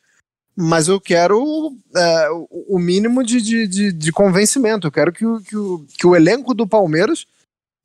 Mas 0.55 0.87
eu 0.87 1.01
quero 1.01 1.73
é, 1.93 2.29
o 2.49 2.79
mínimo 2.79 3.21
de, 3.21 3.41
de, 3.41 3.67
de, 3.67 3.91
de, 3.91 4.11
convencimento. 4.13 4.87
Eu 4.87 4.91
quero 4.91 5.11
que 5.11 5.25
o, 5.25 5.41
que, 5.41 5.57
o, 5.57 5.85
que 5.97 6.07
o 6.07 6.15
elenco 6.15 6.53
do 6.53 6.65
Palmeiras 6.65 7.25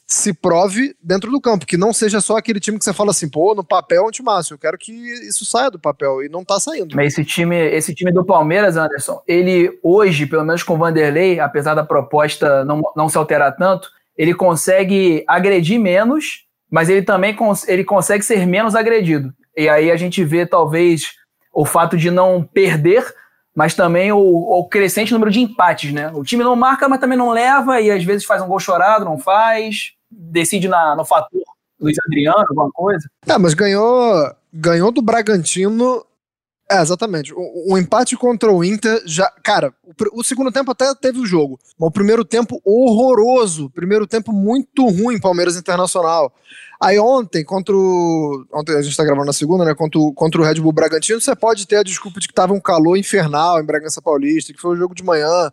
se 0.06 0.32
prove 0.32 0.94
dentro 1.00 1.30
do 1.30 1.40
campo, 1.40 1.64
que 1.64 1.76
não 1.76 1.92
seja 1.92 2.20
só 2.20 2.36
aquele 2.36 2.58
time 2.58 2.78
que 2.78 2.84
você 2.84 2.92
fala 2.92 3.12
assim, 3.12 3.28
pô, 3.28 3.54
no 3.54 3.62
papel 3.62 4.02
é 4.04 4.06
um 4.06 4.10
timaço. 4.10 4.54
Eu 4.54 4.58
quero 4.58 4.76
que 4.76 4.92
isso 4.92 5.44
saia 5.44 5.70
do 5.70 5.78
papel 5.78 6.22
e 6.24 6.28
não 6.28 6.44
tá 6.44 6.58
saindo. 6.58 6.96
Mas 6.96 7.12
esse 7.12 7.24
time, 7.24 7.56
esse 7.56 7.94
time 7.94 8.12
do 8.12 8.24
Palmeiras, 8.24 8.76
Anderson, 8.76 9.22
ele 9.26 9.78
hoje, 9.82 10.26
pelo 10.26 10.44
menos 10.44 10.64
com 10.64 10.74
o 10.74 10.78
Vanderlei, 10.78 11.38
apesar 11.38 11.74
da 11.74 11.84
proposta 11.84 12.64
não, 12.64 12.82
não 12.96 13.08
se 13.08 13.16
alterar 13.16 13.56
tanto, 13.56 13.88
ele 14.20 14.34
consegue 14.34 15.24
agredir 15.26 15.80
menos, 15.80 16.44
mas 16.70 16.90
ele 16.90 17.00
também 17.00 17.34
cons 17.34 17.66
ele 17.66 17.82
consegue 17.82 18.22
ser 18.22 18.46
menos 18.46 18.74
agredido. 18.74 19.32
E 19.56 19.66
aí 19.66 19.90
a 19.90 19.96
gente 19.96 20.22
vê, 20.22 20.44
talvez, 20.44 21.12
o 21.54 21.64
fato 21.64 21.96
de 21.96 22.10
não 22.10 22.42
perder, 22.42 23.02
mas 23.56 23.72
também 23.72 24.12
o, 24.12 24.18
o, 24.18 24.68
crescente 24.68 25.14
número 25.14 25.30
de 25.30 25.40
empates, 25.40 25.90
né? 25.90 26.10
O 26.12 26.22
time 26.22 26.44
não 26.44 26.54
marca, 26.54 26.86
mas 26.86 27.00
também 27.00 27.16
não 27.16 27.30
leva, 27.30 27.80
e 27.80 27.90
às 27.90 28.04
vezes 28.04 28.26
faz 28.26 28.42
um 28.42 28.46
gol 28.46 28.60
chorado, 28.60 29.06
não 29.06 29.18
faz. 29.18 29.92
decide 30.10 30.68
na, 30.68 30.94
no 30.94 31.04
fator 31.06 31.40
Luiz 31.80 31.96
Adriano, 32.06 32.44
alguma 32.46 32.70
coisa. 32.70 33.08
É, 33.26 33.38
mas 33.38 33.54
ganhou, 33.54 34.30
ganhou 34.52 34.92
do 34.92 35.00
Bragantino. 35.00 36.04
É, 36.70 36.80
exatamente. 36.80 37.32
O, 37.34 37.72
o 37.74 37.78
empate 37.78 38.16
contra 38.16 38.52
o 38.52 38.62
Inter 38.62 39.02
já. 39.04 39.28
Cara, 39.42 39.74
o, 39.82 40.20
o 40.20 40.24
segundo 40.24 40.52
tempo 40.52 40.70
até 40.70 40.94
teve 40.94 41.18
o 41.18 41.26
jogo. 41.26 41.58
Mas 41.78 41.88
o 41.88 41.92
primeiro 41.92 42.24
tempo 42.24 42.60
horroroso. 42.64 43.68
Primeiro 43.70 44.06
tempo 44.06 44.32
muito 44.32 44.86
ruim, 44.86 45.18
Palmeiras 45.18 45.56
Internacional. 45.56 46.32
Aí 46.80 46.98
ontem, 46.98 47.44
contra 47.44 47.74
o. 47.76 48.46
Ontem 48.54 48.76
a 48.76 48.82
gente 48.82 48.96
tá 48.96 49.04
gravando 49.04 49.26
na 49.26 49.32
segunda, 49.32 49.64
né? 49.64 49.74
Contra 49.74 49.98
o, 49.98 50.14
contra 50.14 50.40
o 50.40 50.44
Red 50.44 50.54
Bull 50.60 50.72
Bragantino, 50.72 51.20
você 51.20 51.34
pode 51.34 51.66
ter 51.66 51.76
a 51.76 51.82
desculpa 51.82 52.20
de 52.20 52.28
que 52.28 52.32
tava 52.34 52.54
um 52.54 52.60
calor 52.60 52.96
infernal 52.96 53.60
em 53.60 53.66
Bragança 53.66 54.00
Paulista, 54.00 54.52
que 54.52 54.60
foi 54.60 54.70
o 54.74 54.76
jogo 54.76 54.94
de 54.94 55.02
manhã. 55.02 55.50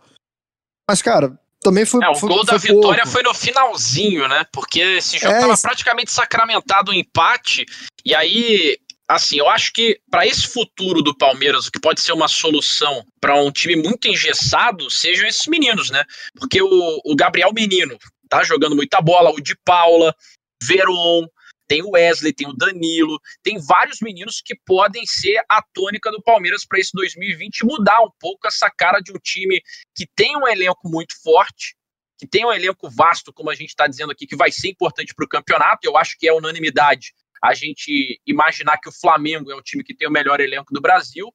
Mas, 0.89 1.01
cara, 1.01 1.37
também 1.61 1.83
foi. 1.85 2.01
É, 2.05 2.09
o 2.09 2.15
foi, 2.15 2.29
gol 2.29 2.45
da 2.45 2.57
foi 2.59 2.69
vitória 2.75 3.01
pouco. 3.03 3.09
foi 3.09 3.23
no 3.23 3.33
finalzinho, 3.33 4.27
né? 4.27 4.45
Porque 4.53 4.79
esse 4.79 5.17
jogo 5.17 5.33
É, 5.33 5.39
tava 5.41 5.53
isso- 5.53 5.63
praticamente 5.63 6.11
sacramentado 6.11 6.91
o 6.91 6.93
empate. 6.93 7.65
E 8.05 8.15
aí, 8.15 8.77
assim, 9.07 9.37
eu 9.37 9.47
acho 9.49 9.71
que 9.71 9.99
para 10.11 10.27
esse 10.27 10.47
futuro 10.47 11.01
do 11.01 11.15
Palmeiras, 11.15 11.67
o 11.67 11.71
que 11.71 11.79
pode 11.79 12.01
ser 12.01 12.11
uma 12.11 12.27
solução 12.27 13.05
para 13.21 13.39
um 13.41 13.51
time 13.51 13.75
muito 13.75 14.07
engessado, 14.07 14.89
sejam 14.89 15.25
esses 15.25 15.47
meninos, 15.47 15.89
né? 15.89 16.03
Porque 16.35 16.61
o, 16.61 17.01
o 17.05 17.15
Gabriel 17.15 17.53
Menino 17.53 17.97
tá 18.27 18.43
jogando 18.43 18.75
muita 18.75 18.99
bola, 18.99 19.31
o 19.31 19.39
de 19.39 19.55
Paula, 19.63 20.13
Veron, 20.61 21.25
tem 21.67 21.81
o 21.81 21.91
Wesley, 21.91 22.33
tem 22.33 22.47
o 22.47 22.53
Danilo, 22.53 23.19
tem 23.43 23.59
vários 23.59 23.99
meninos 24.01 24.41
que 24.43 24.55
podem 24.65 25.05
ser 25.05 25.41
a 25.49 25.61
tônica 25.73 26.11
do 26.11 26.21
Palmeiras 26.21 26.65
para 26.65 26.79
esse 26.79 26.91
2020 26.93 27.59
e 27.59 27.65
mudar 27.65 28.01
um 28.01 28.11
pouco 28.19 28.47
essa 28.47 28.69
cara 28.69 28.99
de 28.99 29.11
um 29.11 29.19
time 29.19 29.61
que 29.95 30.07
tem 30.15 30.35
um 30.37 30.47
elenco 30.47 30.89
muito 30.89 31.13
forte, 31.21 31.75
que 32.17 32.25
tem 32.25 32.45
um 32.45 32.51
elenco 32.51 32.89
vasto, 32.89 33.31
como 33.31 33.49
a 33.49 33.55
gente 33.55 33.69
está 33.69 33.85
dizendo 33.85 34.11
aqui, 34.11 34.25
que 34.25 34.35
vai 34.35 34.51
ser 34.51 34.69
importante 34.69 35.13
para 35.13 35.25
o 35.25 35.29
campeonato. 35.29 35.85
Eu 35.85 35.95
acho 35.97 36.17
que 36.17 36.27
é 36.27 36.33
unanimidade 36.33 37.13
a 37.43 37.53
gente 37.53 38.19
imaginar 38.25 38.77
que 38.77 38.89
o 38.89 38.91
Flamengo 38.91 39.51
é 39.51 39.55
o 39.55 39.61
time 39.61 39.83
que 39.83 39.95
tem 39.95 40.07
o 40.07 40.11
melhor 40.11 40.39
elenco 40.39 40.73
do 40.73 40.81
Brasil, 40.81 41.31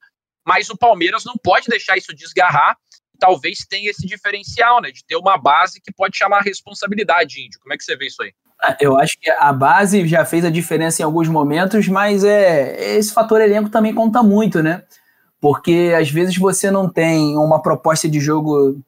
mas 0.46 0.68
o 0.70 0.76
Palmeiras 0.76 1.24
não 1.24 1.34
pode 1.42 1.68
deixar 1.68 1.96
isso 1.96 2.14
desgarrar. 2.14 2.76
Talvez 3.18 3.58
tenha 3.68 3.90
esse 3.90 4.06
diferencial, 4.06 4.80
né? 4.80 4.90
De 4.90 5.04
ter 5.04 5.16
uma 5.16 5.38
base 5.38 5.80
que 5.80 5.92
pode 5.92 6.16
chamar 6.16 6.38
a 6.38 6.42
responsabilidade, 6.42 7.40
Índio. 7.40 7.60
Como 7.60 7.72
é 7.72 7.76
que 7.76 7.84
você 7.84 7.96
vê 7.96 8.06
isso 8.06 8.22
aí? 8.22 8.32
Ah, 8.60 8.76
Eu 8.80 8.98
acho 8.98 9.18
que 9.20 9.30
a 9.30 9.52
base 9.52 10.06
já 10.06 10.24
fez 10.24 10.44
a 10.44 10.50
diferença 10.50 11.02
em 11.02 11.04
alguns 11.04 11.28
momentos, 11.28 11.86
mas 11.88 12.24
é 12.24 12.96
esse 12.96 13.12
fator 13.12 13.40
elenco 13.40 13.70
também 13.70 13.94
conta 13.94 14.22
muito, 14.22 14.62
né? 14.62 14.82
Porque 15.40 15.92
às 15.96 16.10
vezes 16.10 16.36
você 16.36 16.70
não 16.70 16.88
tem 16.88 17.36
uma 17.36 17.60
proposta 17.60 18.08
de 18.08 18.20
jogo 18.20 18.80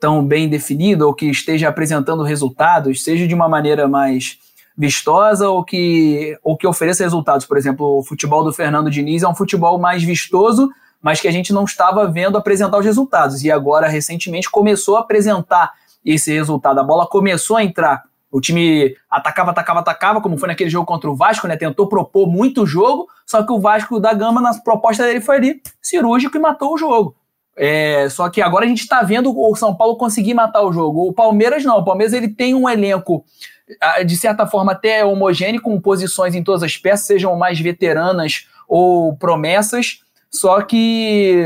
tão 0.00 0.24
bem 0.24 0.48
definida 0.48 1.06
ou 1.06 1.14
que 1.14 1.26
esteja 1.26 1.68
apresentando 1.68 2.22
resultados, 2.22 3.04
seja 3.04 3.28
de 3.28 3.34
uma 3.34 3.48
maneira 3.48 3.86
mais 3.86 4.38
vistosa 4.76 5.48
ou 5.48 5.64
que, 5.64 6.38
ou 6.42 6.56
que 6.56 6.66
ofereça 6.66 7.04
resultados. 7.04 7.46
Por 7.46 7.56
exemplo, 7.56 7.98
o 7.98 8.02
futebol 8.02 8.42
do 8.44 8.52
Fernando 8.52 8.90
Diniz 8.90 9.22
é 9.22 9.28
um 9.28 9.34
futebol 9.34 9.78
mais 9.78 10.02
vistoso, 10.02 10.70
mas 11.02 11.20
que 11.20 11.28
a 11.28 11.32
gente 11.32 11.52
não 11.52 11.64
estava 11.64 12.06
vendo 12.06 12.36
apresentar 12.36 12.78
os 12.78 12.84
resultados. 12.84 13.42
E 13.44 13.50
agora, 13.50 13.88
recentemente, 13.88 14.50
começou 14.50 14.96
a 14.96 15.00
apresentar 15.00 15.72
esse 16.04 16.32
resultado. 16.32 16.80
A 16.80 16.84
bola 16.84 17.06
começou 17.06 17.56
a 17.56 17.64
entrar. 17.64 18.02
O 18.30 18.40
time 18.40 18.94
atacava, 19.10 19.50
atacava, 19.50 19.80
atacava, 19.80 20.20
como 20.20 20.38
foi 20.38 20.48
naquele 20.48 20.70
jogo 20.70 20.86
contra 20.86 21.10
o 21.10 21.16
Vasco, 21.16 21.48
né? 21.48 21.56
Tentou 21.56 21.88
propor 21.88 22.28
muito 22.28 22.64
jogo, 22.64 23.08
só 23.26 23.42
que 23.42 23.52
o 23.52 23.58
Vasco 23.58 23.98
da 23.98 24.14
Gama, 24.14 24.40
na 24.40 24.54
proposta 24.54 25.04
dele, 25.04 25.20
foi 25.20 25.36
ali 25.36 25.62
cirúrgico 25.82 26.36
e 26.36 26.40
matou 26.40 26.74
o 26.74 26.78
jogo. 26.78 27.16
É, 27.56 28.08
só 28.08 28.30
que 28.30 28.40
agora 28.40 28.64
a 28.64 28.68
gente 28.68 28.80
está 28.80 29.02
vendo 29.02 29.36
o 29.36 29.56
São 29.56 29.74
Paulo 29.74 29.96
conseguir 29.96 30.32
matar 30.32 30.62
o 30.62 30.72
jogo. 30.72 31.08
O 31.08 31.12
Palmeiras 31.12 31.64
não. 31.64 31.78
O 31.78 31.84
Palmeiras 31.84 32.14
ele 32.14 32.28
tem 32.28 32.54
um 32.54 32.68
elenco 32.68 33.24
de 34.04 34.16
certa 34.16 34.46
forma 34.46 34.72
até 34.72 35.04
homogêneo, 35.04 35.60
com 35.62 35.80
posições 35.80 36.34
em 36.34 36.42
todas 36.42 36.62
as 36.62 36.76
peças, 36.76 37.06
sejam 37.06 37.36
mais 37.36 37.58
veteranas 37.60 38.48
ou 38.68 39.16
promessas, 39.16 40.00
só 40.30 40.62
que 40.62 41.44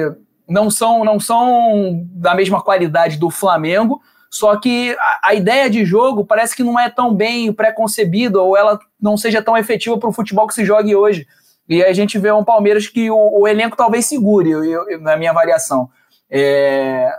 não 0.48 0.70
são, 0.70 1.04
não 1.04 1.18
são 1.18 2.02
da 2.12 2.34
mesma 2.34 2.60
qualidade 2.62 3.16
do 3.16 3.30
Flamengo. 3.30 4.00
Só 4.30 4.56
que 4.56 4.96
a, 4.98 5.28
a 5.28 5.34
ideia 5.34 5.70
de 5.70 5.84
jogo 5.84 6.24
parece 6.24 6.56
que 6.56 6.64
não 6.64 6.78
é 6.78 6.90
tão 6.90 7.14
bem 7.14 7.52
pré-concebida 7.52 8.40
ou 8.40 8.56
ela 8.56 8.78
não 9.00 9.16
seja 9.16 9.40
tão 9.40 9.56
efetiva 9.56 9.96
para 9.96 10.08
o 10.08 10.12
futebol 10.12 10.46
que 10.48 10.54
se 10.54 10.64
jogue 10.64 10.94
hoje. 10.94 11.26
E 11.68 11.82
a 11.84 11.92
gente 11.92 12.18
vê 12.18 12.32
um 12.32 12.44
Palmeiras 12.44 12.88
que 12.88 13.10
o, 13.10 13.40
o 13.40 13.46
elenco 13.48 13.76
talvez 13.76 14.06
segure, 14.06 14.50
eu- 14.50 14.64
eu- 14.90 15.00
na 15.00 15.16
minha 15.16 15.30
avaliação. 15.30 15.88
É, 16.28 17.10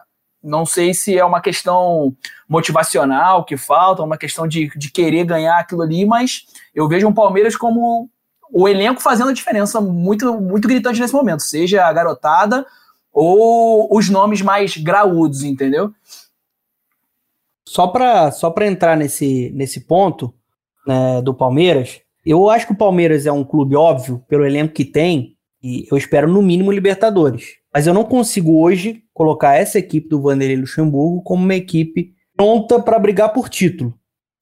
não 0.46 0.66
sei 0.66 0.94
se 0.94 1.18
é 1.18 1.26
uma 1.26 1.42
questão 1.42 2.16
motivacional 2.48 3.44
que 3.44 3.58
falta, 3.58 4.04
uma 4.04 4.18
questão 4.18 4.48
de, 4.48 4.70
de 4.78 4.92
querer 4.92 5.26
ganhar 5.26 5.58
aquilo 5.58 5.82
ali, 5.82 6.06
mas 6.06 6.46
eu 6.74 6.88
vejo 6.88 7.08
um 7.08 7.14
Palmeiras 7.14 7.56
como 7.56 8.10
o 8.52 8.68
elenco 8.68 9.02
fazendo 9.02 9.32
a 9.32 9.34
diferença 9.34 9.82
muito, 9.82 10.40
muito 10.40 10.68
gritante 10.68 11.02
nesse 11.02 11.14
momento, 11.14 11.42
seja 11.42 11.86
a 11.86 11.92
garotada 11.92 12.66
ou 13.12 13.88
os 13.96 14.10
nomes 14.10 14.42
mais 14.42 14.78
graúdos, 14.78 15.44
entendeu? 15.44 15.92
Só 17.68 17.88
para 17.88 18.32
só 18.32 18.54
entrar 18.62 18.96
nesse, 18.96 19.52
nesse 19.56 19.82
ponto 19.82 20.34
né, 20.86 21.22
do 21.22 21.34
Palmeiras, 21.34 22.02
eu 22.26 22.50
acho 22.50 22.68
que 22.68 22.74
o 22.74 22.78
Palmeiras 22.78 23.26
é 23.26 23.32
um 23.32 23.44
clube 23.44 23.76
óbvio, 23.76 24.24
pelo 24.28 24.46
elenco 24.46 24.74
que 24.74 24.86
tem, 24.86 25.36
e 25.64 25.88
eu 25.92 25.98
espero 25.98 26.28
no 26.28 26.42
mínimo 26.42 26.72
Libertadores. 26.72 27.56
Mas 27.76 27.86
eu 27.86 27.94
não 27.94 28.06
consigo 28.06 28.58
hoje 28.62 29.04
colocar 29.14 29.56
essa 29.56 29.78
equipe 29.78 30.08
do 30.08 30.22
Vanderlei 30.22 30.56
Luxemburgo 30.56 31.22
como 31.24 31.44
uma 31.44 31.56
equipe 31.56 32.14
pronta 32.34 32.82
para 32.82 32.98
brigar 32.98 33.34
por 33.34 33.50
título. 33.50 33.94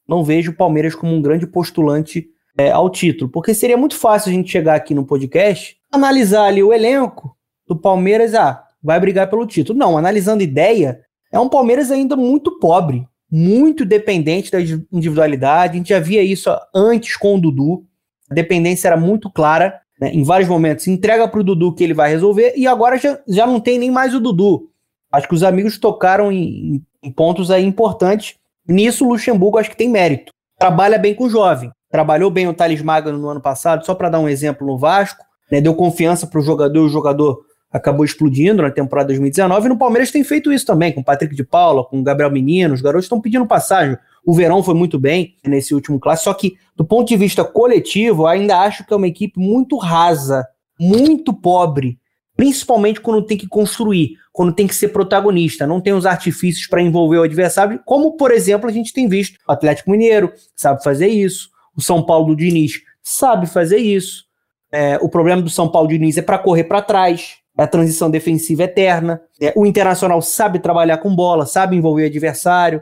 Não 0.08 0.24
vejo 0.24 0.52
o 0.52 0.56
Palmeiras 0.56 0.94
como 0.94 1.16
um 1.16 1.20
grande 1.20 1.48
postulante 1.48 2.28
é, 2.56 2.70
ao 2.70 2.92
título, 2.92 3.32
porque 3.32 3.56
seria 3.56 3.76
muito 3.76 3.96
fácil 3.96 4.30
a 4.30 4.34
gente 4.36 4.52
chegar 4.52 4.76
aqui 4.76 4.94
no 4.94 5.04
podcast, 5.04 5.76
analisar 5.92 6.44
ali 6.44 6.62
o 6.62 6.72
elenco 6.72 7.36
do 7.68 7.76
Palmeiras, 7.76 8.36
ah, 8.36 8.64
vai 8.84 9.00
brigar 9.00 9.28
pelo 9.28 9.48
título. 9.48 9.80
Não, 9.80 9.98
analisando 9.98 10.44
ideia, 10.44 11.02
é 11.32 11.40
um 11.40 11.50
Palmeiras 11.50 11.90
ainda 11.90 12.16
muito 12.16 12.60
pobre, 12.60 13.04
muito 13.32 13.84
dependente 13.84 14.52
da 14.52 14.62
individualidade. 14.92 15.74
A 15.74 15.78
gente 15.78 15.90
já 15.90 16.00
via 16.00 16.22
isso 16.22 16.56
antes 16.72 17.18
com 17.18 17.36
o 17.36 17.42
Dudu. 17.42 17.84
A 18.30 18.36
dependência 18.36 18.90
era 18.90 18.98
muito 18.98 19.32
clara, 19.32 19.82
né, 20.04 20.12
em 20.14 20.24
vários 20.24 20.50
momentos. 20.50 20.86
Entrega 20.86 21.26
para 21.30 21.40
o 21.40 21.44
Dudu 21.44 21.74
que 21.74 21.82
ele 21.82 21.94
vai 21.94 22.10
resolver, 22.10 22.54
e 22.58 22.68
agora 22.68 22.98
já, 22.98 23.18
já 23.26 23.48
não 23.48 23.62
tem 23.62 23.80
nem 23.80 23.90
mais 23.90 24.14
o 24.14 24.20
Dudu. 24.20 24.70
Acho 25.10 25.30
que 25.30 25.34
os 25.34 25.44
amigos 25.44 25.78
tocaram 25.78 26.30
em, 26.30 26.84
em 27.02 27.12
pontos 27.12 27.50
aí 27.50 27.64
importantes. 27.64 28.36
Nisso, 28.68 29.06
o 29.06 29.10
Luxemburgo 29.10 29.58
acho 29.58 29.70
que 29.70 29.78
tem 29.78 29.90
mérito. 29.90 30.34
Trabalha 30.60 30.98
bem 30.98 31.16
com 31.16 31.24
o 31.24 31.30
jovem. 31.30 31.72
Trabalhou 31.90 32.30
bem 32.30 32.48
o 32.50 32.54
Thales 32.54 32.82
Magno 32.82 33.18
no 33.18 33.30
ano 33.30 33.40
passado, 33.40 33.86
só 33.86 33.96
para 33.96 34.10
dar 34.10 34.20
um 34.20 34.28
exemplo 34.28 34.68
no 34.68 34.78
Vasco. 34.78 35.24
Né, 35.50 35.62
deu 35.62 35.74
confiança 35.74 36.28
para 36.28 36.40
o 36.40 36.44
jogador, 36.44 36.84
o 36.84 36.90
jogador 36.90 37.40
acabou 37.72 38.04
explodindo 38.04 38.62
na 38.62 38.70
temporada 38.70 39.08
2019, 39.08 39.66
e 39.66 39.70
no 39.70 39.78
Palmeiras 39.78 40.12
tem 40.12 40.24
feito 40.24 40.52
isso 40.52 40.66
também, 40.66 40.92
com 40.92 41.02
o 41.02 41.04
Patrick 41.04 41.34
de 41.34 41.44
Paula, 41.44 41.84
com 41.84 42.00
o 42.00 42.04
Gabriel 42.04 42.30
Menino, 42.30 42.74
os 42.74 42.82
garotos 42.82 43.06
estão 43.06 43.20
pedindo 43.20 43.46
passagem. 43.48 43.98
O 44.26 44.34
Verão 44.34 44.64
foi 44.64 44.74
muito 44.74 45.00
bem 45.00 45.36
nesse 45.46 45.74
último 45.74 46.00
clássico, 46.00 46.26
só 46.26 46.34
que 46.34 46.56
do 46.76 46.86
ponto 46.86 47.08
de 47.08 47.18
vista 47.18 47.44
coletivo, 47.44 48.26
ainda 48.26 48.60
acho 48.60 48.86
que 48.86 48.94
é 48.94 48.98
uma 48.98 49.08
equipe 49.08 49.40
muito 49.40 49.78
rasa, 49.78 50.48
muito 50.80 51.34
pobre, 51.34 52.00
principalmente 52.36 53.02
quando 53.02 53.26
tem 53.26 53.38
que 53.38 53.48
construir, 53.48 54.18
quando 54.32 54.54
tem 54.54 54.66
que 54.66 54.76
ser 54.76 54.90
protagonista, 54.90 55.68
não 55.68 55.80
tem 55.80 55.94
os 55.94 56.06
artifícios 56.06 56.68
para 56.68 56.82
envolver 56.82 57.18
o 57.18 57.24
adversário, 57.24 57.80
como 57.86 58.18
por 58.18 58.32
exemplo 58.32 58.70
a 58.70 58.72
gente 58.72 58.94
tem 58.94 59.08
visto. 59.08 59.38
O 59.48 59.52
Atlético 59.52 59.92
Mineiro 59.92 60.32
sabe 60.56 60.84
fazer 60.84 61.08
isso, 61.08 61.50
o 61.76 61.82
São 61.82 62.02
Paulo 62.02 62.28
do 62.28 62.36
Diniz 62.36 62.82
sabe 63.02 63.46
fazer 63.46 63.78
isso. 63.78 64.26
É, 64.72 64.98
o 65.02 65.10
problema 65.10 65.42
do 65.42 65.50
São 65.50 65.70
Paulo 65.70 65.88
do 65.88 65.94
Diniz 65.94 66.18
é 66.18 66.22
para 66.22 66.40
correr 66.40 66.64
para 66.64 66.82
trás, 66.82 67.38
é 67.58 67.64
a 67.64 67.68
transição 67.68 68.10
defensiva 68.10 68.64
eterna. 68.64 69.22
É, 69.40 69.54
o 69.56 69.66
Internacional 69.66 70.22
sabe 70.22 70.58
trabalhar 70.60 70.98
com 70.98 71.16
bola, 71.16 71.46
sabe 71.46 71.76
envolver 71.76 72.04
o 72.04 72.08
adversário. 72.08 72.82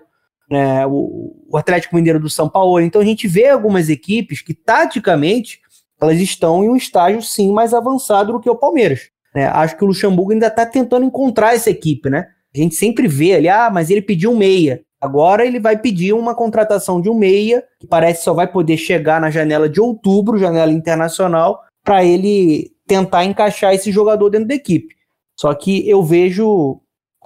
É, 0.52 0.86
o, 0.86 1.34
o, 1.50 1.58
Atlético 1.58 1.96
Mineiro 1.96 2.20
do 2.20 2.30
São 2.30 2.50
Paulo. 2.50 2.82
Então 2.82 3.02
a 3.02 3.06
gente 3.06 3.28
vê 3.28 3.48
algumas 3.48 3.90
equipes 3.90 4.42
que, 4.42 4.54
taticamente, 4.54 5.60
elas 6.00 6.20
estão 6.20 6.64
em 6.64 6.70
um 6.70 6.76
estágio 6.76 7.22
sim 7.22 7.52
mais 7.54 7.74
avançado 7.74 8.34
do 8.34 8.40
que 8.40 8.50
o 8.50 8.56
Palmeiras. 8.56 9.10
É, 9.34 9.46
acho 9.46 9.78
que 9.78 9.84
o 9.84 9.88
Luxemburgo 9.88 10.34
ainda 10.34 10.48
está 10.48 10.66
tentando 10.66 11.06
encontrar 11.06 11.56
essa 11.56 11.70
equipe, 11.70 12.10
né? 12.10 12.28
A 12.54 12.58
gente 12.58 12.76
sempre 12.76 13.08
vê 13.08 13.34
ali, 13.34 13.48
ah, 13.48 13.70
mas 13.72 13.90
ele 13.90 14.02
pediu 14.02 14.32
um 14.32 14.38
meia. 14.38 14.82
Agora 15.00 15.46
ele 15.46 15.60
vai 15.60 15.78
pedir 15.78 16.14
uma 16.14 16.36
contratação 16.36 17.02
de 17.02 17.10
um 17.10 17.16
meia, 17.16 17.64
que 17.80 17.88
parece 17.88 18.24
só 18.24 18.34
vai 18.34 18.46
poder 18.46 18.78
chegar 18.78 19.22
na 19.22 19.32
janela 19.32 19.70
de 19.70 19.80
outubro, 19.80 20.38
janela 20.38 20.72
internacional, 20.72 21.62
para 21.84 22.04
ele 22.04 22.72
tentar 22.86 23.24
encaixar 23.26 23.74
esse 23.74 23.92
jogador 23.92 24.30
dentro 24.30 24.50
da 24.50 24.56
equipe. 24.56 24.94
Só 25.36 25.54
que 25.56 25.90
eu 25.90 26.04
vejo, 26.04 26.82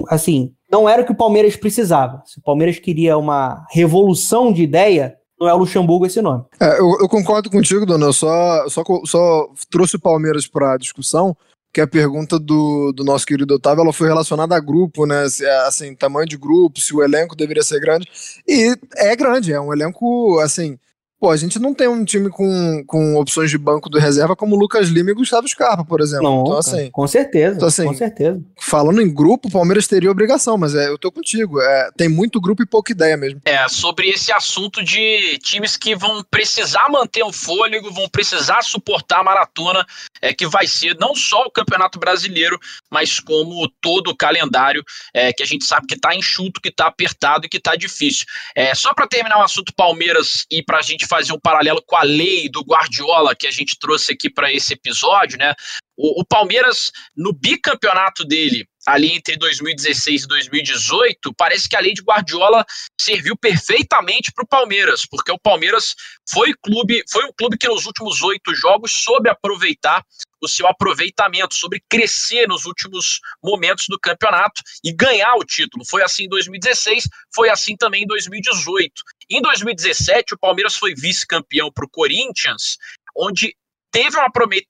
assim, 0.07 0.53
não 0.75 0.89
era 0.89 1.01
o 1.01 1.05
que 1.05 1.13
o 1.13 1.15
Palmeiras 1.15 1.55
precisava. 1.55 2.21
Se 2.25 2.38
o 2.38 2.41
Palmeiras 2.41 2.77
queria 2.77 3.17
uma 3.17 3.65
revolução 3.71 4.51
de 4.51 4.61
ideia, 4.61 5.15
não 5.39 5.47
é 5.47 5.53
o 5.53 5.57
Luxemburgo 5.57 6.05
esse 6.05 6.21
nome. 6.21 6.43
É, 6.59 6.79
eu, 6.79 6.97
eu, 6.99 7.07
concordo 7.07 7.49
contigo, 7.49 7.85
Dona. 7.85 8.07
Eu 8.07 8.13
só, 8.13 8.67
só, 8.67 8.83
só 9.05 9.47
trouxe 9.71 9.95
o 9.95 10.01
Palmeiras 10.01 10.45
para 10.47 10.73
a 10.73 10.77
discussão, 10.77 11.35
que 11.73 11.79
a 11.79 11.88
pergunta 11.88 12.38
do, 12.38 12.91
do 12.91 13.05
nosso 13.05 13.25
querido 13.25 13.55
Otávio 13.55 13.83
ela 13.83 13.93
foi 13.93 14.09
relacionada 14.09 14.53
a 14.53 14.59
grupo, 14.59 15.05
né? 15.05 15.25
É, 15.41 15.57
assim, 15.65 15.95
tamanho 15.95 16.27
de 16.27 16.38
grupo, 16.38 16.81
se 16.81 16.93
o 16.93 17.01
elenco 17.01 17.38
deveria 17.38 17.63
ser 17.63 17.79
grande. 17.79 18.09
E 18.45 18.75
é 18.95 19.15
grande, 19.15 19.53
é 19.53 19.59
um 19.61 19.71
elenco, 19.71 20.39
assim, 20.39 20.77
Pô, 21.17 21.30
a 21.30 21.38
gente 21.38 21.58
não 21.60 21.73
tem 21.73 21.88
um 21.88 22.04
time 22.04 22.30
com, 22.30 22.84
com 22.86 23.15
opções 23.15 23.49
de 23.49 23.58
banco 23.58 23.89
do 23.89 23.97
reserva 23.97 24.36
como 24.36 24.56
Lucas 24.56 24.89
Lima 24.89 25.12
e 25.12 25.13
Gustavo 25.13 25.47
Scarpa, 25.47 25.86
por 25.86 26.01
exemplo. 26.01 26.23
Não, 26.23 26.41
então, 26.41 26.58
assim, 26.58 26.91
com 26.91 27.08
certeza. 27.08 27.56
Então, 27.56 27.67
assim, 27.69 27.86
com 27.86 27.93
certeza. 27.93 28.43
Falando 28.60 29.01
em 29.01 29.12
grupo, 29.12 29.47
o 29.47 29.51
Palmeiras 29.51 29.88
teria 29.88 30.12
obrigação, 30.12 30.58
mas 30.58 30.75
é, 30.75 30.89
eu 30.89 30.97
tô 30.97 31.10
contigo. 31.12 31.62
É, 31.62 31.89
tem 31.95 32.10
muito 32.10 32.41
grupo 32.41 32.62
e 32.62 32.65
pouca 32.65 32.91
ideia 32.91 33.15
mesmo. 33.15 33.39
É, 33.45 33.65
sobre 33.69 34.10
esse 34.10 34.32
assunto 34.34 34.84
de 34.84 35.39
times 35.39 35.78
que 35.78 35.95
vão 35.95 36.21
precisar 36.30 36.89
manter 36.89 37.23
o 37.23 37.32
fôlego, 37.32 37.93
vão 37.93 38.10
precisar 38.10 38.62
suportar 38.62 39.21
a 39.21 39.23
maratona, 39.23 39.86
é, 40.21 40.34
que 40.34 40.45
vai 40.45 40.67
ser 40.67 40.97
não 40.99 41.15
só 41.15 41.45
o 41.45 41.51
Campeonato 41.51 41.97
Brasileiro, 41.97 42.60
mas 42.91 43.21
como 43.21 43.71
todo 43.80 44.10
o 44.10 44.17
calendário, 44.17 44.84
é, 45.13 45.32
que 45.32 45.41
a 45.41 45.45
gente 45.45 45.63
sabe 45.63 45.88
que 45.88 45.97
tá 45.97 46.13
enxuto, 46.13 46.60
que 46.60 46.71
tá 46.71 46.88
apertado 46.88 47.45
e 47.45 47.49
que 47.49 47.60
tá 47.60 47.75
difícil. 47.78 48.25
É, 48.54 48.75
só 48.75 48.93
para 48.93 49.08
terminar 49.08 49.39
o 49.39 49.43
assunto 49.43 49.73
Palmeiras 49.73 50.45
e 50.51 50.62
pra 50.62 50.82
gente 50.82 51.04
fazer 51.05 51.33
um 51.33 51.39
paralelo 51.39 51.81
com 51.85 51.95
a 51.95 52.03
lei 52.03 52.49
do 52.49 52.61
Guardiola 52.61 53.35
que 53.35 53.47
a 53.47 53.51
gente 53.51 53.77
trouxe 53.79 54.13
aqui 54.13 54.29
para 54.29 54.51
esse 54.51 54.73
episódio, 54.73 55.37
né? 55.37 55.53
O, 55.97 56.21
o, 56.21 56.25
Palmeiras, 56.25 56.91
no 57.15 57.31
bicampeonato 57.31 58.25
dele, 58.25 58.67
ali 58.86 59.12
entre 59.13 59.36
2016 59.38 60.24
e 60.24 60.28
2018, 60.28 61.34
parece 61.34 61.67
que 61.67 61.76
a 61.76 61.80
lei 61.80 61.93
de 61.93 62.02
Guardiola 62.02 62.65
serviu 63.00 63.36
perfeitamente 63.36 64.32
para 64.32 64.43
o 64.43 64.48
Palmeiras, 64.48 65.06
porque 65.06 65.32
o 65.32 65.39
Palmeiras 65.39 65.95
foi 66.30 66.54
clube, 66.54 67.04
foi 67.10 67.26
um 67.26 67.34
clube 67.34 67.58
que 67.58 67.67
nos 67.67 67.86
últimos 67.86 68.21
oito 68.21 68.54
jogos 68.54 68.91
soube 68.91 69.30
aproveitar 69.30 70.04
o 70.41 70.48
seu 70.48 70.67
aproveitamento, 70.67 71.56
sobre 71.56 71.82
crescer 71.89 72.48
nos 72.48 72.65
últimos 72.65 73.19
momentos 73.43 73.86
do 73.88 74.00
campeonato 74.00 74.62
e 74.84 74.93
ganhar 74.93 75.34
o 75.36 75.43
título. 75.43 75.84
Foi 75.86 76.04
assim 76.04 76.26
em 76.26 76.30
2016, 76.30 77.08
foi 77.34 77.50
assim 77.50 77.76
também 77.76 78.04
em 78.04 78.08
2018. 78.08 78.91
Em 79.30 79.41
2017, 79.41 80.36
o 80.36 80.38
Palmeiras 80.38 80.76
foi 80.76 80.93
vice-campeão 80.93 81.71
para 81.71 81.86
o 81.86 81.89
Corinthians, 81.89 82.78
onde 83.17 83.56
teve 83.95 84.17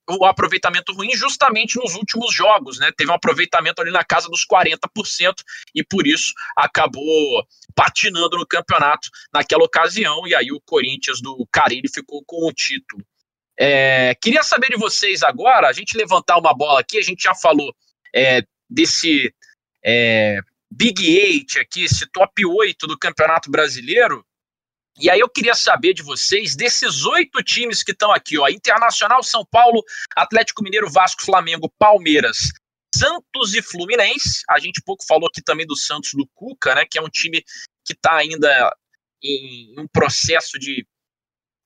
um 0.07 0.25
aproveitamento 0.25 0.93
ruim 0.93 1.09
justamente 1.15 1.77
nos 1.77 1.95
últimos 1.95 2.31
jogos, 2.31 2.77
né? 2.77 2.91
Teve 2.95 3.09
um 3.09 3.15
aproveitamento 3.15 3.81
ali 3.81 3.89
na 3.89 4.03
casa 4.03 4.29
dos 4.29 4.45
40% 4.45 5.33
e 5.73 5.83
por 5.83 6.05
isso 6.05 6.31
acabou 6.55 7.43
patinando 7.73 8.38
no 8.38 8.45
campeonato 8.45 9.09
naquela 9.33 9.63
ocasião. 9.63 10.27
E 10.27 10.35
aí 10.35 10.51
o 10.51 10.61
Corinthians 10.61 11.21
do 11.21 11.43
Carilli 11.51 11.89
ficou 11.91 12.23
com 12.23 12.47
o 12.47 12.53
título. 12.53 13.03
É, 13.57 14.13
queria 14.21 14.43
saber 14.43 14.69
de 14.69 14.77
vocês 14.77 15.23
agora, 15.23 15.67
a 15.67 15.73
gente 15.73 15.97
levantar 15.97 16.38
uma 16.38 16.53
bola 16.53 16.81
aqui, 16.81 16.99
a 16.99 17.03
gente 17.03 17.23
já 17.23 17.33
falou 17.33 17.73
é, 18.13 18.43
desse 18.69 19.33
é, 19.83 20.39
Big 20.69 21.03
Eight 21.03 21.57
aqui, 21.57 21.85
esse 21.85 22.05
top 22.11 22.45
8 22.45 22.85
do 22.85 22.99
Campeonato 22.99 23.49
Brasileiro. 23.49 24.23
E 24.97 25.10
aí 25.10 25.19
eu 25.19 25.29
queria 25.29 25.53
saber 25.53 25.93
de 25.93 26.01
vocês, 26.01 26.55
desses 26.55 27.03
oito 27.05 27.43
times 27.43 27.84
que 27.84 27.91
estão 27.91 28.12
aqui, 28.12 28.38
ó, 28.38 28.47
Internacional, 28.47 29.21
São 29.21 29.45
Paulo, 29.45 29.84
Atlético 30.15 30.63
Mineiro, 30.63 30.89
Vasco, 30.89 31.23
Flamengo, 31.23 31.71
Palmeiras, 31.77 32.51
Santos 32.93 33.53
e 33.53 33.62
Fluminense. 33.62 34.41
A 34.49 34.58
gente 34.58 34.81
pouco 34.86 35.05
falou 35.05 35.27
aqui 35.27 35.41
também 35.41 35.67
do 35.67 35.75
Santos 35.75 36.12
do 36.13 36.27
Cuca, 36.34 36.75
né, 36.75 36.86
que 36.89 36.97
é 36.97 37.01
um 37.01 37.10
time 37.10 37.43
que 37.86 37.93
está 37.93 38.15
ainda 38.15 38.73
em 39.21 39.75
um 39.77 39.88
processo 39.88 40.58
de, 40.58 40.88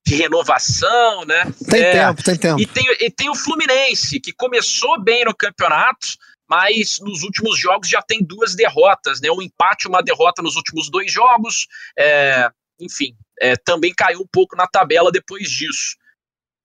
de 0.04 0.14
renovação, 0.16 1.24
né? 1.24 1.44
Tem 1.68 1.82
é, 1.82 1.92
tempo, 1.92 2.22
tem 2.22 2.36
tempo. 2.36 2.60
E 2.60 2.66
tem, 2.66 2.84
e 3.00 3.10
tem 3.10 3.30
o 3.30 3.34
Fluminense, 3.34 4.20
que 4.20 4.32
começou 4.32 5.00
bem 5.00 5.24
no 5.24 5.34
campeonato, 5.34 6.16
mas 6.48 6.98
nos 7.00 7.22
últimos 7.22 7.58
jogos 7.58 7.88
já 7.88 8.02
tem 8.02 8.24
duas 8.24 8.54
derrotas, 8.56 9.20
né? 9.20 9.30
Um 9.30 9.40
empate, 9.42 9.86
uma 9.86 10.02
derrota 10.02 10.42
nos 10.42 10.56
últimos 10.56 10.90
dois 10.90 11.12
jogos. 11.12 11.68
É, 11.96 12.50
enfim, 12.80 13.14
é, 13.40 13.56
também 13.56 13.92
caiu 13.94 14.20
um 14.20 14.28
pouco 14.30 14.56
na 14.56 14.66
tabela 14.66 15.10
depois 15.10 15.48
disso. 15.48 15.96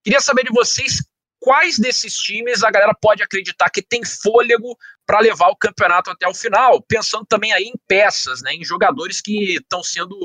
Queria 0.04 0.22
saber 0.22 0.44
de 0.44 0.52
vocês 0.52 1.04
quais 1.40 1.78
desses 1.78 2.16
times 2.16 2.64
a 2.64 2.72
galera 2.72 2.94
pode 3.00 3.22
acreditar 3.22 3.70
que 3.70 3.82
tem 3.82 4.04
fôlego 4.04 4.76
para 5.06 5.20
levar 5.20 5.50
o 5.50 5.56
campeonato 5.56 6.10
até 6.10 6.28
o 6.28 6.34
final, 6.34 6.82
pensando 6.82 7.26
também 7.26 7.54
aí 7.54 7.66
em 7.66 7.80
peças, 7.88 8.42
né, 8.42 8.54
em 8.54 8.64
jogadores 8.64 9.22
que 9.22 9.56
estão 9.56 9.84
sendo 9.84 10.16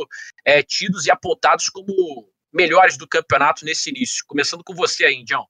é, 0.44 0.62
tidos 0.62 1.07
e 1.07 1.11
apontados 1.11 1.68
como 1.68 2.26
melhores 2.53 2.96
do 2.96 3.07
campeonato 3.07 3.64
nesse 3.64 3.90
início. 3.90 4.24
Começando 4.26 4.64
com 4.64 4.74
você 4.74 5.05
aí, 5.05 5.16
Indião. 5.16 5.46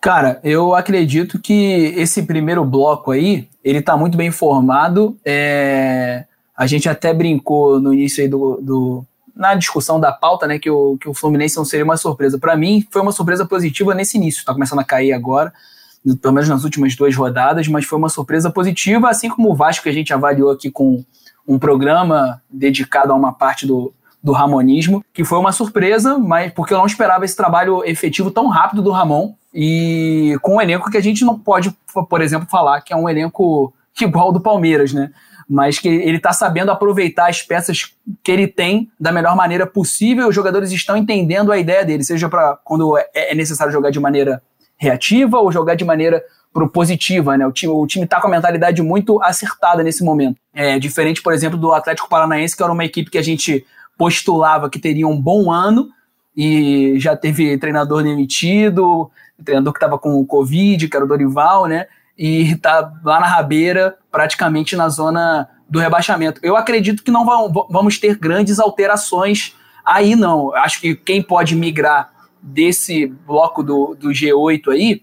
Cara, 0.00 0.40
eu 0.44 0.74
acredito 0.74 1.40
que 1.40 1.92
esse 1.96 2.22
primeiro 2.22 2.64
bloco 2.64 3.10
aí, 3.10 3.48
ele 3.64 3.82
tá 3.82 3.96
muito 3.96 4.16
bem 4.16 4.30
formado. 4.30 5.18
É... 5.24 6.24
A 6.56 6.66
gente 6.66 6.88
até 6.88 7.12
brincou 7.12 7.80
no 7.80 7.92
início 7.92 8.22
aí 8.22 8.28
do, 8.28 8.60
do, 8.60 9.06
na 9.38 9.54
discussão 9.54 10.00
da 10.00 10.10
pauta, 10.10 10.48
né, 10.48 10.58
que 10.58 10.68
o, 10.68 10.98
que 10.98 11.08
o 11.08 11.14
Fluminense 11.14 11.56
não 11.56 11.64
seria 11.64 11.84
uma 11.84 11.96
surpresa. 11.96 12.38
Para 12.40 12.56
mim, 12.56 12.84
foi 12.90 13.00
uma 13.00 13.12
surpresa 13.12 13.46
positiva 13.46 13.94
nesse 13.94 14.16
início. 14.16 14.40
Está 14.40 14.52
começando 14.52 14.80
a 14.80 14.84
cair 14.84 15.12
agora, 15.12 15.52
pelo 16.20 16.34
menos 16.34 16.48
nas 16.48 16.64
últimas 16.64 16.96
duas 16.96 17.14
rodadas, 17.14 17.68
mas 17.68 17.84
foi 17.84 17.96
uma 17.96 18.08
surpresa 18.08 18.50
positiva, 18.50 19.08
assim 19.08 19.28
como 19.28 19.48
o 19.48 19.54
Vasco 19.54 19.84
que 19.84 19.88
a 19.88 19.92
gente 19.92 20.12
avaliou 20.12 20.50
aqui 20.50 20.72
com 20.72 21.04
um 21.46 21.56
programa 21.56 22.42
dedicado 22.50 23.12
a 23.12 23.16
uma 23.16 23.32
parte 23.32 23.64
do, 23.64 23.94
do 24.20 24.32
Ramonismo, 24.32 25.04
que 25.14 25.24
foi 25.24 25.38
uma 25.38 25.52
surpresa, 25.52 26.18
mas 26.18 26.52
porque 26.52 26.74
eu 26.74 26.78
não 26.78 26.86
esperava 26.86 27.24
esse 27.24 27.36
trabalho 27.36 27.84
efetivo 27.84 28.32
tão 28.32 28.48
rápido 28.48 28.82
do 28.82 28.90
Ramon 28.90 29.34
e 29.54 30.36
com 30.42 30.56
um 30.56 30.60
elenco 30.60 30.90
que 30.90 30.96
a 30.96 31.02
gente 31.02 31.24
não 31.24 31.38
pode, 31.38 31.72
por 32.10 32.20
exemplo, 32.20 32.48
falar 32.50 32.80
que 32.80 32.92
é 32.92 32.96
um 32.96 33.08
elenco 33.08 33.72
igual 34.00 34.26
ao 34.26 34.32
do 34.32 34.40
Palmeiras, 34.40 34.92
né? 34.92 35.12
Mas 35.48 35.78
que 35.78 35.88
ele 35.88 36.18
está 36.18 36.32
sabendo 36.32 36.70
aproveitar 36.70 37.28
as 37.28 37.40
peças 37.42 37.94
que 38.22 38.30
ele 38.30 38.46
tem 38.46 38.90
da 39.00 39.10
melhor 39.10 39.34
maneira 39.34 39.66
possível. 39.66 40.28
Os 40.28 40.34
jogadores 40.34 40.70
estão 40.70 40.96
entendendo 40.96 41.50
a 41.50 41.58
ideia 41.58 41.84
dele, 41.84 42.04
seja 42.04 42.28
para 42.28 42.58
quando 42.64 42.98
é, 42.98 43.08
é 43.14 43.34
necessário 43.34 43.72
jogar 43.72 43.90
de 43.90 43.98
maneira 43.98 44.42
reativa 44.76 45.38
ou 45.38 45.50
jogar 45.50 45.74
de 45.74 45.84
maneira 45.84 46.22
propositiva, 46.52 47.36
né? 47.36 47.46
O 47.46 47.52
time 47.52 47.72
o 47.72 47.86
time 47.86 48.04
está 48.04 48.20
com 48.20 48.28
a 48.28 48.30
mentalidade 48.30 48.82
muito 48.82 49.22
acertada 49.22 49.82
nesse 49.82 50.04
momento. 50.04 50.38
É 50.54 50.78
diferente, 50.78 51.22
por 51.22 51.32
exemplo, 51.32 51.58
do 51.58 51.72
Atlético 51.72 52.08
Paranaense, 52.08 52.56
que 52.56 52.62
era 52.62 52.72
uma 52.72 52.84
equipe 52.84 53.10
que 53.10 53.18
a 53.18 53.22
gente 53.22 53.64
postulava 53.96 54.70
que 54.70 54.78
teria 54.78 55.06
um 55.06 55.20
bom 55.20 55.50
ano 55.50 55.88
e 56.36 56.94
já 56.98 57.16
teve 57.16 57.58
treinador 57.58 58.02
demitido, 58.02 59.10
treinador 59.44 59.72
que 59.72 59.78
estava 59.78 59.98
com 59.98 60.20
o 60.20 60.26
Covid, 60.26 60.88
que 60.88 60.96
era 60.96 61.04
o 61.04 61.08
Dorival, 61.08 61.66
né? 61.66 61.86
E 62.18 62.52
está 62.52 62.92
lá 63.04 63.20
na 63.20 63.26
rabeira, 63.26 63.96
praticamente 64.10 64.74
na 64.74 64.88
zona 64.88 65.48
do 65.68 65.78
rebaixamento. 65.78 66.40
Eu 66.42 66.56
acredito 66.56 67.04
que 67.04 67.10
não 67.10 67.24
vamos 67.70 67.98
ter 67.98 68.16
grandes 68.18 68.58
alterações 68.58 69.54
aí, 69.84 70.16
não. 70.16 70.52
Acho 70.54 70.80
que 70.80 70.96
quem 70.96 71.22
pode 71.22 71.54
migrar 71.54 72.10
desse 72.42 73.06
bloco 73.06 73.62
do, 73.62 73.94
do 73.94 74.08
G8 74.08 74.72
aí 74.72 75.02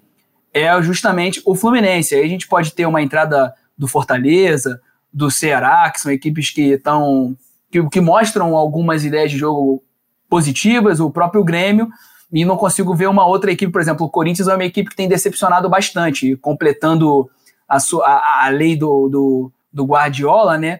é 0.53 0.81
justamente 0.81 1.41
o 1.45 1.55
Fluminense. 1.55 2.15
Aí 2.15 2.23
a 2.23 2.27
gente 2.27 2.47
pode 2.47 2.73
ter 2.73 2.85
uma 2.85 3.01
entrada 3.01 3.53
do 3.77 3.87
Fortaleza, 3.87 4.81
do 5.13 5.31
Ceará, 5.31 5.89
que 5.91 6.01
são 6.01 6.11
equipes 6.11 6.49
que 6.49 6.73
estão. 6.73 7.37
Que, 7.71 7.87
que 7.89 8.01
mostram 8.01 8.55
algumas 8.55 9.03
ideias 9.03 9.31
de 9.31 9.37
jogo 9.37 9.83
positivas, 10.29 10.99
o 10.99 11.09
próprio 11.09 11.43
Grêmio, 11.43 11.89
e 12.31 12.43
não 12.43 12.57
consigo 12.57 12.93
ver 12.95 13.07
uma 13.07 13.25
outra 13.25 13.51
equipe, 13.51 13.71
por 13.71 13.81
exemplo, 13.81 14.05
o 14.05 14.09
Corinthians 14.09 14.47
é 14.47 14.55
uma 14.55 14.65
equipe 14.65 14.89
que 14.89 14.95
tem 14.95 15.07
decepcionado 15.07 15.69
bastante, 15.69 16.35
completando 16.37 17.29
a, 17.67 17.77
a, 17.77 18.45
a 18.45 18.49
lei 18.49 18.75
do, 18.75 19.09
do, 19.09 19.51
do, 19.71 19.85
Guardiola, 19.85 20.57
né? 20.57 20.79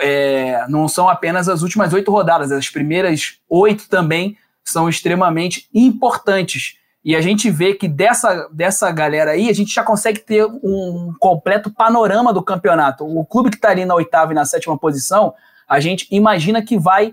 É, 0.00 0.64
não 0.68 0.88
são 0.88 1.08
apenas 1.08 1.48
as 1.48 1.62
últimas 1.62 1.92
oito 1.92 2.10
rodadas, 2.10 2.50
as 2.50 2.68
primeiras 2.68 3.38
oito 3.48 3.88
também 3.88 4.36
são 4.64 4.88
extremamente 4.88 5.68
importantes. 5.74 6.78
E 7.04 7.14
a 7.14 7.20
gente 7.20 7.50
vê 7.50 7.72
que 7.74 7.86
dessa, 7.86 8.48
dessa 8.52 8.90
galera 8.90 9.30
aí, 9.32 9.48
a 9.48 9.52
gente 9.52 9.72
já 9.72 9.84
consegue 9.84 10.18
ter 10.18 10.44
um 10.44 11.14
completo 11.20 11.70
panorama 11.70 12.32
do 12.32 12.42
campeonato. 12.42 13.04
O 13.04 13.24
clube 13.24 13.50
que 13.50 13.56
está 13.56 13.70
ali 13.70 13.84
na 13.84 13.94
oitava 13.94 14.32
e 14.32 14.34
na 14.34 14.44
sétima 14.44 14.76
posição, 14.76 15.32
a 15.68 15.78
gente 15.78 16.08
imagina 16.10 16.60
que 16.62 16.76
vai 16.76 17.12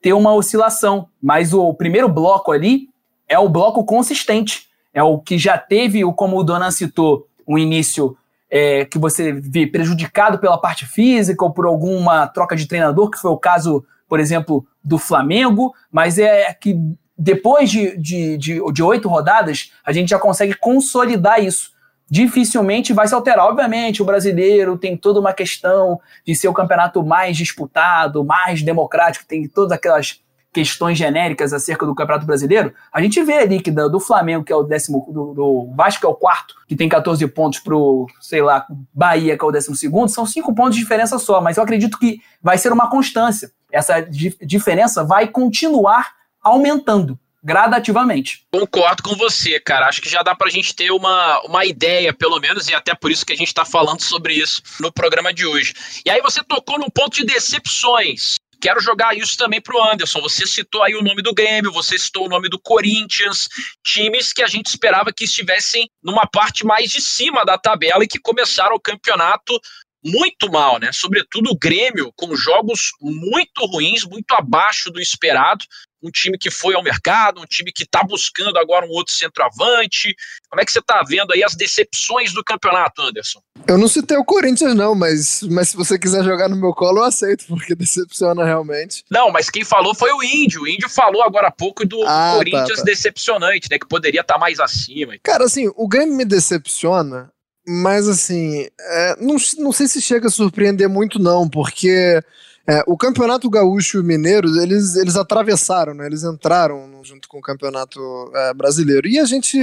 ter 0.00 0.14
uma 0.14 0.32
oscilação. 0.32 1.08
Mas 1.20 1.52
o 1.52 1.74
primeiro 1.74 2.08
bloco 2.08 2.50
ali 2.50 2.88
é 3.28 3.38
o 3.38 3.48
bloco 3.48 3.84
consistente. 3.84 4.66
É 4.92 5.02
o 5.02 5.18
que 5.18 5.36
já 5.36 5.58
teve, 5.58 6.02
como 6.14 6.38
o 6.38 6.42
Donan 6.42 6.70
citou, 6.70 7.26
um 7.46 7.58
início 7.58 8.16
é, 8.50 8.84
que 8.84 8.98
você 8.98 9.32
vê 9.32 9.66
prejudicado 9.66 10.38
pela 10.38 10.58
parte 10.58 10.86
física 10.86 11.44
ou 11.44 11.50
por 11.52 11.66
alguma 11.66 12.26
troca 12.26 12.56
de 12.56 12.66
treinador, 12.66 13.10
que 13.10 13.18
foi 13.18 13.30
o 13.30 13.36
caso, 13.36 13.84
por 14.08 14.18
exemplo, 14.18 14.66
do 14.82 14.98
Flamengo, 14.98 15.74
mas 15.90 16.18
é 16.18 16.52
que 16.54 16.76
depois 17.18 17.70
de, 17.70 17.96
de, 17.96 18.36
de, 18.36 18.72
de 18.72 18.82
oito 18.82 19.08
rodadas, 19.08 19.72
a 19.84 19.92
gente 19.92 20.10
já 20.10 20.18
consegue 20.18 20.54
consolidar 20.54 21.42
isso. 21.42 21.70
Dificilmente 22.08 22.92
vai 22.92 23.08
se 23.08 23.14
alterar. 23.14 23.46
Obviamente, 23.46 24.00
o 24.00 24.04
brasileiro 24.04 24.76
tem 24.76 24.96
toda 24.96 25.18
uma 25.18 25.32
questão 25.32 25.98
de 26.24 26.34
ser 26.36 26.48
o 26.48 26.52
campeonato 26.52 27.02
mais 27.04 27.36
disputado, 27.36 28.24
mais 28.24 28.62
democrático, 28.62 29.24
tem 29.26 29.48
todas 29.48 29.72
aquelas 29.72 30.20
questões 30.56 30.96
genéricas 30.96 31.52
acerca 31.52 31.84
do 31.84 31.94
Campeonato 31.94 32.24
Brasileiro, 32.24 32.72
a 32.90 33.02
gente 33.02 33.22
vê 33.22 33.34
ali 33.34 33.60
que 33.60 33.70
do, 33.70 33.90
do 33.90 34.00
Flamengo, 34.00 34.42
que 34.42 34.50
é 34.50 34.56
o 34.56 34.62
décimo, 34.62 35.06
do, 35.12 35.34
do, 35.34 35.70
Vasco, 35.76 36.00
que 36.00 36.06
é 36.06 36.08
o 36.08 36.14
quarto, 36.14 36.54
que 36.66 36.74
tem 36.74 36.88
14 36.88 37.26
pontos 37.28 37.58
pro, 37.58 38.06
sei 38.22 38.40
lá, 38.40 38.66
Bahia, 38.94 39.36
que 39.36 39.44
é 39.44 39.46
o 39.46 39.52
décimo 39.52 39.76
segundo, 39.76 40.08
são 40.08 40.24
cinco 40.24 40.54
pontos 40.54 40.76
de 40.76 40.80
diferença 40.80 41.18
só, 41.18 41.42
mas 41.42 41.58
eu 41.58 41.62
acredito 41.62 41.98
que 41.98 42.22
vai 42.42 42.56
ser 42.56 42.72
uma 42.72 42.88
constância. 42.88 43.52
Essa 43.70 44.00
di 44.00 44.34
diferença 44.40 45.04
vai 45.04 45.28
continuar 45.28 46.14
aumentando 46.42 47.18
gradativamente. 47.44 48.44
Concordo 48.50 49.02
com 49.02 49.14
você, 49.14 49.60
cara. 49.60 49.86
Acho 49.86 50.00
que 50.00 50.08
já 50.08 50.22
dá 50.22 50.34
pra 50.34 50.48
gente 50.48 50.74
ter 50.74 50.90
uma, 50.90 51.40
uma 51.42 51.66
ideia, 51.66 52.12
pelo 52.14 52.40
menos, 52.40 52.68
e 52.68 52.74
até 52.74 52.94
por 52.94 53.10
isso 53.10 53.26
que 53.26 53.32
a 53.32 53.36
gente 53.36 53.52
tá 53.52 53.64
falando 53.64 54.00
sobre 54.00 54.34
isso 54.34 54.62
no 54.80 54.90
programa 54.90 55.34
de 55.34 55.46
hoje. 55.46 55.74
E 56.04 56.10
aí 56.10 56.20
você 56.22 56.42
tocou 56.42 56.78
num 56.78 56.88
ponto 56.88 57.14
de 57.14 57.24
decepções. 57.24 58.36
Quero 58.66 58.80
jogar 58.80 59.16
isso 59.16 59.36
também 59.36 59.60
pro 59.60 59.80
Anderson. 59.80 60.20
Você 60.22 60.44
citou 60.44 60.82
aí 60.82 60.96
o 60.96 61.00
nome 61.00 61.22
do 61.22 61.32
Grêmio, 61.32 61.70
você 61.70 61.96
citou 61.96 62.26
o 62.26 62.28
nome 62.28 62.48
do 62.48 62.58
Corinthians, 62.58 63.48
times 63.84 64.32
que 64.32 64.42
a 64.42 64.48
gente 64.48 64.66
esperava 64.66 65.12
que 65.12 65.22
estivessem 65.22 65.88
numa 66.02 66.26
parte 66.26 66.66
mais 66.66 66.90
de 66.90 67.00
cima 67.00 67.44
da 67.44 67.56
tabela 67.56 68.02
e 68.02 68.08
que 68.08 68.18
começaram 68.18 68.74
o 68.74 68.80
campeonato 68.80 69.56
muito 70.06 70.50
mal, 70.50 70.78
né? 70.78 70.90
Sobretudo 70.92 71.50
o 71.50 71.58
Grêmio, 71.58 72.12
com 72.16 72.34
jogos 72.36 72.90
muito 73.00 73.66
ruins, 73.66 74.04
muito 74.04 74.32
abaixo 74.32 74.90
do 74.90 75.00
esperado 75.00 75.64
um 76.06 76.10
time 76.10 76.38
que 76.38 76.50
foi 76.50 76.74
ao 76.74 76.82
mercado, 76.82 77.40
um 77.40 77.46
time 77.46 77.72
que 77.72 77.82
está 77.82 78.02
buscando 78.02 78.58
agora 78.58 78.86
um 78.86 78.90
outro 78.90 79.12
centroavante. 79.12 80.14
Como 80.48 80.60
é 80.60 80.64
que 80.64 80.72
você 80.72 80.78
está 80.78 81.02
vendo 81.02 81.32
aí 81.32 81.42
as 81.42 81.54
decepções 81.54 82.32
do 82.32 82.44
campeonato, 82.44 83.02
Anderson? 83.02 83.40
Eu 83.66 83.78
não 83.78 83.88
citei 83.88 84.16
o 84.16 84.24
Corinthians, 84.24 84.74
não, 84.74 84.94
mas, 84.94 85.42
mas 85.42 85.70
se 85.70 85.76
você 85.76 85.98
quiser 85.98 86.22
jogar 86.24 86.48
no 86.48 86.56
meu 86.56 86.72
colo, 86.72 86.98
eu 86.98 87.04
aceito, 87.04 87.46
porque 87.46 87.74
decepciona 87.74 88.44
realmente. 88.44 89.04
Não, 89.10 89.30
mas 89.30 89.50
quem 89.50 89.64
falou 89.64 89.94
foi 89.94 90.12
o 90.12 90.22
Índio. 90.22 90.62
O 90.62 90.68
Índio 90.68 90.88
falou 90.88 91.22
agora 91.22 91.48
há 91.48 91.52
pouco 91.52 91.84
do 91.84 92.02
ah, 92.04 92.06
tá, 92.06 92.32
Corinthians 92.36 92.68
tá, 92.68 92.76
tá. 92.76 92.84
decepcionante, 92.84 93.68
né? 93.70 93.78
Que 93.78 93.88
poderia 93.88 94.20
estar 94.20 94.34
tá 94.34 94.40
mais 94.40 94.60
acima. 94.60 95.14
Cara, 95.22 95.44
assim, 95.44 95.70
o 95.74 95.88
Grêmio 95.88 96.14
me 96.14 96.24
decepciona, 96.24 97.30
mas 97.66 98.08
assim, 98.08 98.66
é, 98.78 99.16
não, 99.20 99.36
não 99.58 99.72
sei 99.72 99.88
se 99.88 100.00
chega 100.00 100.28
a 100.28 100.30
surpreender 100.30 100.88
muito, 100.88 101.18
não, 101.18 101.48
porque 101.48 102.20
é, 102.68 102.82
o 102.86 102.96
Campeonato 102.96 103.48
Gaúcho 103.48 104.02
Mineiro, 104.02 104.48
eles, 104.60 104.96
eles 104.96 105.16
atravessaram, 105.16 105.94
né? 105.94 106.06
Eles 106.06 106.24
entraram 106.24 107.00
junto 107.04 107.28
com 107.28 107.38
o 107.38 107.42
Campeonato 107.42 108.00
é, 108.34 108.52
Brasileiro. 108.54 109.06
E 109.06 109.20
a 109.20 109.24
gente 109.24 109.56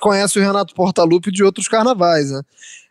conhece 0.00 0.38
o 0.38 0.42
Renato 0.42 0.74
Portaluppi 0.74 1.30
de 1.30 1.44
outros 1.44 1.68
carnavais, 1.68 2.32
né? 2.32 2.42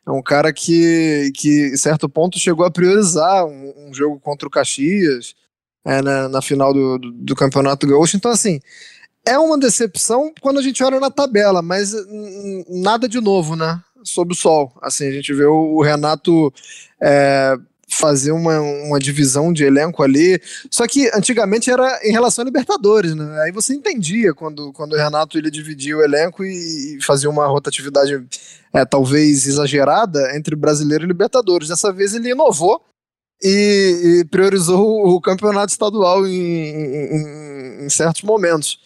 É 0.08 0.12
um 0.12 0.22
cara 0.24 0.54
que, 0.54 1.32
que 1.36 1.72
em 1.74 1.78
certo 1.78 2.08
ponto, 2.08 2.40
chegou 2.40 2.66
a 2.66 2.72
priorizar 2.72 3.46
um, 3.46 3.90
um 3.90 3.94
jogo 3.94 4.18
contra 4.20 4.48
o 4.48 4.52
Caxias 4.52 5.36
é, 5.86 6.02
na, 6.02 6.30
na, 6.30 6.42
final 6.42 6.74
do, 6.74 6.98
do, 6.98 7.12
do 7.12 7.36
Campeonato 7.36 7.86
Gaúcho. 7.86 8.16
Então, 8.16 8.32
assim, 8.32 8.62
é 9.26 9.38
uma 9.38 9.58
decepção 9.58 10.34
quando 10.40 10.60
a 10.60 10.64
gente 10.64 10.82
olha 10.84 11.02
na 11.02 11.12
tabela, 11.12 11.62
mas 11.62 11.94
nada 12.70 13.10
de 13.10 13.20
novo, 13.20 13.58
né? 13.58 13.82
Sob 14.04 14.34
o 14.34 14.36
sol. 14.36 14.74
Assim, 14.82 15.08
a 15.08 15.12
gente 15.12 15.34
vê 15.34 15.46
o, 15.46 15.82
Renato 15.82 16.54
é, 17.02 17.58
fazer 17.90 18.32
uma, 18.32 18.60
uma 18.60 19.00
divisão 19.00 19.52
de 19.52 19.64
elenco 19.64 20.04
ali. 20.04 20.40
Só 20.70 20.88
que 20.88 21.10
antigamente 21.14 21.72
era 21.72 22.00
em 22.04 22.12
relação 22.12 22.44
a 22.44 22.46
Libertadores, 22.46 23.16
né? 23.16 23.42
Aí 23.42 23.52
você 23.52 23.74
entendia 23.74 24.34
quando, 24.34 24.72
quando 24.74 24.94
o 24.94 24.98
Renato 24.98 25.38
ele 25.38 25.50
dividia 25.50 25.98
o 25.98 26.04
elenco 26.04 26.44
e, 26.44 26.98
e 26.98 27.04
fazia 27.04 27.30
uma 27.30 27.48
rotatividade 27.48 28.24
é, 28.74 28.86
talvez 28.86 29.48
exagerada 29.48 30.36
entre 30.36 30.56
brasileiro 30.56 31.04
e 31.04 31.08
Libertadores. 31.08 31.70
Dessa 31.70 31.92
vez 31.92 32.14
ele 32.14 32.30
inovou 32.30 32.82
e, 33.42 34.22
e 34.22 34.26
priorizou 34.26 35.08
o 35.08 35.22
campeonato 35.22 35.72
estadual 35.72 36.28
em, 36.28 36.32
em, 36.32 37.86
em, 37.86 37.90
certos 37.90 38.22
momentos. 38.22 38.80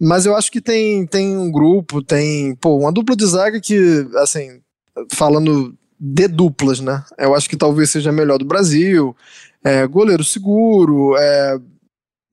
Mas 0.00 0.26
eu 0.26 0.36
acho 0.36 0.50
que 0.50 0.60
tem, 0.60 1.06
tem 1.06 1.36
um 1.36 1.50
grupo, 1.50 2.02
tem 2.02 2.56
pô, 2.56 2.76
uma 2.76 2.92
dupla 2.92 3.14
de 3.14 3.24
zaga 3.24 3.60
que, 3.60 4.06
assim, 4.16 4.60
falando 5.12 5.76
de 5.98 6.26
duplas, 6.26 6.80
né? 6.80 7.04
Eu 7.16 7.34
acho 7.34 7.48
que 7.48 7.56
talvez 7.56 7.90
seja 7.90 8.10
a 8.10 8.12
melhor 8.12 8.38
do 8.38 8.44
Brasil. 8.44 9.16
É, 9.62 9.86
goleiro 9.86 10.24
seguro, 10.24 11.16
é, 11.16 11.60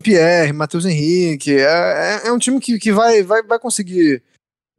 Pierre, 0.02 0.54
Matheus 0.54 0.86
Henrique. 0.86 1.52
É, 1.54 2.22
é, 2.24 2.28
é, 2.28 2.32
um 2.32 2.40
time 2.40 2.60
que, 2.60 2.80
que 2.80 2.92
vai, 2.92 3.22
vai, 3.22 3.44
vai 3.44 3.60
conseguir. 3.60 4.24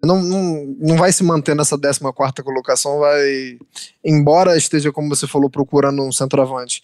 Não, 0.02 0.20
não, 0.22 0.76
não 0.80 0.96
vai 0.96 1.12
se 1.12 1.22
manter 1.22 1.54
nessa 1.54 1.78
14 1.78 2.00
colocação, 2.42 2.98
vai. 2.98 3.58
Embora 4.04 4.56
esteja, 4.56 4.90
como 4.90 5.08
você 5.08 5.26
falou, 5.26 5.50
procurando 5.50 6.02
um 6.02 6.10
centroavante. 6.10 6.82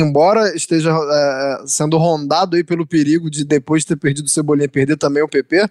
Embora 0.00 0.54
esteja 0.54 0.90
é, 0.90 1.62
sendo 1.66 1.98
rondado 1.98 2.56
aí 2.56 2.64
pelo 2.64 2.86
perigo 2.86 3.30
de 3.30 3.44
depois 3.44 3.82
de 3.82 3.88
ter 3.88 3.96
perdido 3.96 4.26
o 4.26 4.30
Cebolinha 4.30 4.68
perder 4.68 4.96
também 4.96 5.22
o 5.22 5.28
PP, 5.28 5.68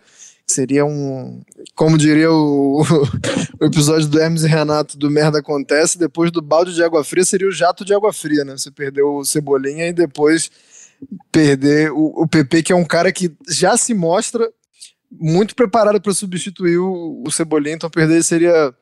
Seria 0.49 0.83
um. 0.83 1.43
Como 1.75 1.95
diria 1.95 2.31
o, 2.31 2.81
o, 3.61 3.65
episódio 3.65 4.07
do 4.07 4.19
Hermes 4.19 4.41
e 4.41 4.47
Renato 4.47 4.97
do 4.97 5.07
Merda 5.07 5.37
Acontece, 5.37 5.99
depois 5.99 6.31
do 6.31 6.41
balde 6.41 6.73
de 6.73 6.83
água 6.83 7.03
fria 7.03 7.23
seria 7.23 7.47
o 7.47 7.51
jato 7.51 7.85
de 7.85 7.93
água 7.93 8.11
fria, 8.11 8.43
né? 8.43 8.57
Você 8.57 8.71
perdeu 8.71 9.17
o 9.17 9.23
Cebolinha 9.23 9.87
e 9.87 9.93
depois 9.93 10.49
perder 11.31 11.91
o, 11.91 12.23
o 12.23 12.27
PP, 12.27 12.63
que 12.63 12.73
é 12.73 12.75
um 12.75 12.83
cara 12.83 13.11
que 13.11 13.31
já 13.47 13.77
se 13.77 13.93
mostra 13.93 14.51
muito 15.11 15.55
preparado 15.55 16.01
para 16.01 16.13
substituir 16.15 16.79
o, 16.79 17.21
o 17.23 17.31
Cebolinha, 17.31 17.75
então 17.75 17.89
perder 17.89 18.23
seria, 18.23 18.73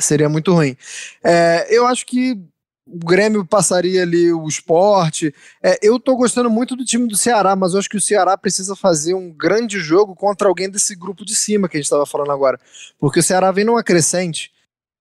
seria 0.00 0.30
muito 0.30 0.54
ruim. 0.54 0.74
É, 1.22 1.66
eu 1.68 1.86
acho 1.86 2.06
que 2.06 2.40
o 2.86 2.98
Grêmio 3.04 3.44
passaria 3.44 4.02
ali 4.02 4.32
o 4.32 4.46
esporte. 4.46 5.34
É, 5.60 5.78
eu 5.82 5.98
tô 5.98 6.16
gostando 6.16 6.48
muito 6.48 6.76
do 6.76 6.84
time 6.84 7.08
do 7.08 7.16
Ceará, 7.16 7.56
mas 7.56 7.72
eu 7.72 7.80
acho 7.80 7.90
que 7.90 7.96
o 7.96 8.00
Ceará 8.00 8.36
precisa 8.38 8.76
fazer 8.76 9.14
um 9.14 9.32
grande 9.32 9.80
jogo 9.80 10.14
contra 10.14 10.46
alguém 10.46 10.70
desse 10.70 10.94
grupo 10.94 11.24
de 11.24 11.34
cima 11.34 11.68
que 11.68 11.76
a 11.76 11.80
gente 11.80 11.86
estava 11.86 12.06
falando 12.06 12.30
agora. 12.30 12.60
Porque 12.98 13.18
o 13.18 13.22
Ceará 13.22 13.50
vem 13.50 13.64
numa 13.64 13.82
crescente, 13.82 14.52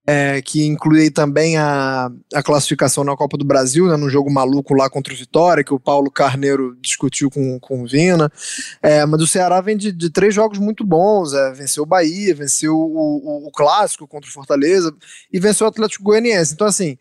é, 0.07 0.41
que 0.41 0.65
inclui 0.65 1.09
também 1.11 1.57
a, 1.57 2.11
a 2.33 2.43
classificação 2.43 3.03
na 3.03 3.15
Copa 3.15 3.37
do 3.37 3.45
Brasil, 3.45 3.87
né, 3.87 3.97
no 3.97 4.09
jogo 4.09 4.31
maluco 4.31 4.73
lá 4.73 4.89
contra 4.89 5.13
o 5.13 5.17
Vitória, 5.17 5.63
que 5.63 5.73
o 5.73 5.79
Paulo 5.79 6.11
Carneiro 6.11 6.75
discutiu 6.81 7.29
com, 7.29 7.59
com 7.59 7.83
o 7.83 7.87
Vina. 7.87 8.31
É, 8.81 9.05
mas 9.05 9.21
o 9.21 9.27
Ceará 9.27 9.61
vem 9.61 9.77
de, 9.77 9.91
de 9.91 10.09
três 10.09 10.33
jogos 10.33 10.57
muito 10.57 10.83
bons: 10.83 11.33
é, 11.33 11.53
venceu 11.53 11.83
o 11.83 11.87
Bahia, 11.87 12.33
venceu 12.33 12.75
o, 12.75 13.45
o, 13.45 13.47
o 13.47 13.51
Clássico 13.51 14.07
contra 14.07 14.29
o 14.29 14.33
Fortaleza 14.33 14.93
e 15.31 15.39
venceu 15.39 15.65
o 15.65 15.69
Atlético 15.69 16.03
Goianiense. 16.03 16.53
Então, 16.53 16.65
assim 16.65 16.97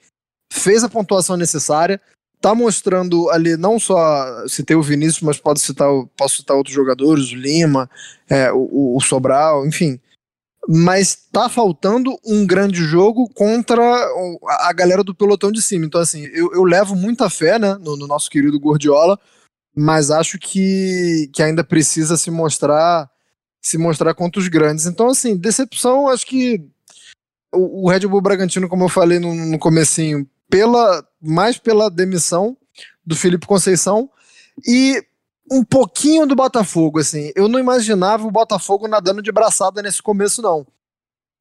fez 0.53 0.85
a 0.85 0.89
pontuação 0.89 1.37
necessária, 1.37 2.01
tá 2.45 2.55
mostrando 2.55 3.31
ali, 3.31 3.57
não 3.57 3.79
só 3.79 4.47
citei 4.47 4.77
o 4.77 4.83
Vinícius, 4.83 5.23
mas 5.23 5.39
pode 5.39 5.61
citar, 5.61 5.89
posso 6.15 6.37
citar 6.37 6.55
outros 6.55 6.75
jogadores, 6.75 7.33
o 7.33 7.37
Lima, 7.37 7.89
é, 8.29 8.53
o, 8.53 8.97
o, 8.97 9.01
Sobral, 9.01 9.67
enfim. 9.67 9.99
Mas 10.69 11.17
tá 11.33 11.49
faltando 11.49 12.19
um 12.23 12.47
grande 12.47 12.83
jogo 12.83 13.29
contra 13.33 13.83
a 14.61 14.73
galera 14.75 15.03
do 15.03 15.15
pelotão 15.15 15.51
de 15.51 15.63
cima. 15.63 15.87
Então, 15.87 16.01
assim, 16.01 16.25
eu, 16.35 16.53
eu 16.53 16.65
levo 16.65 16.95
muita 16.95 17.31
fé 17.31 17.59
né, 17.59 17.79
no, 17.81 17.97
no, 17.97 18.07
nosso 18.07 18.29
querido 18.29 18.61
Gordiola, 18.61 19.19
mas 19.75 20.11
acho 20.11 20.39
que, 20.39 21.31
que 21.33 21.43
ainda 21.43 21.65
precisa 21.65 22.17
se 22.17 22.31
mostrar 22.31 23.11
se 23.63 23.79
mostrar 23.79 24.13
contra 24.13 24.39
os 24.39 24.49
grandes. 24.49 24.85
Então, 24.85 25.09
assim, 25.09 25.35
decepção, 25.35 26.09
acho 26.09 26.27
que 26.27 26.63
o, 27.51 27.87
o 27.87 27.91
Red 27.91 28.01
Bull 28.01 28.21
Bragantino, 28.21 28.69
como 28.69 28.85
eu 28.85 28.91
falei 28.91 29.19
no, 29.19 29.35
no 29.35 29.59
comecinho, 29.59 30.29
pela 30.55 31.05
mais 31.21 31.59
pela 31.59 31.91
demissão 31.91 32.57
do 33.05 33.17
Felipe 33.17 33.45
Conceição 33.45 34.09
e 34.65 35.05
um 35.51 35.65
pouquinho 35.65 36.29
do 36.29 36.37
Botafogo, 36.37 37.01
assim. 37.01 37.33
Eu 37.35 37.49
não 37.49 37.59
imaginava 37.59 38.25
o 38.25 38.31
Botafogo 38.31 38.87
nadando 38.87 39.21
de 39.21 39.33
braçada 39.33 39.83
nesse 39.83 40.01
começo, 40.01 40.41
não. 40.41 40.65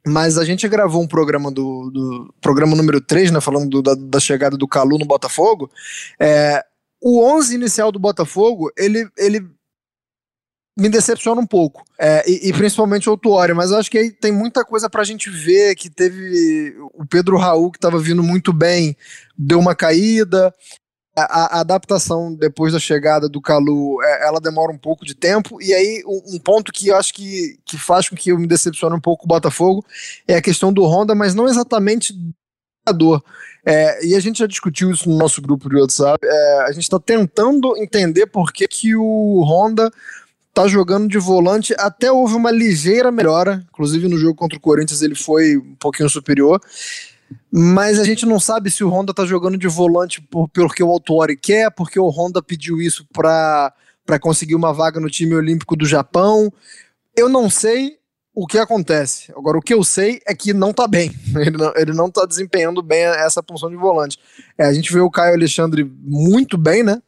Mas 0.06 0.40
a 0.40 0.44
gente 0.44 0.68
gravou 0.68 1.00
um 1.00 1.08
programa 1.08 1.52
do, 1.52 1.92
do 1.92 2.34
programa 2.42 2.76
número 2.76 3.00
3, 3.00 3.30
né, 3.30 3.40
falando 3.40 3.70
do, 3.70 3.82
da, 3.84 3.94
da, 3.94 4.20
chegada 4.20 4.58
do 4.58 4.68
Calu 4.68 4.98
no 4.98 5.06
Botafogo. 5.06 5.70
É, 6.20 6.66
o 7.00 7.24
11 7.24 7.54
inicial 7.54 7.92
do 7.92 8.00
Botafogo, 8.00 8.72
ele, 8.76 9.08
ele 9.16 9.48
me 10.78 10.90
decepciona 10.90 11.40
um 11.40 11.46
pouco. 11.46 11.84
É, 12.00 12.24
e, 12.30 12.50
e, 12.50 12.54
principalmente 12.54 13.10
o 13.10 13.18
Tuori, 13.18 13.54
mas 13.54 13.72
acho 13.72 13.90
que 13.90 13.98
aí 13.98 14.12
tem 14.12 14.32
muita 14.32 14.66
coisa 14.66 14.90
pra 14.90 15.04
gente 15.04 15.30
ver, 15.30 15.76
que 15.76 15.90
teve 15.90 16.76
o 16.94 17.06
Pedro 17.06 17.38
Raul, 17.38 17.72
que 17.72 17.78
estava 17.78 18.00
vindo 18.00 18.24
muito 18.24 18.52
bem, 18.52 18.98
deu 19.38 19.60
uma 19.60 19.76
caída, 19.76 20.54
a, 21.16 21.58
a, 21.58 21.60
adaptação 21.60 22.34
depois 22.34 22.74
da 22.74 22.80
chegada 22.80 23.30
do 23.30 23.40
Calu, 23.40 24.02
é, 24.02 24.28
ela 24.28 24.42
demora 24.42 24.72
um 24.72 24.78
pouco 24.78 25.06
de 25.06 25.14
tempo, 25.14 25.62
e 25.62 25.74
aí 25.74 26.04
um, 26.08 26.36
um, 26.36 26.40
ponto 26.40 26.72
que 26.72 26.88
eu 26.88 26.98
acho 26.98 27.14
que, 27.14 27.60
que 27.66 27.78
faz 27.78 28.10
com 28.10 28.16
que 28.16 28.32
eu 28.32 28.40
me 28.40 28.48
decepcione 28.48 28.96
um 28.96 29.02
pouco 29.02 29.26
o 29.26 29.28
Botafogo 29.28 29.86
é 30.28 30.36
a 30.36 30.42
questão 30.42 30.74
do 30.74 30.84
Honda, 30.84 31.14
mas 31.14 31.36
não 31.36 31.48
exatamente 31.48 32.14
do 32.14 32.34
jogador. 32.88 33.24
É, 33.66 34.06
e 34.06 34.16
a 34.16 34.20
gente 34.20 34.40
já 34.40 34.48
discutiu 34.48 34.92
isso 34.92 35.08
no 35.08 35.18
nosso 35.18 35.42
grupo 35.42 35.70
de 35.70 35.80
WhatsApp. 35.80 36.20
É, 36.22 36.62
a 36.68 36.72
gente 36.74 36.84
está 36.84 37.00
tentando 37.00 37.78
entender 37.78 38.26
por 38.26 38.52
que, 38.52 38.68
que 38.68 38.94
o 38.96 39.42
Honda 39.44 39.90
tá 40.54 40.68
jogando 40.68 41.08
de 41.08 41.18
volante, 41.18 41.74
até 41.80 42.12
houve 42.12 42.36
uma 42.36 42.52
ligeira 42.52 43.12
melhora, 43.12 43.66
inclusive 43.72 44.08
no 44.08 44.18
jogo 44.18 44.36
contra 44.36 44.58
o 44.58 44.62
Corinthians 44.62 45.02
ele 45.02 45.16
foi 45.16 45.58
um 45.58 45.76
pouquinho 45.76 46.10
superior, 46.10 46.62
mas 47.52 48.00
a 48.00 48.04
gente 48.04 48.26
não 48.26 48.40
sabe 48.40 48.70
se 48.70 48.84
o 48.84 48.90
Honda 48.90 49.14
tá 49.14 49.26
jogando 49.26 49.58
de 49.58 49.68
volante 49.68 50.22
por, 50.22 50.48
porque 50.50 50.84
o 50.84 50.90
Autori 50.90 51.36
quer, 51.36 51.72
porque 51.72 52.00
o 52.00 52.10
Honda 52.10 52.42
pediu 52.42 52.80
isso 52.80 53.06
para 53.12 53.74
conseguir 54.22 54.56
uma 54.56 54.72
vaga 54.72 55.00
no 55.00 55.10
time 55.10 55.36
olímpico 55.36 55.76
do 55.76 55.86
Japão. 55.86 56.52
Eu 57.16 57.28
não 57.30 57.50
sei 57.50 57.98
o 58.36 58.48
que 58.48 58.58
acontece. 58.58 59.32
Agora, 59.36 59.58
o 59.58 59.62
que 59.62 59.74
eu 59.74 59.84
sei 59.84 60.20
é 60.28 60.34
que 60.36 60.54
não 60.54 60.74
tá 60.74 60.88
bem. 60.88 61.12
Ele 61.36 61.58
não, 61.58 61.74
ele 61.76 61.94
não 61.94 62.10
tá 62.10 62.26
desempenhando 62.26 62.82
bem 62.82 63.04
essa 63.04 63.44
função 63.48 63.70
de 63.70 63.76
volante. 63.76 64.20
É, 64.58 64.66
a 64.66 64.74
gente 64.74 64.92
vê 64.92 65.00
o 65.00 65.12
Caio 65.12 65.36
Alexandre 65.36 65.84
muito 65.84 66.58
bem, 66.58 66.84
né? 66.84 67.02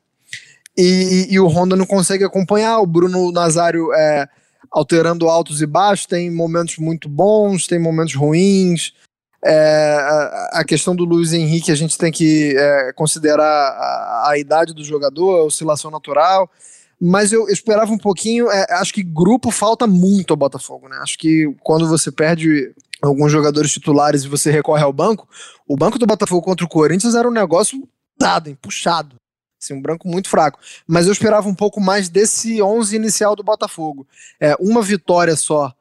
E, 0.77 1.27
e, 1.29 1.39
o 1.39 1.47
Honda 1.47 1.75
não 1.75 1.85
consegue 1.85 2.23
acompanhar. 2.23 2.79
O 2.79 2.85
Bruno 2.85 3.31
Nazário 3.31 3.93
é, 3.93 4.27
alterando 4.71 5.29
altos 5.29 5.61
e 5.61 5.65
baixos, 5.65 6.05
tem 6.05 6.29
momentos 6.29 6.77
muito 6.77 7.07
bons, 7.07 7.65
tem 7.65 7.79
momentos 7.79 8.13
ruins. 8.13 8.93
É, 9.43 9.95
a, 9.99 10.49
a, 10.59 10.63
questão 10.65 10.95
do 10.95 11.05
Luiz 11.05 11.31
Henrique, 11.31 11.71
a 11.71 11.75
gente 11.75 11.97
tem 11.97 12.11
que 12.11 12.55
é, 12.57 12.91
considerar 12.93 13.45
a, 13.45 14.31
a, 14.31 14.39
idade 14.39 14.73
do 14.73 14.83
jogador, 14.83 15.39
a 15.39 15.43
oscilação 15.43 15.89
natural. 15.89 16.49
Mas 16.99 17.31
eu 17.31 17.47
esperava 17.47 17.91
um 17.91 17.97
pouquinho. 17.97 18.49
É, 18.49 18.65
acho 18.71 18.93
que 18.93 19.03
grupo 19.03 19.51
falta 19.51 19.85
muito 19.85 20.31
ao 20.31 20.37
Botafogo, 20.37 20.89
né? 20.89 20.97
Acho 21.01 21.17
que 21.17 21.53
quando 21.61 21.87
você 21.87 22.11
perde 22.11 22.73
alguns 23.01 23.31
jogadores 23.31 23.71
titulares 23.71 24.23
e 24.23 24.27
você 24.27 24.49
recorre 24.49 24.83
ao 24.83 24.91
banco, 24.91 25.27
o 25.67 25.77
banco 25.77 25.99
do 25.99 26.07
Botafogo 26.07 26.41
contra 26.41 26.65
o 26.65 26.69
Corinthians 26.69 27.15
era 27.15 27.27
um 27.27 27.31
negócio 27.31 27.87
dado, 28.17 28.57
puxado. 28.61 29.15
Assim, 29.61 29.73
um 29.73 29.81
branco 29.81 30.07
muito 30.07 30.29
fraco. 30.29 30.59
Mas 30.87 31.07
eu 31.07 31.13
esperava 31.13 31.47
um 31.47 31.55
pouco 31.55 31.79
mais 31.79 32.09
desse 32.09 32.61
11 32.61 32.95
inicial 32.95 33.35
do 33.35 33.43
Botafogo. 33.43 34.07
É, 34.39 34.55
uma 34.59 34.81
vitória 34.81 35.35
só 35.35 35.73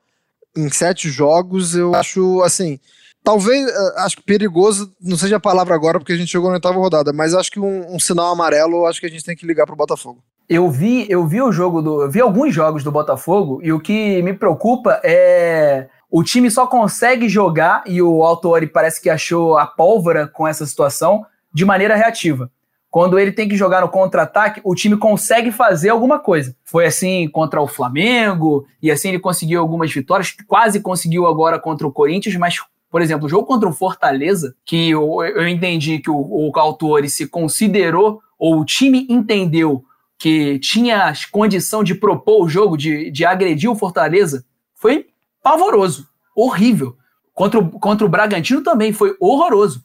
em 0.57 0.71
sete 0.71 1.11
jogos, 1.11 1.75
eu 1.75 1.95
acho 1.95 2.43
assim. 2.43 2.79
Talvez, 3.23 3.67
é, 3.67 4.01
acho 4.03 4.17
que 4.17 4.23
perigoso, 4.23 4.93
não 5.01 5.17
seja 5.17 5.37
a 5.37 5.41
palavra 5.41 5.75
agora, 5.75 5.99
porque 5.99 6.13
a 6.13 6.17
gente 6.17 6.31
chegou 6.31 6.49
na 6.49 6.57
oitava 6.57 6.79
rodada, 6.79 7.13
mas 7.13 7.35
acho 7.35 7.51
que 7.51 7.59
um, 7.59 7.95
um 7.95 7.99
sinal 7.99 8.33
amarelo, 8.33 8.87
acho 8.87 9.01
que 9.01 9.07
a 9.07 9.11
gente 9.11 9.25
tem 9.25 9.35
que 9.35 9.47
ligar 9.47 9.67
pro 9.67 9.75
Botafogo. 9.75 10.23
Eu 10.49 10.71
vi, 10.71 11.07
eu 11.09 11.27
vi 11.27 11.41
o 11.41 11.51
jogo 11.51 11.81
do. 11.81 12.03
Eu 12.03 12.11
vi 12.11 12.21
alguns 12.21 12.55
jogos 12.55 12.85
do 12.85 12.93
Botafogo, 12.93 13.61
e 13.63 13.73
o 13.73 13.81
que 13.81 14.23
me 14.23 14.35
preocupa 14.35 15.01
é. 15.03 15.89
O 16.11 16.23
time 16.23 16.49
só 16.49 16.67
consegue 16.67 17.29
jogar, 17.29 17.83
e 17.87 18.01
o 18.01 18.23
Autori 18.23 18.69
parece 18.69 19.01
que 19.01 19.11
achou 19.11 19.59
a 19.59 19.67
pólvora 19.67 20.29
com 20.29 20.47
essa 20.47 20.65
situação, 20.65 21.27
de 21.53 21.65
maneira 21.65 21.97
reativa. 21.97 22.51
Quando 22.95 23.19
ele 23.19 23.33
tem 23.33 23.49
que 23.49 23.57
jogar 23.57 23.81
no 23.81 23.89
contra-ataque, 23.89 24.61
o 24.63 24.73
time 24.73 24.97
consegue 24.97 25.51
fazer 25.51 25.89
alguma 25.89 26.17
coisa. 26.17 26.55
Foi 26.65 26.87
assim 26.87 27.29
contra 27.29 27.61
o 27.61 27.67
Flamengo, 27.67 28.65
e 28.81 28.89
assim 28.89 29.09
ele 29.09 29.19
conseguiu 29.19 29.61
algumas 29.61 29.93
vitórias, 29.93 30.33
quase 30.47 30.79
conseguiu 30.79 31.27
agora 31.27 31.59
contra 31.59 31.85
o 31.85 31.91
Corinthians, 31.91 32.37
mas, 32.37 32.55
por 32.89 33.03
exemplo, 33.03 33.27
o 33.27 33.29
jogo 33.29 33.49
contra 33.49 33.69
o 33.69 33.73
Fortaleza, 33.73 34.55
que 34.65 34.91
eu, 34.91 35.21
eu 35.25 35.49
entendi 35.49 35.99
que 35.99 36.09
o, 36.09 36.15
o 36.15 36.53
Autori 36.55 37.11
se 37.11 37.27
considerou, 37.27 38.21
ou 38.39 38.61
o 38.61 38.65
time 38.65 39.09
entendeu 39.11 39.85
que 40.17 40.61
tinha 40.61 41.13
condição 41.33 41.83
de 41.83 41.97
propor 41.97 42.45
o 42.45 42.49
jogo, 42.49 42.77
de, 42.77 43.11
de 43.11 43.25
agredir 43.25 43.69
o 43.69 43.75
Fortaleza, 43.75 44.45
foi 44.73 45.07
pavoroso, 45.43 46.07
horrível. 46.33 46.97
Contra 47.33 47.59
o, 47.59 47.69
contra 47.81 48.07
o 48.07 48.09
Bragantino 48.09 48.63
também 48.63 48.93
foi 48.93 49.17
horroroso 49.19 49.85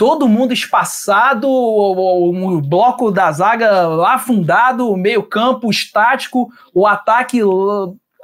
todo 0.00 0.26
mundo 0.26 0.54
espaçado, 0.54 1.46
o, 1.46 2.30
o, 2.30 2.56
o, 2.56 2.60
bloco 2.62 3.10
da 3.10 3.30
zaga 3.30 3.86
lá 3.86 4.14
afundado, 4.14 4.90
o 4.90 4.96
meio-campo 4.96 5.70
estático, 5.70 6.50
o 6.72 6.86
ataque 6.86 7.38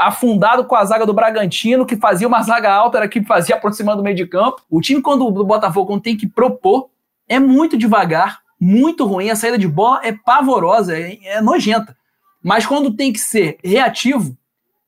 afundado 0.00 0.64
com 0.64 0.74
a 0.74 0.82
zaga 0.86 1.04
do 1.04 1.12
Bragantino, 1.12 1.84
que 1.84 1.94
fazia 1.94 2.26
uma 2.26 2.42
zaga 2.42 2.72
alta, 2.72 2.96
era 2.96 3.06
que 3.06 3.22
fazia 3.22 3.56
aproximando 3.56 3.98
do 3.98 4.02
meio 4.02 4.16
de 4.16 4.26
campo. 4.26 4.62
O 4.70 4.80
time, 4.80 5.02
quando 5.02 5.26
o 5.26 5.44
Botafogo 5.44 6.00
tem 6.00 6.16
que 6.16 6.26
propor, 6.26 6.88
é 7.28 7.38
muito 7.38 7.76
devagar, 7.76 8.40
muito 8.58 9.04
ruim. 9.04 9.28
A 9.28 9.36
saída 9.36 9.58
de 9.58 9.68
bola 9.68 10.00
é 10.02 10.12
pavorosa, 10.12 10.98
é, 10.98 11.18
é 11.24 11.42
nojenta. 11.42 11.94
Mas 12.42 12.64
quando 12.64 12.96
tem 12.96 13.12
que 13.12 13.18
ser 13.18 13.58
reativo, 13.62 14.34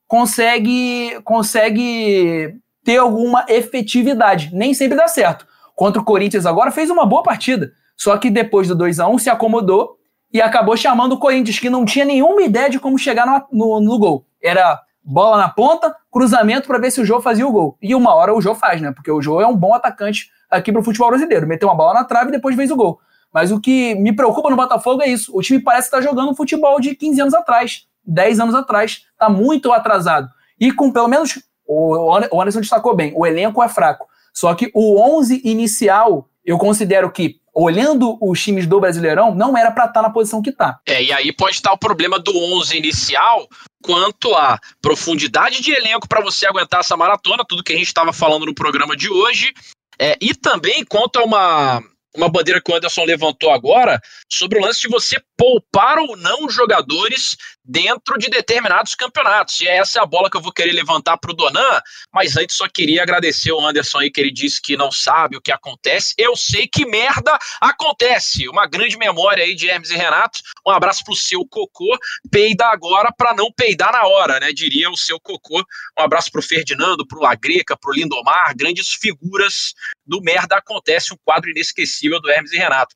consegue, 0.07 1.20
consegue 1.22 2.57
ter 2.82 2.97
alguma 2.97 3.45
efetividade. 3.47 4.49
Nem 4.55 4.72
sempre 4.72 4.97
dá 4.97 5.07
certo 5.07 5.47
contra 5.79 6.03
o 6.03 6.05
Corinthians 6.05 6.45
agora, 6.45 6.72
fez 6.72 6.91
uma 6.91 7.07
boa 7.07 7.22
partida. 7.22 7.70
Só 7.97 8.18
que 8.18 8.31
depois 8.31 8.66
do 8.66 8.74
2 8.74 8.99
a 8.99 9.07
1 9.07 9.18
se 9.18 9.31
acomodou 9.31 9.97
e 10.33 10.43
acabou 10.43 10.76
chamando 10.76 11.12
o 11.12 11.18
Corinthians, 11.20 11.61
que 11.61 11.70
não 11.70 11.85
tinha 11.85 12.05
nenhuma 12.05 12.43
ideia 12.43 12.68
de 12.68 12.81
como 12.81 12.99
chegar 12.99 13.24
no, 13.24 13.47
no, 13.53 13.81
no 13.81 13.97
gol. 13.97 14.26
Era 14.43 14.81
bola 15.05 15.37
na 15.37 15.49
ponta, 15.49 15.95
cruzamento 16.11 16.66
para 16.66 16.81
ver 16.81 16.91
se 16.91 17.01
o 17.01 17.05
Jô 17.05 17.20
fazia 17.20 17.47
o 17.47 17.53
gol. 17.53 17.79
E 17.81 17.95
uma 17.95 18.12
hora 18.12 18.35
o 18.35 18.41
Jô 18.41 18.57
faz, 18.57 18.81
né? 18.81 18.91
Porque 18.91 19.09
o 19.09 19.22
Jô 19.22 19.41
é 19.41 19.47
um 19.47 19.57
bom 19.57 19.72
atacante 19.72 20.29
aqui 20.51 20.72
pro 20.72 20.83
futebol 20.83 21.11
brasileiro. 21.11 21.47
Meteu 21.47 21.68
uma 21.68 21.76
bola 21.76 21.95
na 21.95 22.05
trave 22.05 22.31
e 22.31 22.33
depois 22.33 22.57
fez 22.57 22.72
o 22.72 22.76
gol. 22.76 22.99
Mas 23.33 23.53
o 23.53 23.61
que 23.61 23.95
me 23.95 24.12
preocupa 24.12 24.51
no 24.51 24.57
Botafogo 24.57 25.01
é 25.03 25.07
isso. 25.07 25.31
O 25.33 25.41
time 25.43 25.61
parece 25.61 25.87
estar 25.87 26.01
jogando 26.01 26.35
futebol 26.35 26.81
de 26.81 26.97
15 26.97 27.20
anos 27.20 27.35
atrás, 27.35 27.87
10 28.05 28.41
anos 28.41 28.55
atrás. 28.57 29.05
Está 29.12 29.29
muito 29.29 29.72
atrasado. 29.72 30.29
E 30.59 30.72
com 30.72 30.91
pelo 30.91 31.07
menos. 31.07 31.41
O 31.70 32.41
Anderson 32.41 32.62
destacou 32.62 32.97
bem: 32.97 33.12
o 33.14 33.24
elenco 33.24 33.62
é 33.62 33.68
fraco. 33.68 34.09
Só 34.39 34.55
que 34.55 34.70
o 34.72 35.01
11 35.18 35.43
inicial, 35.45 36.28
eu 36.45 36.57
considero 36.59 37.11
que 37.11 37.41
olhando 37.53 38.16
os 38.20 38.41
times 38.41 38.68
do 38.68 38.78
Brasileirão, 38.78 39.34
não 39.34 39.59
era 39.59 39.72
para 39.72 39.86
estar 39.86 39.95
tá 39.95 40.03
na 40.03 40.11
posição 40.11 40.41
que 40.41 40.51
está. 40.51 40.78
É, 40.86 41.03
e 41.03 41.12
aí 41.12 41.32
pode 41.32 41.57
estar 41.57 41.72
o 41.72 41.78
problema 41.78 42.20
do 42.20 42.30
11 42.55 42.76
inicial 42.76 43.49
quanto 43.82 44.32
à 44.36 44.57
profundidade 44.80 45.61
de 45.61 45.72
elenco 45.72 46.07
para 46.07 46.20
você 46.20 46.47
aguentar 46.47 46.78
essa 46.78 46.97
maratona, 46.97 47.45
tudo 47.45 47.64
que 47.64 47.72
a 47.72 47.76
gente 47.76 47.89
estava 47.89 48.12
falando 48.12 48.47
no 48.47 48.55
programa 48.55 48.97
de 48.97 49.11
hoje, 49.11 49.53
é, 49.99 50.16
e 50.20 50.32
também 50.32 50.84
quanto 50.84 51.18
a 51.18 51.24
uma 51.24 51.82
uma 52.16 52.28
bandeira 52.28 52.61
que 52.61 52.72
o 52.72 52.74
Anderson 52.74 53.05
levantou 53.05 53.51
agora 53.51 54.01
sobre 54.28 54.59
o 54.59 54.62
lance 54.62 54.80
de 54.80 54.89
você 54.89 55.20
poupar 55.36 55.99
ou 55.99 56.16
não 56.16 56.49
jogadores 56.49 57.36
dentro 57.68 58.16
de 58.16 58.30
determinados 58.30 58.94
campeonatos. 58.94 59.60
E 59.60 59.68
essa 59.68 59.98
é 59.98 60.02
a 60.02 60.06
bola 60.06 60.30
que 60.30 60.38
eu 60.38 60.40
vou 60.40 60.52
querer 60.52 60.72
levantar 60.72 61.18
para 61.18 61.30
o 61.30 61.34
Donan, 61.34 61.80
mas 62.10 62.34
antes 62.38 62.56
só 62.56 62.66
queria 62.66 63.02
agradecer 63.02 63.52
o 63.52 63.60
Anderson 63.60 63.98
aí 63.98 64.10
que 64.10 64.20
ele 64.20 64.32
disse 64.32 64.62
que 64.62 64.74
não 64.74 64.90
sabe 64.90 65.36
o 65.36 65.40
que 65.40 65.52
acontece. 65.52 66.14
Eu 66.16 66.34
sei 66.34 66.66
que 66.66 66.86
merda 66.86 67.38
acontece. 67.60 68.48
Uma 68.48 68.66
grande 68.66 68.96
memória 68.96 69.44
aí 69.44 69.54
de 69.54 69.68
Hermes 69.68 69.90
e 69.90 69.96
Renato. 69.96 70.40
Um 70.66 70.70
abraço 70.70 71.04
pro 71.04 71.14
seu 71.14 71.46
cocô. 71.46 71.98
Peida 72.30 72.64
agora 72.66 73.12
para 73.12 73.34
não 73.34 73.52
peidar 73.52 73.92
na 73.92 74.06
hora, 74.06 74.40
né? 74.40 74.50
Diria 74.52 74.90
o 74.90 74.96
seu 74.96 75.20
cocô. 75.20 75.62
Um 75.98 76.02
abraço 76.02 76.32
pro 76.32 76.40
Ferdinando, 76.40 77.06
pro 77.06 77.20
Lagreca, 77.20 77.76
pro 77.76 77.92
Lindomar, 77.92 78.56
grandes 78.56 78.94
figuras 78.94 79.74
do 80.06 80.22
merda 80.22 80.56
acontece, 80.56 81.12
um 81.12 81.18
quadro 81.22 81.50
inesquecível 81.50 82.20
do 82.20 82.30
Hermes 82.30 82.52
e 82.52 82.56
Renato. 82.56 82.94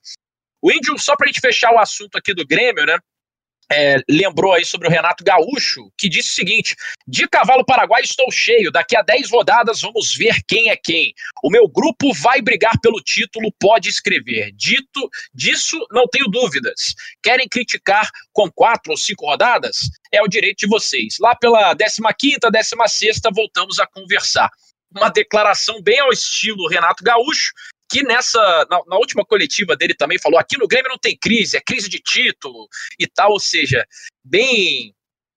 O 0.62 0.70
Índio, 0.70 0.96
só 0.98 1.16
para 1.16 1.26
a 1.26 1.28
gente 1.28 1.40
fechar 1.40 1.72
o 1.74 1.78
assunto 1.78 2.16
aqui 2.16 2.32
do 2.32 2.46
Grêmio, 2.46 2.86
né? 2.86 2.96
É, 3.74 3.96
lembrou 4.06 4.52
aí 4.52 4.66
sobre 4.66 4.86
o 4.86 4.90
Renato 4.90 5.24
Gaúcho, 5.24 5.90
que 5.96 6.06
disse 6.06 6.28
o 6.28 6.34
seguinte: 6.34 6.76
de 7.08 7.26
cavalo 7.26 7.64
paraguai 7.64 8.02
estou 8.02 8.30
cheio, 8.30 8.70
daqui 8.70 8.94
a 8.94 9.00
10 9.00 9.30
rodadas 9.30 9.80
vamos 9.80 10.14
ver 10.14 10.42
quem 10.46 10.68
é 10.68 10.76
quem. 10.76 11.14
O 11.42 11.50
meu 11.50 11.66
grupo 11.66 12.12
vai 12.12 12.42
brigar 12.42 12.78
pelo 12.82 13.00
título, 13.00 13.50
pode 13.58 13.88
escrever. 13.88 14.52
Dito 14.52 15.08
disso, 15.32 15.78
não 15.90 16.06
tenho 16.06 16.26
dúvidas. 16.26 16.94
Querem 17.22 17.48
criticar 17.48 18.10
com 18.30 18.50
quatro 18.50 18.92
ou 18.92 18.96
cinco 18.96 19.24
rodadas? 19.24 19.88
É 20.12 20.22
o 20.22 20.28
direito 20.28 20.58
de 20.58 20.68
vocês. 20.68 21.16
Lá 21.18 21.34
pela 21.34 21.74
15, 21.74 22.38
16, 22.50 23.20
voltamos 23.34 23.80
a 23.80 23.86
conversar. 23.86 24.50
Uma 24.94 25.08
declaração 25.08 25.80
bem 25.80 25.98
ao 26.00 26.12
estilo 26.12 26.68
Renato 26.68 27.02
Gaúcho, 27.02 27.52
que 27.92 28.02
nessa, 28.02 28.40
na, 28.70 28.80
na, 28.86 28.96
última 28.96 29.22
coletiva 29.22 29.76
dele 29.76 29.92
também 29.92 30.18
falou, 30.18 30.38
aqui 30.38 30.56
no 30.56 30.66
Grêmio 30.66 30.88
não 30.88 30.96
tem 30.96 31.14
crise, 31.14 31.58
é 31.58 31.60
crise 31.60 31.90
de 31.90 31.98
título 31.98 32.66
e 32.98 33.06
tal, 33.06 33.32
ou 33.32 33.38
seja, 33.38 33.86
bem 34.24 34.94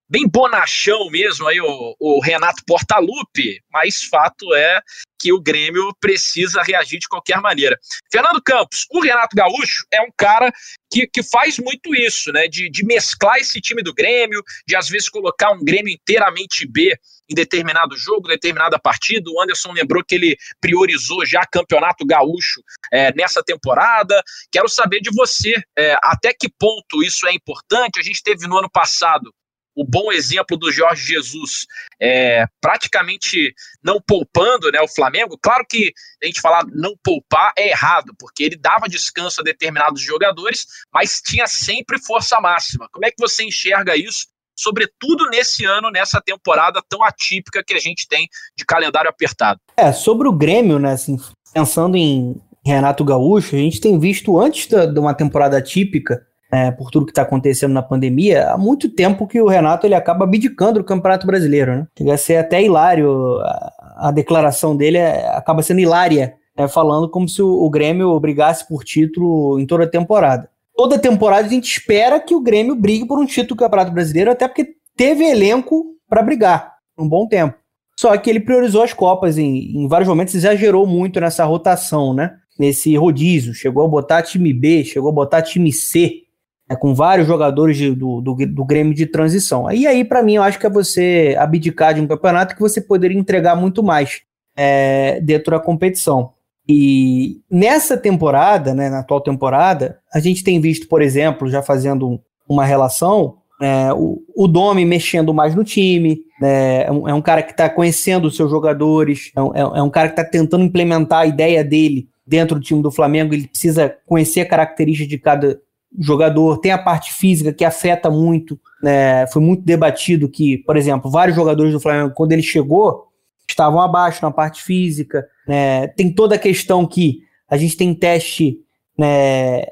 bem 0.09 0.27
bonachão 0.27 1.09
mesmo 1.09 1.47
aí 1.47 1.59
o, 1.59 1.95
o 1.99 2.19
Renato 2.21 2.63
Portaluppi, 2.65 3.61
mas 3.71 4.03
fato 4.03 4.53
é 4.53 4.81
que 5.19 5.33
o 5.33 5.41
Grêmio 5.41 5.91
precisa 5.99 6.61
reagir 6.61 6.99
de 6.99 7.07
qualquer 7.07 7.41
maneira. 7.41 7.79
Fernando 8.11 8.41
Campos, 8.43 8.85
o 8.91 8.99
Renato 8.99 9.35
Gaúcho 9.35 9.85
é 9.91 10.01
um 10.01 10.11
cara 10.15 10.51
que, 10.91 11.07
que 11.07 11.23
faz 11.23 11.57
muito 11.57 11.95
isso, 11.95 12.31
né? 12.31 12.47
De, 12.47 12.69
de 12.69 12.85
mesclar 12.85 13.37
esse 13.37 13.59
time 13.59 13.81
do 13.81 13.93
Grêmio, 13.93 14.43
de 14.67 14.75
às 14.75 14.87
vezes 14.87 15.09
colocar 15.09 15.51
um 15.51 15.63
Grêmio 15.63 15.91
inteiramente 15.91 16.67
B 16.67 16.95
em 17.27 17.33
determinado 17.33 17.97
jogo, 17.97 18.27
determinada 18.27 18.77
partida. 18.77 19.31
O 19.31 19.41
Anderson 19.41 19.71
lembrou 19.71 20.03
que 20.03 20.13
ele 20.13 20.37
priorizou 20.61 21.25
já 21.25 21.43
campeonato 21.45 22.05
gaúcho 22.05 22.61
é, 22.91 23.11
nessa 23.15 23.43
temporada. 23.43 24.21
Quero 24.51 24.69
saber 24.69 24.99
de 25.01 25.09
você 25.11 25.55
é, 25.77 25.97
até 26.03 26.33
que 26.33 26.47
ponto 26.47 27.01
isso 27.01 27.25
é 27.27 27.33
importante. 27.33 27.99
A 27.99 28.03
gente 28.03 28.21
teve 28.21 28.45
no 28.47 28.57
ano 28.57 28.69
passado 28.69 29.33
o 29.75 29.83
bom 29.83 30.11
exemplo 30.11 30.57
do 30.57 30.71
Jorge 30.71 31.13
Jesus 31.13 31.67
é, 32.01 32.45
praticamente 32.61 33.53
não 33.83 33.99
poupando 34.01 34.71
né, 34.71 34.79
o 34.81 34.87
Flamengo. 34.87 35.37
Claro 35.41 35.65
que 35.69 35.93
a 36.23 36.25
gente 36.25 36.41
falar 36.41 36.65
não 36.73 36.95
poupar 37.03 37.51
é 37.57 37.69
errado, 37.69 38.13
porque 38.17 38.43
ele 38.43 38.55
dava 38.55 38.87
descanso 38.87 39.41
a 39.41 39.43
determinados 39.43 40.01
jogadores, 40.01 40.65
mas 40.93 41.21
tinha 41.21 41.47
sempre 41.47 41.99
força 41.99 42.39
máxima. 42.39 42.87
Como 42.91 43.05
é 43.05 43.09
que 43.09 43.19
você 43.19 43.43
enxerga 43.43 43.95
isso? 43.95 44.27
Sobretudo 44.57 45.29
nesse 45.29 45.65
ano, 45.65 45.91
nessa 45.91 46.21
temporada 46.21 46.81
tão 46.87 47.03
atípica 47.03 47.61
que 47.61 47.73
a 47.73 47.79
gente 47.79 48.07
tem 48.07 48.29
de 48.55 48.65
calendário 48.65 49.09
apertado. 49.09 49.59
É, 49.75 49.91
sobre 49.91 50.29
o 50.29 50.31
Grêmio, 50.31 50.79
né, 50.79 50.93
assim, 50.93 51.17
pensando 51.53 51.97
em 51.97 52.41
Renato 52.65 53.03
Gaúcho, 53.03 53.55
a 53.55 53.59
gente 53.59 53.81
tem 53.81 53.99
visto 53.99 54.39
antes 54.39 54.67
de 54.67 54.99
uma 54.99 55.13
temporada 55.13 55.57
atípica 55.57 56.25
é, 56.51 56.71
por 56.71 56.91
tudo 56.91 57.05
que 57.05 57.11
está 57.11 57.23
acontecendo 57.23 57.73
na 57.73 57.81
pandemia, 57.81 58.49
há 58.51 58.57
muito 58.57 58.89
tempo 58.89 59.27
que 59.27 59.41
o 59.41 59.47
Renato 59.47 59.85
ele 59.85 59.95
acaba 59.95 60.25
abdicando 60.25 60.79
do 60.79 60.85
Campeonato 60.85 61.25
Brasileiro, 61.25 61.75
né? 61.75 61.87
Chega 61.97 62.13
a 62.13 62.17
ser 62.17 62.37
até 62.37 62.61
hilário, 62.63 63.39
a, 63.41 64.07
a 64.07 64.11
declaração 64.11 64.75
dele 64.75 64.97
é, 64.97 65.27
acaba 65.35 65.61
sendo 65.61 65.79
hilária, 65.79 66.35
né? 66.57 66.67
falando 66.67 67.09
como 67.09 67.27
se 67.27 67.41
o, 67.41 67.47
o 67.47 67.69
Grêmio 67.69 68.19
brigasse 68.19 68.67
por 68.67 68.83
título 68.83 69.59
em 69.59 69.65
toda 69.65 69.83
a 69.83 69.89
temporada. 69.89 70.49
Toda 70.75 70.99
temporada 70.99 71.47
a 71.47 71.49
gente 71.49 71.69
espera 71.69 72.19
que 72.19 72.35
o 72.35 72.41
Grêmio 72.41 72.75
brigue 72.75 73.05
por 73.05 73.17
um 73.17 73.25
título 73.25 73.55
do 73.55 73.55
Campeonato 73.55 73.91
Brasileiro, 73.91 74.31
até 74.31 74.47
porque 74.47 74.75
teve 74.95 75.23
elenco 75.23 75.85
para 76.07 76.21
brigar 76.21 76.73
um 76.97 77.07
bom 77.07 77.27
tempo. 77.27 77.55
Só 77.97 78.15
que 78.17 78.29
ele 78.29 78.41
priorizou 78.41 78.83
as 78.83 78.93
Copas 78.93 79.37
em, 79.37 79.77
em 79.77 79.87
vários 79.87 80.07
momentos, 80.07 80.35
exagerou 80.35 80.85
muito 80.85 81.19
nessa 81.19 81.45
rotação, 81.45 82.13
né? 82.13 82.35
Nesse 82.59 82.95
rodízio. 82.95 83.53
Chegou 83.53 83.85
a 83.85 83.87
botar 83.87 84.21
time 84.21 84.53
B, 84.53 84.83
chegou 84.83 85.09
a 85.09 85.13
botar 85.13 85.41
time 85.41 85.71
C, 85.71 86.24
né? 86.69 86.75
com 86.75 86.93
vários 86.93 87.27
jogadores 87.27 87.77
de, 87.77 87.93
do, 87.93 88.21
do, 88.21 88.35
do, 88.35 88.65
Grêmio 88.65 88.93
de 88.93 89.05
transição. 89.05 89.71
E 89.71 89.85
aí, 89.87 90.03
para 90.03 90.23
mim, 90.23 90.35
eu 90.35 90.43
acho 90.43 90.59
que 90.59 90.65
é 90.65 90.69
você 90.69 91.35
abdicar 91.39 91.93
de 91.93 92.01
um 92.01 92.07
campeonato 92.07 92.55
que 92.55 92.61
você 92.61 92.81
poderia 92.81 93.17
entregar 93.17 93.55
muito 93.55 93.83
mais 93.83 94.21
é, 94.55 95.19
dentro 95.21 95.51
da 95.51 95.59
competição. 95.59 96.31
E 96.67 97.41
nessa 97.49 97.95
temporada, 97.95 98.73
né, 98.73 98.89
na 98.89 98.99
atual 98.99 99.21
temporada, 99.21 99.99
a 100.13 100.19
gente 100.19 100.43
tem 100.43 100.59
visto, 100.59 100.87
por 100.87 101.01
exemplo, 101.01 101.47
já 101.47 101.61
fazendo 101.61 102.19
uma 102.49 102.65
relação, 102.65 103.37
é, 103.61 103.93
o, 103.93 104.21
o 104.35 104.47
Domi 104.47 104.83
mexendo 104.83 105.33
mais 105.33 105.53
no 105.53 105.63
time, 105.63 106.19
né, 106.41 106.85
é, 106.85 106.91
um, 106.91 107.07
é 107.07 107.13
um 107.13 107.21
cara 107.21 107.43
que 107.43 107.51
está 107.51 107.69
conhecendo 107.69 108.27
os 108.27 108.35
seus 108.35 108.49
jogadores, 108.49 109.31
é 109.35 109.59
é, 109.59 109.61
é 109.61 109.81
um 109.81 109.89
cara 109.89 110.09
que 110.09 110.19
está 110.19 110.23
tentando 110.23 110.63
implementar 110.63 111.19
a 111.19 111.25
ideia 111.27 111.63
dele 111.63 112.07
dentro 112.25 112.55
do 112.55 112.61
time 112.61 112.81
do 112.81 112.91
Flamengo, 112.91 113.33
ele 113.33 113.47
precisa 113.47 113.95
conhecer 114.07 114.41
a 114.41 114.47
característica 114.47 115.07
de 115.07 115.19
cada 115.19 115.59
jogador, 115.99 116.59
tem 116.59 116.71
a 116.71 116.77
parte 116.77 117.13
física 117.13 117.53
que 117.53 117.63
afeta 117.65 118.09
muito, 118.09 118.59
né, 118.81 119.27
foi 119.27 119.41
muito 119.41 119.63
debatido 119.63 120.29
que, 120.29 120.57
por 120.59 120.77
exemplo, 120.77 121.09
vários 121.09 121.35
jogadores 121.35 121.71
do 121.71 121.79
Flamengo, 121.79 122.13
quando 122.15 122.31
ele 122.31 122.43
chegou, 122.43 123.07
estavam 123.47 123.79
abaixo 123.79 124.19
na 124.23 124.31
parte 124.31 124.63
física, 124.63 125.25
né, 125.47 125.87
tem 125.87 126.13
toda 126.13 126.35
a 126.35 126.39
questão 126.39 126.85
que 126.85 127.19
a 127.49 127.57
gente 127.57 127.77
tem 127.77 127.93
teste 127.93 128.59
né, 128.97 129.65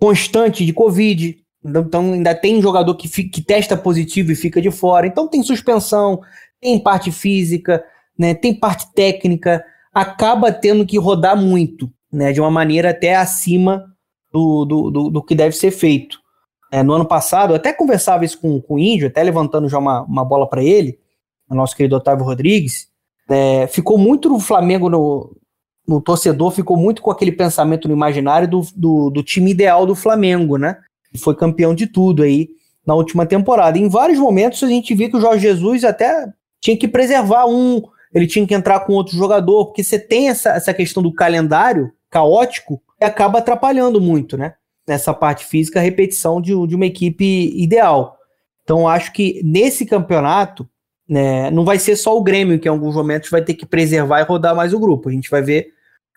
constante 0.00 0.64
de 0.64 0.72
Covid, 0.72 1.38
então 1.64 2.12
ainda 2.12 2.34
tem 2.34 2.62
jogador 2.62 2.94
que, 2.94 3.08
que 3.08 3.42
testa 3.42 3.76
positivo 3.76 4.32
e 4.32 4.36
fica 4.36 4.60
de 4.60 4.70
fora. 4.70 5.06
Então 5.06 5.28
tem 5.28 5.42
suspensão, 5.42 6.20
tem 6.60 6.78
parte 6.78 7.12
física, 7.12 7.84
né, 8.18 8.34
tem 8.34 8.54
parte 8.54 8.92
técnica, 8.94 9.64
acaba 9.92 10.50
tendo 10.52 10.86
que 10.86 10.98
rodar 10.98 11.36
muito, 11.36 11.90
né, 12.12 12.32
de 12.32 12.40
uma 12.40 12.50
maneira 12.50 12.90
até 12.90 13.14
acima 13.14 13.84
do, 14.32 14.64
do, 14.64 14.90
do, 14.90 15.10
do 15.10 15.22
que 15.22 15.34
deve 15.34 15.54
ser 15.56 15.70
feito. 15.70 16.18
É, 16.70 16.82
no 16.82 16.92
ano 16.92 17.06
passado, 17.06 17.52
eu 17.52 17.56
até 17.56 17.72
conversava 17.72 18.24
isso 18.24 18.38
com, 18.38 18.60
com 18.60 18.74
o 18.74 18.78
Índio, 18.78 19.08
até 19.08 19.22
levantando 19.22 19.68
já 19.68 19.78
uma, 19.78 20.02
uma 20.02 20.24
bola 20.24 20.48
para 20.48 20.62
ele, 20.62 20.98
o 21.48 21.54
nosso 21.54 21.74
querido 21.74 21.96
Otávio 21.96 22.24
Rodrigues, 22.24 22.88
é, 23.28 23.66
ficou 23.66 23.96
muito 23.96 24.28
no 24.28 24.38
Flamengo, 24.38 24.90
no, 24.90 25.34
no 25.86 26.00
torcedor, 26.00 26.50
ficou 26.50 26.76
muito 26.76 27.00
com 27.00 27.10
aquele 27.10 27.32
pensamento 27.32 27.88
no 27.88 27.94
imaginário 27.94 28.46
do, 28.46 28.60
do, 28.76 29.10
do 29.10 29.22
time 29.22 29.50
ideal 29.50 29.86
do 29.86 29.94
Flamengo, 29.94 30.58
né? 30.58 30.76
foi 31.16 31.34
campeão 31.34 31.74
de 31.74 31.86
tudo 31.86 32.22
aí 32.22 32.48
na 32.86 32.94
última 32.94 33.24
temporada. 33.24 33.78
Em 33.78 33.88
vários 33.88 34.18
momentos 34.18 34.62
a 34.62 34.68
gente 34.68 34.94
via 34.94 35.08
que 35.08 35.16
o 35.16 35.20
Jorge 35.20 35.40
Jesus 35.40 35.84
até 35.84 36.26
tinha 36.60 36.76
que 36.76 36.88
preservar 36.88 37.46
um, 37.46 37.82
ele 38.14 38.26
tinha 38.26 38.46
que 38.46 38.54
entrar 38.54 38.80
com 38.80 38.92
outro 38.92 39.16
jogador, 39.16 39.66
porque 39.66 39.82
você 39.82 39.98
tem 39.98 40.28
essa, 40.28 40.50
essa 40.50 40.74
questão 40.74 41.02
do 41.02 41.12
calendário 41.12 41.92
caótico 42.10 42.82
que 42.98 43.04
acaba 43.04 43.38
atrapalhando 43.38 44.00
muito, 44.00 44.36
né? 44.36 44.54
Nessa 44.86 45.14
parte 45.14 45.44
física, 45.46 45.78
a 45.78 45.82
repetição 45.82 46.40
de, 46.40 46.52
de 46.66 46.74
uma 46.74 46.86
equipe 46.86 47.52
ideal. 47.56 48.16
Então, 48.62 48.88
acho 48.88 49.12
que 49.12 49.40
nesse 49.44 49.86
campeonato, 49.86 50.68
né, 51.08 51.50
não 51.50 51.64
vai 51.64 51.78
ser 51.78 51.96
só 51.96 52.16
o 52.16 52.22
Grêmio 52.22 52.58
que 52.58 52.68
em 52.68 52.70
alguns 52.70 52.94
momentos 52.94 53.30
vai 53.30 53.42
ter 53.42 53.54
que 53.54 53.64
preservar 53.64 54.20
e 54.20 54.24
rodar 54.24 54.54
mais 54.54 54.74
o 54.74 54.80
grupo. 54.80 55.08
A 55.08 55.12
gente 55.12 55.30
vai 55.30 55.42
ver 55.42 55.68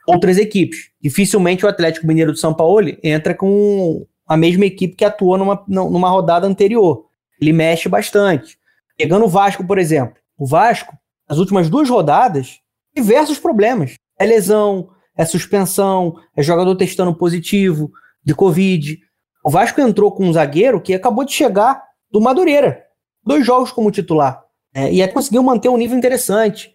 outras 0.08 0.38
equipes. 0.38 0.90
Dificilmente 1.02 1.66
o 1.66 1.70
Atlético 1.70 2.08
Mineiro 2.08 2.32
do 2.32 2.38
São 2.38 2.54
Paulo 2.54 2.92
entra 3.04 3.34
com 3.34 4.06
a 4.28 4.36
mesma 4.36 4.66
equipe 4.66 4.96
que 4.96 5.06
atuou 5.06 5.38
numa, 5.38 5.64
numa 5.68 6.10
rodada 6.10 6.48
anterior. 6.48 7.06
Ele 7.40 7.54
mexe 7.54 7.88
bastante. 7.88 8.58
Pegando 8.98 9.26
o 9.26 9.30
Vasco, 9.30 9.66
por 9.66 9.78
exemplo. 9.78 10.16
O 10.38 10.46
Vasco, 10.46 10.96
nas 11.30 11.38
últimas 11.38 11.70
duas 11.70 11.90
rodadas, 11.90 12.60
diversos 12.96 13.40
problemas. 13.40 13.96
É 14.20 14.26
lesão, 14.26 14.90
é 15.18 15.26
suspensão, 15.26 16.16
é 16.36 16.42
jogador 16.42 16.76
testando 16.76 17.16
positivo 17.16 17.92
de 18.24 18.34
Covid. 18.34 19.00
O 19.44 19.50
Vasco 19.50 19.82
entrou 19.82 20.12
com 20.12 20.26
um 20.26 20.34
zagueiro 20.34 20.82
que 20.82 20.94
acabou 20.94 21.26
de 21.26 21.34
chegar 21.34 21.84
do 22.12 22.22
Madureira. 22.22 22.84
Dois 23.26 23.46
jogos 23.46 23.72
como 23.72 23.92
titular. 23.92 24.42
É, 24.74 24.92
e 24.92 25.02
aí 25.02 25.08
conseguiu 25.08 25.44
manter 25.44 25.70
um 25.70 25.78
nível 25.78 25.98
interessante. 25.98 26.72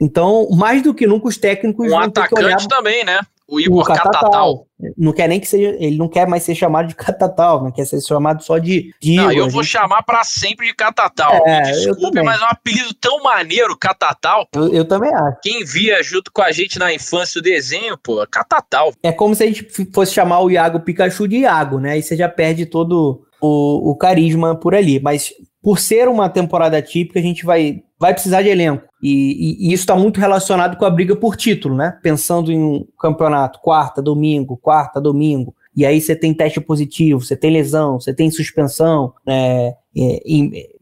Então, 0.00 0.48
mais 0.50 0.82
do 0.82 0.94
que 0.94 1.06
nunca, 1.06 1.28
os 1.28 1.36
técnicos. 1.36 1.90
Um 1.90 1.98
atacante 1.98 2.44
olhar... 2.44 2.66
também, 2.66 3.04
né? 3.04 3.20
O 3.50 3.60
Igor 3.60 3.82
o 3.82 3.84
Catatal. 3.84 4.12
Catatal. 4.12 4.66
Não 4.96 5.12
quer 5.12 5.28
nem 5.28 5.40
que 5.40 5.46
seja, 5.46 5.76
ele 5.78 5.96
não 5.96 6.08
quer 6.08 6.26
mais 6.26 6.44
ser 6.44 6.54
chamado 6.54 6.86
de 6.88 6.94
Catatal, 6.94 7.62
não 7.62 7.72
quer 7.72 7.84
ser 7.84 8.00
chamado 8.00 8.42
só 8.42 8.56
de, 8.56 8.94
de 9.02 9.16
Não, 9.16 9.30
Igor, 9.30 9.46
eu 9.46 9.50
vou 9.50 9.62
gente... 9.62 9.72
chamar 9.72 10.02
para 10.04 10.22
sempre 10.24 10.68
de 10.68 10.74
Catatal. 10.74 11.42
É, 11.46 11.62
Me 11.62 11.72
desculpe, 11.72 12.22
mas 12.22 12.40
é 12.40 12.44
um 12.44 12.48
apelido 12.48 12.94
tão 12.94 13.22
maneiro, 13.22 13.76
Catatal. 13.76 14.46
Eu, 14.54 14.72
eu, 14.72 14.84
também 14.86 15.12
acho. 15.12 15.38
Quem 15.42 15.64
via 15.64 16.02
junto 16.02 16.32
com 16.32 16.40
a 16.40 16.52
gente 16.52 16.78
na 16.78 16.94
infância 16.94 17.40
o 17.40 17.42
desenho, 17.42 17.98
pô, 17.98 18.24
Catatal. 18.30 18.92
É 19.02 19.10
como 19.10 19.34
se 19.34 19.42
a 19.42 19.46
gente 19.46 19.66
fosse 19.92 20.14
chamar 20.14 20.40
o 20.40 20.50
Iago 20.50 20.80
Pikachu 20.80 21.26
de 21.26 21.38
Iago, 21.38 21.80
né? 21.80 21.92
Aí 21.92 22.02
você 22.02 22.16
já 22.16 22.28
perde 22.28 22.64
todo 22.64 23.22
o, 23.40 23.90
o 23.90 23.96
carisma 23.96 24.54
por 24.54 24.74
ali. 24.74 25.00
Mas 25.00 25.32
por 25.62 25.78
ser 25.78 26.08
uma 26.08 26.28
temporada 26.28 26.80
típica, 26.80 27.18
a 27.18 27.22
gente 27.22 27.44
vai, 27.44 27.82
vai 28.00 28.14
precisar 28.14 28.42
de 28.42 28.48
elenco. 28.48 28.88
E, 29.02 29.10
e, 29.10 29.68
e 29.68 29.72
isso 29.74 29.82
está 29.82 29.94
muito 29.94 30.18
relacionado 30.18 30.76
com 30.76 30.84
a 30.86 30.90
briga 30.90 31.14
por 31.14 31.36
título, 31.36 31.76
né? 31.76 31.98
Pensando 32.02 32.50
em 32.50 32.58
um 32.58 32.86
campeonato, 32.98 33.60
quarta, 33.60 34.00
domingo, 34.00 34.56
quarta, 34.56 35.00
domingo. 35.00 35.54
E 35.76 35.84
aí 35.84 36.00
você 36.00 36.16
tem 36.16 36.34
teste 36.34 36.60
positivo, 36.60 37.20
você 37.20 37.36
tem 37.36 37.52
lesão, 37.52 38.00
você 38.00 38.14
tem 38.14 38.30
suspensão, 38.30 39.12
né? 39.26 39.74
É, 39.96 40.20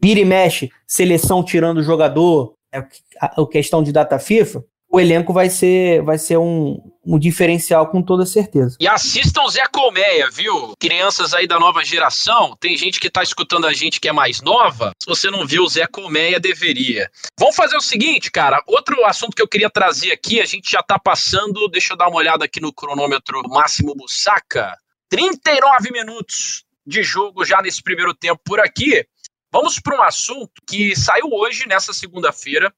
vira 0.01 0.19
e 0.19 0.25
mexe, 0.25 0.71
seleção 0.87 1.43
tirando 1.43 1.79
o 1.79 1.83
jogador, 1.83 2.53
é, 2.71 2.79
a, 3.19 3.41
a 3.41 3.47
questão 3.47 3.83
de 3.83 3.91
data 3.91 4.17
FIFA 4.17 4.63
o 4.89 4.99
elenco 4.99 5.31
vai 5.31 5.49
ser, 5.49 6.01
vai 6.01 6.17
ser 6.17 6.37
um, 6.37 6.81
um 7.05 7.17
diferencial 7.17 7.87
com 7.87 8.01
toda 8.01 8.25
certeza. 8.25 8.77
E 8.79 8.87
assistam 8.87 9.47
Zé 9.47 9.65
Colmeia, 9.71 10.29
viu? 10.29 10.73
Crianças 10.79 11.33
aí 11.33 11.47
da 11.47 11.59
nova 11.59 11.83
geração, 11.83 12.55
tem 12.59 12.77
gente 12.77 12.99
que 12.99 13.09
tá 13.09 13.23
escutando 13.23 13.65
a 13.65 13.73
gente 13.73 13.99
que 13.99 14.07
é 14.07 14.11
mais 14.11 14.41
nova. 14.41 14.91
Se 15.01 15.07
você 15.07 15.29
não 15.29 15.45
viu 15.45 15.63
o 15.63 15.69
Zé 15.69 15.87
Colmeia, 15.87 16.39
deveria. 16.39 17.09
Vamos 17.39 17.55
fazer 17.55 17.77
o 17.77 17.81
seguinte, 17.81 18.31
cara. 18.31 18.61
Outro 18.67 19.05
assunto 19.05 19.35
que 19.35 19.41
eu 19.41 19.47
queria 19.47 19.69
trazer 19.69 20.11
aqui, 20.11 20.41
a 20.41 20.45
gente 20.45 20.71
já 20.71 20.83
tá 20.83 20.99
passando, 20.99 21.67
deixa 21.69 21.93
eu 21.93 21.97
dar 21.97 22.07
uma 22.07 22.17
olhada 22.17 22.45
aqui 22.45 22.59
no 22.59 22.73
cronômetro 22.73 23.41
Máximo 23.47 23.95
Bussaca. 23.95 24.77
39 25.09 25.91
minutos 25.91 26.63
de 26.85 27.01
jogo 27.03 27.45
já 27.45 27.61
nesse 27.61 27.81
primeiro 27.81 28.13
tempo 28.13 28.41
por 28.43 28.59
aqui. 28.59 29.05
Vamos 29.51 29.79
para 29.79 29.97
um 29.97 30.03
assunto 30.03 30.61
que 30.67 30.95
saiu 30.95 31.27
hoje, 31.31 31.67
nessa 31.67 31.91
segunda-feira, 31.91 32.71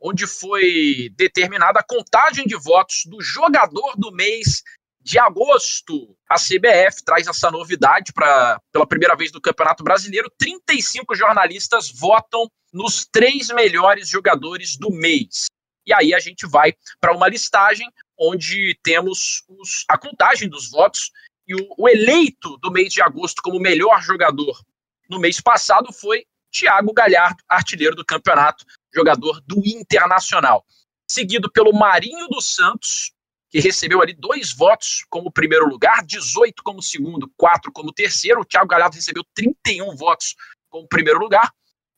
onde 0.00 0.26
foi 0.26 1.10
determinada 1.16 1.80
a 1.80 1.84
contagem 1.84 2.46
de 2.46 2.56
votos 2.56 3.04
do 3.06 3.20
jogador 3.20 3.94
do 3.96 4.12
mês 4.12 4.62
de 5.00 5.18
agosto. 5.18 6.16
A 6.28 6.36
CBF 6.36 7.02
traz 7.04 7.26
essa 7.26 7.50
novidade 7.50 8.12
para 8.12 8.60
pela 8.72 8.86
primeira 8.86 9.16
vez 9.16 9.32
no 9.32 9.40
Campeonato 9.40 9.82
Brasileiro. 9.82 10.30
35 10.38 11.14
jornalistas 11.14 11.90
votam 11.90 12.48
nos 12.72 13.06
três 13.06 13.48
melhores 13.48 14.08
jogadores 14.08 14.76
do 14.76 14.90
mês. 14.90 15.46
E 15.86 15.92
aí 15.92 16.14
a 16.14 16.18
gente 16.18 16.46
vai 16.46 16.74
para 17.00 17.14
uma 17.14 17.28
listagem 17.28 17.88
onde 18.18 18.78
temos 18.82 19.42
os, 19.48 19.84
a 19.88 19.96
contagem 19.96 20.48
dos 20.48 20.70
votos 20.70 21.10
e 21.46 21.54
o, 21.54 21.74
o 21.78 21.88
eleito 21.88 22.58
do 22.58 22.70
mês 22.70 22.92
de 22.92 23.00
agosto 23.00 23.40
como 23.42 23.58
melhor 23.58 24.02
jogador 24.02 24.60
no 25.08 25.18
mês 25.18 25.40
passado 25.40 25.92
foi 25.92 26.26
Thiago 26.52 26.92
Galhardo, 26.92 27.42
artilheiro 27.48 27.96
do 27.96 28.04
campeonato, 28.04 28.64
jogador 28.94 29.40
do 29.46 29.60
Internacional. 29.64 30.64
Seguido 31.10 31.50
pelo 31.50 31.72
Marinho 31.72 32.28
dos 32.28 32.54
Santos, 32.54 33.12
que 33.50 33.60
recebeu 33.60 34.02
ali 34.02 34.12
dois 34.12 34.52
votos 34.52 35.04
como 35.08 35.32
primeiro 35.32 35.66
lugar, 35.66 36.04
18 36.04 36.62
como 36.62 36.82
segundo, 36.82 37.32
4 37.36 37.72
como 37.72 37.92
terceiro. 37.92 38.40
O 38.40 38.44
Thiago 38.44 38.68
Galhardo 38.68 38.96
recebeu 38.96 39.24
31 39.34 39.96
votos 39.96 40.34
como 40.68 40.86
primeiro 40.86 41.18
lugar. 41.18 41.50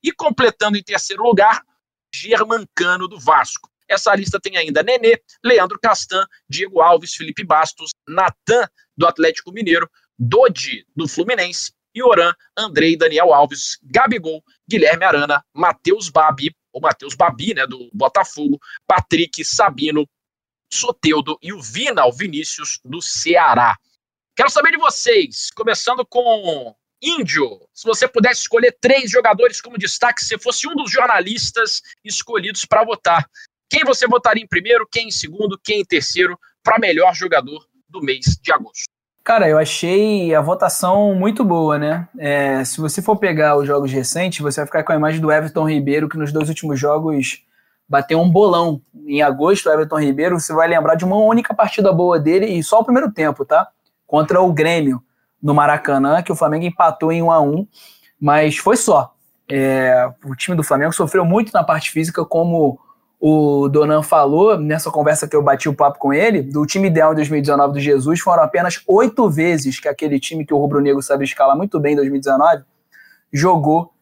E 0.03 0.13
completando 0.13 0.79
em 0.79 0.83
terceiro 0.83 1.23
lugar, 1.23 1.63
Germancano 2.15 3.09
do 3.09 3.19
Vasco. 3.19 3.69
Essa 3.89 4.15
lista 4.15 4.39
tem 4.41 4.57
ainda 4.57 4.85
Nenê, 4.85 5.21
Leandro 5.45 5.79
Castan, 5.81 6.25
Diego 6.49 6.81
Alves, 6.81 7.17
Felipe 7.17 7.45
Bastos, 7.45 7.91
Natan 8.09 8.69
do 8.97 9.07
Atlético 9.07 9.51
Mineiro, 9.51 9.91
Dodi 10.17 10.87
do 10.95 11.09
Fluminense, 11.09 11.73
Ioran, 11.97 12.33
Andrei, 12.57 12.97
Daniel 12.97 13.35
Alves, 13.35 13.79
Gabigol, 13.83 14.45
Guilherme 14.69 15.05
Arana, 15.05 15.45
Matheus 15.53 16.09
Babi, 16.09 16.55
ou 16.73 16.81
Matheus 16.81 17.15
Babi, 17.15 17.55
né, 17.55 17.67
do 17.67 17.91
Botafogo, 17.93 18.61
Patrick, 18.87 19.45
Sabino, 19.45 20.09
Soteudo 20.73 21.39
e 21.43 21.53
o 21.53 21.61
Vina, 21.61 22.07
o 22.07 22.13
Vinícius, 22.13 22.79
do 22.85 23.01
Ceará. 23.03 23.77
Quero 24.37 24.51
saber 24.51 24.73
de 24.73 24.79
vocês, 24.79 25.51
começando 25.51 26.07
com 26.07 26.75
Índio. 27.03 27.67
Se 27.73 27.85
você 27.85 28.07
pudesse 28.07 28.43
escolher 28.43 28.77
três 28.81 29.11
jogadores 29.11 29.61
como 29.61 29.79
destaque, 29.79 30.23
se 30.23 30.39
fosse 30.39 30.69
um 30.69 30.75
dos 30.75 30.91
jornalistas 30.91 31.83
escolhidos 32.05 32.65
para 32.65 32.85
votar, 32.85 33.29
quem 33.69 33.85
você 33.85 34.07
votaria 34.07 34.43
em 34.43 34.49
primeiro, 34.49 34.87
quem 34.91 35.09
em 35.09 35.13
segundo, 35.13 35.59
quem 35.63 35.81
em 35.81 35.85
terceiro 35.85 36.39
para 36.63 36.79
melhor 36.79 37.15
jogador 37.15 37.67
do 37.89 38.01
mês 38.01 38.39
de 38.41 38.53
agosto? 38.53 38.90
Cara, 39.23 39.49
eu 39.49 39.59
achei 39.59 40.35
a 40.35 40.41
votação 40.41 41.15
muito 41.15 41.45
boa, 41.45 41.79
né? 41.79 42.09
É, 42.19 42.65
se 42.65 42.81
você 42.81 43.03
for 43.03 43.17
pegar 43.17 43.57
os 43.57 43.67
jogos 43.67 43.93
recentes, 43.93 44.41
você 44.41 44.61
vai 44.61 44.67
ficar 44.67 44.83
com 44.83 44.93
a 44.93 44.97
imagem 44.97 45.21
do 45.21 45.31
Everton 45.31 45.69
Ribeiro, 45.69 46.09
que 46.09 46.17
nos 46.17 46.33
dois 46.33 46.49
últimos 46.49 46.81
jogos 46.81 47.45
bateu 47.89 48.21
um 48.21 48.31
bolão. 48.31 48.81
Em 49.07 49.23
agosto, 49.23 49.69
o 49.69 49.73
Everton 49.73 50.01
Ribeiro, 50.01 50.41
você 50.41 50.53
vai 50.53 50.69
lembrar 50.69 50.95
de 50.95 51.05
uma 51.05 51.17
única 51.17 51.53
partida 51.53 51.93
boa 51.93 52.19
dele, 52.19 52.47
e 52.47 52.63
só 52.63 52.81
o 52.81 52.85
primeiro 52.85 53.13
tempo, 53.13 53.45
tá? 53.45 53.69
Contra 54.07 54.41
o 54.41 54.53
Grêmio, 54.53 55.03
no 55.43 55.55
Maracanã, 55.55 56.23
que 56.23 56.33
o 56.33 56.37
Flamengo 56.37 56.65
empatou 56.65 57.13
em 57.13 57.23
1 57.23 57.31
a 57.31 57.41
1 57.41 57.67
mas 58.21 58.59
foi 58.59 58.77
só. 58.77 59.15
É, 59.49 60.09
o 60.25 60.37
time 60.37 60.57
do 60.57 60.63
Flamengo 60.63 60.93
sofreu 60.93 61.25
muito 61.25 61.53
na 61.53 61.65
parte 61.65 61.91
física, 61.91 62.25
como 62.25 62.79
o 63.21 63.69
Donan 63.69 64.03
falou 64.03 64.59
nessa 64.59 64.91
conversa 64.91 65.29
que 65.29 65.37
eu 65.37 65.43
bati 65.43 65.69
o 65.69 65.75
papo 65.75 65.99
com 65.99 66.13
ele, 66.13 66.41
do 66.41 66.65
time 66.65 66.89
ideal 66.89 67.13
em 67.13 67.17
2019 67.17 67.75
do 67.75 67.81
Jesus, 67.81 68.21
foram 68.21 68.43
apenas 68.43 68.83
oito 68.87 69.29
vezes 69.29 69.79
que 69.79 69.87
aquele 69.87 70.19
time 70.19 70.47
que 70.47 70.55
o 70.55 70.59
Rubro 70.59 70.81
Negro 70.81 71.03
sabe 71.03 71.25
escalar 71.25 71.55
muito 71.55 71.79
bem 71.79 71.93
em 71.93 71.97
2019 71.97 72.65
jogou 73.33 73.93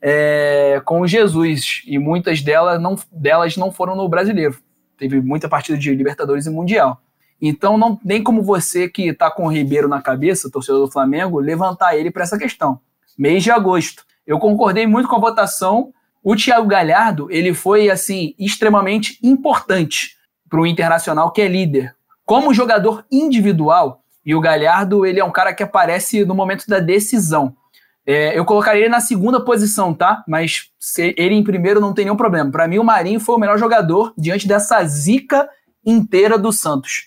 é, 0.00 0.80
com 0.84 1.00
o 1.00 1.06
Jesus. 1.06 1.82
E 1.86 1.98
muitas 1.98 2.40
delas 2.40 2.80
não, 2.80 2.96
delas 3.12 3.56
não 3.56 3.72
foram 3.72 3.96
no 3.96 4.08
brasileiro. 4.08 4.56
Teve 4.96 5.20
muita 5.20 5.48
partida 5.48 5.76
de 5.76 5.94
Libertadores 5.94 6.46
e 6.46 6.50
Mundial. 6.50 7.00
Então, 7.40 7.78
não 7.78 8.00
nem 8.04 8.22
como 8.22 8.42
você 8.42 8.88
que 8.88 9.08
está 9.08 9.30
com 9.30 9.46
o 9.46 9.52
Ribeiro 9.52 9.88
na 9.88 10.02
cabeça, 10.02 10.50
torcedor 10.50 10.86
do 10.86 10.92
Flamengo, 10.92 11.38
levantar 11.38 11.96
ele 11.96 12.10
para 12.10 12.24
essa 12.24 12.38
questão. 12.38 12.80
Mês 13.16 13.42
de 13.42 13.50
agosto. 13.50 14.04
Eu 14.26 14.38
concordei 14.38 14.86
muito 14.86 15.08
com 15.08 15.16
a 15.16 15.20
votação 15.20 15.92
o 16.30 16.36
Thiago 16.36 16.68
Galhardo, 16.68 17.26
ele 17.30 17.54
foi 17.54 17.88
assim 17.88 18.34
extremamente 18.38 19.18
importante 19.22 20.14
para 20.46 20.60
o 20.60 20.66
Internacional, 20.66 21.32
que 21.32 21.40
é 21.40 21.48
líder. 21.48 21.96
Como 22.22 22.52
jogador 22.52 23.02
individual, 23.10 24.02
e 24.26 24.34
o 24.34 24.40
Galhardo, 24.40 25.06
ele 25.06 25.18
é 25.18 25.24
um 25.24 25.30
cara 25.30 25.54
que 25.54 25.62
aparece 25.62 26.26
no 26.26 26.34
momento 26.34 26.66
da 26.66 26.80
decisão. 26.80 27.56
É, 28.04 28.38
eu 28.38 28.44
colocaria 28.44 28.82
ele 28.82 28.90
na 28.90 29.00
segunda 29.00 29.42
posição, 29.42 29.94
tá? 29.94 30.22
Mas 30.28 30.70
ele 31.16 31.34
em 31.34 31.42
primeiro 31.42 31.80
não 31.80 31.94
tem 31.94 32.04
nenhum 32.04 32.16
problema. 32.16 32.50
Para 32.50 32.68
mim, 32.68 32.76
o 32.76 32.84
Marinho 32.84 33.20
foi 33.20 33.36
o 33.36 33.38
melhor 33.38 33.58
jogador 33.58 34.12
diante 34.18 34.46
dessa 34.46 34.84
zica 34.84 35.48
inteira 35.82 36.36
do 36.36 36.52
Santos. 36.52 37.06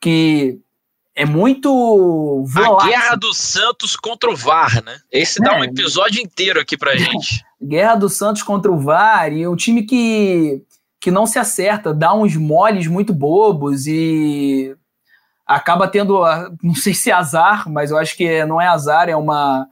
Que 0.00 0.58
é 1.14 1.26
muito 1.26 2.42
volátil. 2.46 2.88
A 2.88 2.88
guerra 2.88 3.16
do 3.16 3.34
Santos 3.34 3.96
contra 3.96 4.30
o 4.30 4.36
VAR, 4.36 4.82
né? 4.82 4.98
Esse 5.10 5.42
é. 5.42 5.44
dá 5.44 5.58
um 5.58 5.64
episódio 5.64 6.22
inteiro 6.22 6.58
aqui 6.58 6.78
pra 6.78 6.96
gente. 6.96 7.44
Guerra 7.62 7.94
do 7.94 8.08
Santos 8.08 8.42
contra 8.42 8.70
o 8.70 8.78
VAR 8.78 9.32
e 9.32 9.46
um 9.46 9.56
time 9.56 9.82
que, 9.82 10.62
que 11.00 11.10
não 11.10 11.26
se 11.26 11.38
acerta, 11.38 11.94
dá 11.94 12.12
uns 12.12 12.36
moles 12.36 12.86
muito 12.86 13.14
bobos 13.14 13.86
e 13.86 14.76
acaba 15.46 15.88
tendo, 15.88 16.22
não 16.62 16.74
sei 16.74 16.94
se 16.94 17.10
é 17.10 17.14
azar, 17.14 17.68
mas 17.68 17.90
eu 17.90 17.98
acho 17.98 18.16
que 18.16 18.44
não 18.44 18.60
é 18.60 18.66
azar, 18.66 19.08
é 19.08 19.16
uma, 19.16 19.66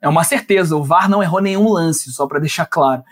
é 0.00 0.08
uma 0.08 0.24
certeza. 0.24 0.76
O 0.76 0.84
VAR 0.84 1.08
não 1.08 1.22
errou 1.22 1.40
nenhum 1.40 1.68
lance, 1.70 2.12
só 2.12 2.26
para 2.26 2.40
deixar 2.40 2.66
claro. 2.66 3.02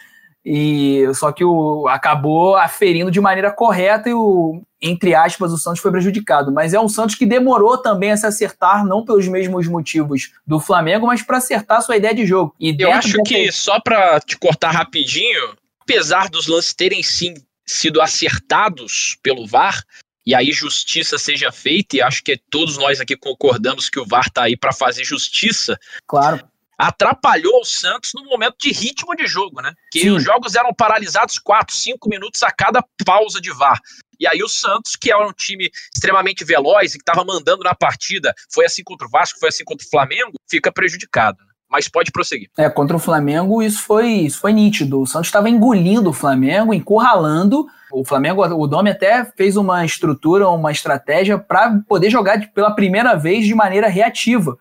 E 0.44 1.04
só 1.14 1.32
que 1.32 1.44
o 1.44 1.86
acabou 1.88 2.56
aferindo 2.56 3.10
de 3.10 3.20
maneira 3.20 3.50
correta 3.50 4.08
e 4.08 4.14
o 4.14 4.62
entre 4.80 5.14
aspas 5.14 5.52
o 5.52 5.58
Santos 5.58 5.80
foi 5.80 5.90
prejudicado, 5.90 6.52
mas 6.52 6.72
é 6.72 6.80
um 6.80 6.88
Santos 6.88 7.16
que 7.16 7.26
demorou 7.26 7.76
também 7.76 8.12
a 8.12 8.16
se 8.16 8.26
acertar 8.26 8.86
não 8.86 9.04
pelos 9.04 9.26
mesmos 9.26 9.66
motivos 9.66 10.30
do 10.46 10.60
Flamengo, 10.60 11.06
mas 11.06 11.20
para 11.20 11.38
acertar 11.38 11.82
sua 11.82 11.96
ideia 11.96 12.14
de 12.14 12.24
jogo. 12.24 12.54
E 12.60 12.76
eu 12.78 12.92
acho 12.92 13.16
dessa... 13.16 13.22
que 13.24 13.50
só 13.50 13.80
para 13.80 14.20
te 14.20 14.38
cortar 14.38 14.70
rapidinho, 14.70 15.54
apesar 15.80 16.28
dos 16.28 16.46
lances 16.46 16.72
terem 16.72 17.02
sim 17.02 17.34
sido 17.66 18.00
acertados 18.00 19.18
pelo 19.20 19.46
VAR, 19.48 19.82
e 20.24 20.34
aí 20.34 20.52
justiça 20.52 21.18
seja 21.18 21.50
feita, 21.50 21.96
e 21.96 22.02
acho 22.02 22.22
que 22.22 22.40
todos 22.48 22.78
nós 22.78 23.00
aqui 23.00 23.16
concordamos 23.16 23.90
que 23.90 23.98
o 23.98 24.06
VAR 24.06 24.30
tá 24.30 24.44
aí 24.44 24.56
para 24.56 24.72
fazer 24.72 25.04
justiça. 25.04 25.76
Claro 26.06 26.40
atrapalhou 26.78 27.60
o 27.60 27.64
Santos 27.64 28.12
no 28.14 28.24
momento 28.24 28.54
de 28.60 28.72
ritmo 28.72 29.16
de 29.16 29.26
jogo, 29.26 29.60
né? 29.60 29.72
Que 29.90 30.02
Sim. 30.02 30.10
os 30.10 30.22
jogos 30.22 30.54
eram 30.54 30.72
paralisados 30.72 31.38
4, 31.38 31.74
5 31.74 32.08
minutos 32.08 32.42
a 32.44 32.52
cada 32.52 32.84
pausa 33.04 33.40
de 33.40 33.50
VAR. 33.52 33.80
E 34.20 34.26
aí 34.26 34.42
o 34.42 34.48
Santos, 34.48 34.94
que 34.94 35.10
era 35.10 35.26
um 35.26 35.32
time 35.32 35.70
extremamente 35.94 36.44
veloz 36.44 36.94
e 36.94 36.98
que 36.98 37.02
estava 37.02 37.24
mandando 37.24 37.64
na 37.64 37.74
partida, 37.74 38.32
foi 38.52 38.64
assim 38.64 38.84
contra 38.84 39.06
o 39.06 39.10
Vasco, 39.10 39.40
foi 39.40 39.48
assim 39.48 39.64
contra 39.64 39.84
o 39.84 39.90
Flamengo, 39.90 40.32
fica 40.48 40.70
prejudicado. 40.70 41.38
Né? 41.40 41.52
Mas 41.68 41.88
pode 41.88 42.10
prosseguir. 42.12 42.48
É, 42.56 42.70
contra 42.70 42.96
o 42.96 43.00
Flamengo 43.00 43.60
isso 43.62 43.82
foi, 43.82 44.08
isso 44.08 44.40
foi 44.40 44.52
nítido. 44.52 45.00
O 45.00 45.06
Santos 45.06 45.28
estava 45.28 45.50
engolindo 45.50 46.10
o 46.10 46.14
Flamengo, 46.14 46.72
encurralando. 46.72 47.66
O 47.92 48.04
Flamengo, 48.04 48.44
o 48.44 48.66
Domi 48.66 48.90
até 48.90 49.24
fez 49.24 49.56
uma 49.56 49.84
estrutura, 49.84 50.48
uma 50.48 50.72
estratégia 50.72 51.38
para 51.38 51.80
poder 51.88 52.10
jogar 52.10 52.52
pela 52.52 52.70
primeira 52.70 53.14
vez 53.14 53.46
de 53.46 53.54
maneira 53.54 53.88
reativa 53.88 54.58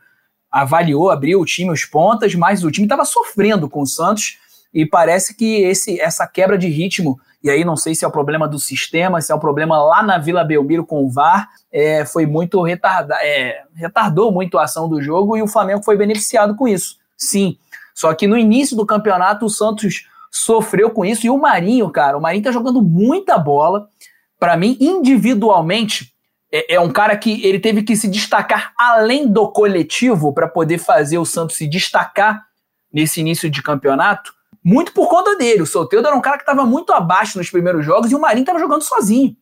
avaliou, 0.51 1.09
abriu 1.09 1.41
o 1.41 1.45
time, 1.45 1.71
os 1.71 1.85
pontas, 1.85 2.33
mas 2.35 2.63
o 2.63 2.71
time 2.71 2.85
estava 2.85 3.05
sofrendo 3.05 3.69
com 3.69 3.81
o 3.81 3.87
Santos 3.87 4.37
e 4.73 4.85
parece 4.85 5.35
que 5.35 5.63
esse, 5.63 5.99
essa 5.99 6.27
quebra 6.27 6.57
de 6.57 6.67
ritmo, 6.67 7.19
e 7.43 7.49
aí 7.49 7.63
não 7.63 7.75
sei 7.75 7.95
se 7.95 8.03
é 8.03 8.07
o 8.07 8.11
problema 8.11 8.47
do 8.47 8.59
sistema, 8.59 9.21
se 9.21 9.31
é 9.31 9.35
o 9.35 9.39
problema 9.39 9.81
lá 9.81 10.03
na 10.03 10.17
Vila 10.17 10.43
Belmiro 10.43 10.85
com 10.85 11.03
o 11.03 11.09
VAR, 11.09 11.47
é, 11.71 12.05
foi 12.05 12.25
muito 12.25 12.61
retardado, 12.61 13.21
é, 13.21 13.63
retardou 13.75 14.31
muito 14.31 14.57
a 14.57 14.63
ação 14.63 14.89
do 14.89 15.01
jogo 15.01 15.37
e 15.37 15.41
o 15.41 15.47
Flamengo 15.47 15.83
foi 15.83 15.97
beneficiado 15.97 16.55
com 16.55 16.67
isso. 16.67 16.97
Sim. 17.17 17.57
Só 17.93 18.13
que 18.13 18.27
no 18.27 18.37
início 18.37 18.75
do 18.75 18.85
campeonato 18.85 19.45
o 19.45 19.49
Santos 19.49 20.07
sofreu 20.31 20.91
com 20.91 21.03
isso 21.03 21.25
e 21.25 21.29
o 21.29 21.37
Marinho, 21.37 21.89
cara, 21.89 22.17
o 22.17 22.21
Marinho 22.21 22.43
tá 22.43 22.51
jogando 22.51 22.81
muita 22.81 23.37
bola. 23.37 23.87
Para 24.39 24.55
mim, 24.55 24.77
individualmente, 24.79 26.13
é, 26.51 26.75
é 26.75 26.79
um 26.79 26.89
cara 26.89 27.15
que 27.17 27.45
ele 27.45 27.59
teve 27.59 27.83
que 27.83 27.95
se 27.95 28.07
destacar 28.07 28.73
além 28.77 29.27
do 29.27 29.49
coletivo 29.51 30.33
para 30.33 30.47
poder 30.47 30.77
fazer 30.77 31.17
o 31.17 31.25
Santos 31.25 31.57
se 31.57 31.67
destacar 31.67 32.45
nesse 32.91 33.19
início 33.19 33.49
de 33.49 33.61
campeonato, 33.61 34.33
muito 34.63 34.91
por 34.93 35.07
conta 35.07 35.35
dele. 35.35 35.61
O 35.61 35.67
Soteudo 35.67 36.07
era 36.07 36.15
um 36.15 36.21
cara 36.21 36.37
que 36.37 36.43
estava 36.43 36.65
muito 36.65 36.91
abaixo 36.93 37.37
nos 37.37 37.49
primeiros 37.49 37.85
jogos 37.85 38.11
e 38.11 38.15
o 38.15 38.19
Marinho 38.19 38.43
estava 38.43 38.59
jogando 38.59 38.81
sozinho. 38.81 39.35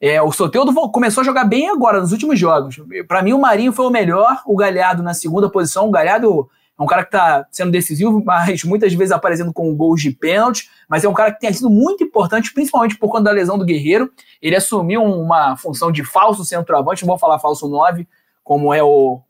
É, 0.00 0.20
o 0.20 0.30
Soteudo 0.32 0.74
começou 0.90 1.22
a 1.22 1.24
jogar 1.24 1.44
bem 1.44 1.70
agora, 1.70 2.00
nos 2.00 2.12
últimos 2.12 2.38
jogos. 2.38 2.76
Para 3.08 3.22
mim, 3.22 3.32
o 3.32 3.38
Marinho 3.38 3.72
foi 3.72 3.86
o 3.86 3.90
melhor, 3.90 4.42
o 4.44 4.56
Galhardo 4.56 5.02
na 5.02 5.14
segunda 5.14 5.48
posição. 5.48 5.88
O 5.88 5.90
Galhardo 5.90 6.50
é 6.78 6.82
um 6.82 6.86
cara 6.86 7.02
que 7.02 7.08
está 7.08 7.46
sendo 7.52 7.70
decisivo, 7.70 8.22
mas 8.24 8.64
muitas 8.64 8.92
vezes 8.92 9.12
aparecendo 9.12 9.52
com 9.52 9.74
gols 9.74 10.02
de 10.02 10.10
pênalti. 10.10 10.68
Mas 10.88 11.04
é 11.04 11.08
um 11.08 11.14
cara 11.14 11.32
que 11.32 11.40
tem 11.40 11.52
sido 11.52 11.70
muito 11.70 12.02
importante, 12.02 12.52
principalmente 12.52 12.96
por 12.98 13.08
conta 13.08 13.24
da 13.24 13.30
lesão 13.30 13.56
do 13.56 13.64
Guerreiro. 13.64 14.10
Ele 14.42 14.56
assumiu 14.56 15.02
uma 15.02 15.56
função 15.56 15.92
de 15.92 16.04
falso 16.04 16.44
centroavante, 16.44 17.02
não 17.02 17.08
vou 17.08 17.18
falar 17.18 17.38
falso 17.38 17.68
9, 17.68 18.08
como 18.42 18.74
é 18.74 18.82
o, 18.82 19.22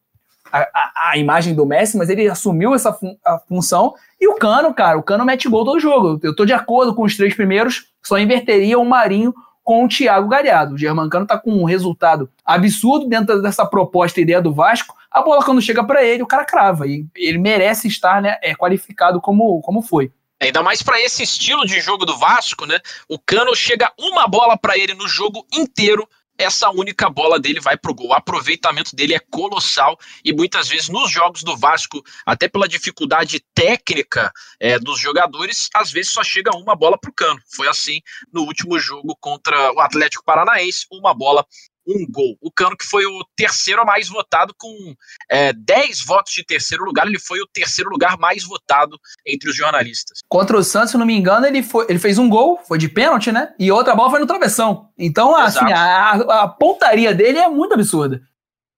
a, 0.50 1.10
a, 1.10 1.18
imagem 1.18 1.54
do 1.54 1.66
Messi, 1.66 1.98
mas 1.98 2.08
ele 2.08 2.28
assumiu 2.28 2.74
essa 2.74 2.92
fun 2.92 3.14
a 3.24 3.38
função. 3.38 3.94
E 4.18 4.26
o 4.26 4.36
Cano, 4.36 4.72
cara, 4.72 4.96
o 4.96 5.02
Cano 5.02 5.24
mete 5.24 5.48
gol 5.48 5.66
todo 5.66 5.80
jogo. 5.80 6.18
Eu 6.22 6.34
tô 6.34 6.46
de 6.46 6.52
acordo 6.54 6.94
com 6.94 7.02
os 7.02 7.14
três 7.14 7.34
primeiros, 7.34 7.92
só 8.02 8.18
inverteria 8.18 8.78
o 8.78 8.84
Marinho 8.86 9.34
com 9.64 9.84
o 9.84 9.88
Thiago 9.88 10.28
Galhardo. 10.28 10.74
O 10.74 10.78
Germancano 10.78 11.26
tá 11.26 11.38
com 11.38 11.50
um 11.50 11.64
resultado 11.64 12.30
absurdo 12.44 13.08
dentro 13.08 13.42
dessa 13.42 13.64
proposta 13.64 14.20
e 14.20 14.22
ideia 14.22 14.40
do 14.40 14.52
Vasco, 14.52 14.94
a 15.10 15.22
bola 15.22 15.44
quando 15.44 15.62
chega 15.62 15.82
para 15.82 16.04
ele, 16.04 16.22
o 16.22 16.26
cara 16.26 16.44
crava. 16.44 16.86
E 16.86 17.06
ele 17.16 17.38
merece 17.38 17.88
estar 17.88 18.20
né, 18.20 18.36
é, 18.42 18.54
qualificado 18.54 19.20
como, 19.20 19.60
como 19.62 19.80
foi. 19.80 20.12
Ainda 20.40 20.62
mais 20.62 20.82
para 20.82 21.00
esse 21.00 21.22
estilo 21.22 21.64
de 21.64 21.80
jogo 21.80 22.04
do 22.04 22.18
Vasco, 22.18 22.66
né? 22.66 22.78
O 23.08 23.18
Cano 23.18 23.54
chega 23.54 23.90
uma 23.98 24.26
bola 24.26 24.58
para 24.58 24.76
ele 24.76 24.92
no 24.92 25.08
jogo 25.08 25.46
inteiro, 25.52 26.06
essa 26.38 26.70
única 26.70 27.08
bola 27.08 27.38
dele 27.38 27.60
vai 27.60 27.76
pro 27.76 27.94
gol. 27.94 28.08
O 28.08 28.12
aproveitamento 28.14 28.94
dele 28.94 29.14
é 29.14 29.18
colossal 29.18 29.98
e 30.24 30.32
muitas 30.32 30.68
vezes 30.68 30.88
nos 30.88 31.10
jogos 31.10 31.42
do 31.42 31.56
Vasco, 31.56 32.02
até 32.26 32.48
pela 32.48 32.68
dificuldade 32.68 33.40
técnica 33.54 34.32
é, 34.58 34.78
dos 34.78 34.98
jogadores, 34.98 35.68
às 35.74 35.90
vezes 35.90 36.12
só 36.12 36.22
chega 36.22 36.56
uma 36.56 36.74
bola 36.74 36.98
pro 36.98 37.12
Cano. 37.12 37.40
Foi 37.54 37.68
assim 37.68 38.00
no 38.32 38.42
último 38.42 38.78
jogo 38.78 39.16
contra 39.20 39.72
o 39.72 39.80
Atlético 39.80 40.24
Paranaense, 40.24 40.86
uma 40.90 41.14
bola 41.14 41.46
um 41.86 42.06
gol. 42.10 42.36
O 42.40 42.50
Cano, 42.50 42.76
que 42.76 42.84
foi 42.84 43.04
o 43.04 43.24
terceiro 43.36 43.84
mais 43.84 44.08
votado, 44.08 44.54
com 44.56 44.94
é, 45.30 45.52
10 45.52 46.00
votos 46.02 46.32
de 46.32 46.44
terceiro 46.44 46.84
lugar, 46.84 47.06
ele 47.06 47.18
foi 47.18 47.40
o 47.40 47.46
terceiro 47.46 47.90
lugar 47.90 48.18
mais 48.18 48.44
votado 48.44 48.98
entre 49.26 49.50
os 49.50 49.56
jornalistas. 49.56 50.20
Contra 50.28 50.56
o 50.56 50.64
Santos, 50.64 50.90
se 50.90 50.96
não 50.96 51.06
me 51.06 51.14
engano, 51.14 51.46
ele, 51.46 51.62
foi, 51.62 51.86
ele 51.88 51.98
fez 51.98 52.18
um 52.18 52.28
gol, 52.28 52.60
foi 52.66 52.78
de 52.78 52.88
pênalti, 52.88 53.30
né? 53.30 53.52
E 53.58 53.70
outra 53.70 53.94
bola 53.94 54.10
foi 54.10 54.20
no 54.20 54.26
travessão. 54.26 54.88
Então, 54.98 55.36
assim, 55.36 55.72
a, 55.72 56.12
a 56.42 56.48
pontaria 56.48 57.14
dele 57.14 57.38
é 57.38 57.48
muito 57.48 57.74
absurda. 57.74 58.22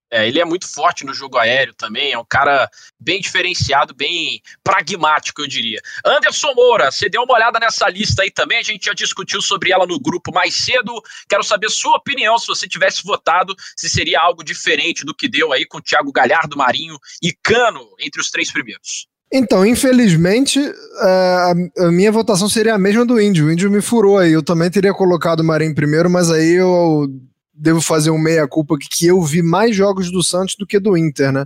É, 0.09 0.27
ele 0.27 0.39
é 0.39 0.45
muito 0.45 0.67
forte 0.67 1.05
no 1.05 1.13
jogo 1.13 1.37
aéreo 1.37 1.73
também, 1.73 2.13
é 2.13 2.17
um 2.17 2.25
cara 2.25 2.69
bem 2.99 3.19
diferenciado, 3.19 3.93
bem 3.93 4.41
pragmático, 4.63 5.41
eu 5.41 5.47
diria. 5.47 5.81
Anderson 6.05 6.53
Moura, 6.53 6.89
você 6.89 7.09
deu 7.09 7.23
uma 7.23 7.33
olhada 7.33 7.59
nessa 7.59 7.89
lista 7.89 8.23
aí 8.23 8.31
também, 8.31 8.57
a 8.57 8.63
gente 8.63 8.85
já 8.85 8.93
discutiu 8.93 9.41
sobre 9.41 9.71
ela 9.71 9.85
no 9.85 9.99
grupo 9.99 10.31
mais 10.31 10.55
cedo. 10.55 10.93
Quero 11.27 11.43
saber 11.43 11.69
sua 11.69 11.97
opinião, 11.97 12.37
se 12.37 12.47
você 12.47 12.67
tivesse 12.67 13.03
votado, 13.03 13.53
se 13.75 13.89
seria 13.89 14.21
algo 14.21 14.43
diferente 14.43 15.05
do 15.05 15.13
que 15.13 15.27
deu 15.27 15.51
aí 15.51 15.65
com 15.65 15.81
Thiago 15.81 16.11
Galhardo, 16.11 16.57
Marinho 16.57 16.97
e 17.21 17.33
Cano 17.43 17.85
entre 17.99 18.21
os 18.21 18.29
três 18.29 18.51
primeiros. 18.51 19.07
Então, 19.31 19.65
infelizmente, 19.65 20.59
a, 20.99 21.53
a 21.79 21.91
minha 21.91 22.11
votação 22.13 22.47
seria 22.47 22.75
a 22.75 22.79
mesma 22.79 23.05
do 23.05 23.19
Índio. 23.19 23.47
O 23.47 23.51
Índio 23.51 23.69
me 23.69 23.81
furou 23.81 24.17
aí. 24.17 24.31
Eu 24.31 24.41
também 24.41 24.71
teria 24.71 24.93
colocado 24.93 25.41
o 25.41 25.43
Marinho 25.43 25.75
primeiro, 25.75 26.09
mas 26.09 26.31
aí 26.31 26.53
eu 26.53 27.09
devo 27.57 27.81
fazer 27.81 28.11
um 28.11 28.17
meia-culpa 28.17 28.77
que, 28.79 29.07
eu 29.07 29.21
vi 29.21 29.41
mais 29.41 29.75
jogos 29.75 30.11
do 30.11 30.23
Santos 30.23 30.55
do 30.55 30.65
que 30.65 30.79
do 30.79 30.95
Inter, 30.95 31.31
né? 31.31 31.45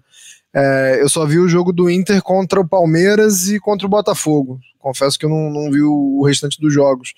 É, 0.53 0.99
eu 1.01 1.07
só 1.07 1.25
vi 1.25 1.39
o 1.39 1.47
jogo 1.47 1.71
do 1.71 1.89
Inter 1.89 2.21
contra 2.21 2.59
o 2.59 2.67
Palmeiras 2.67 3.47
e 3.47 3.59
contra 3.59 3.87
o 3.87 3.89
Botafogo. 3.89 4.59
Confesso 4.77 5.17
que 5.17 5.25
eu 5.25 5.29
não, 5.29 5.49
não 5.49 5.71
vi 5.71 5.81
o, 5.81 6.21
restante 6.25 6.59
dos 6.59 6.73
jogos. 6.73 7.13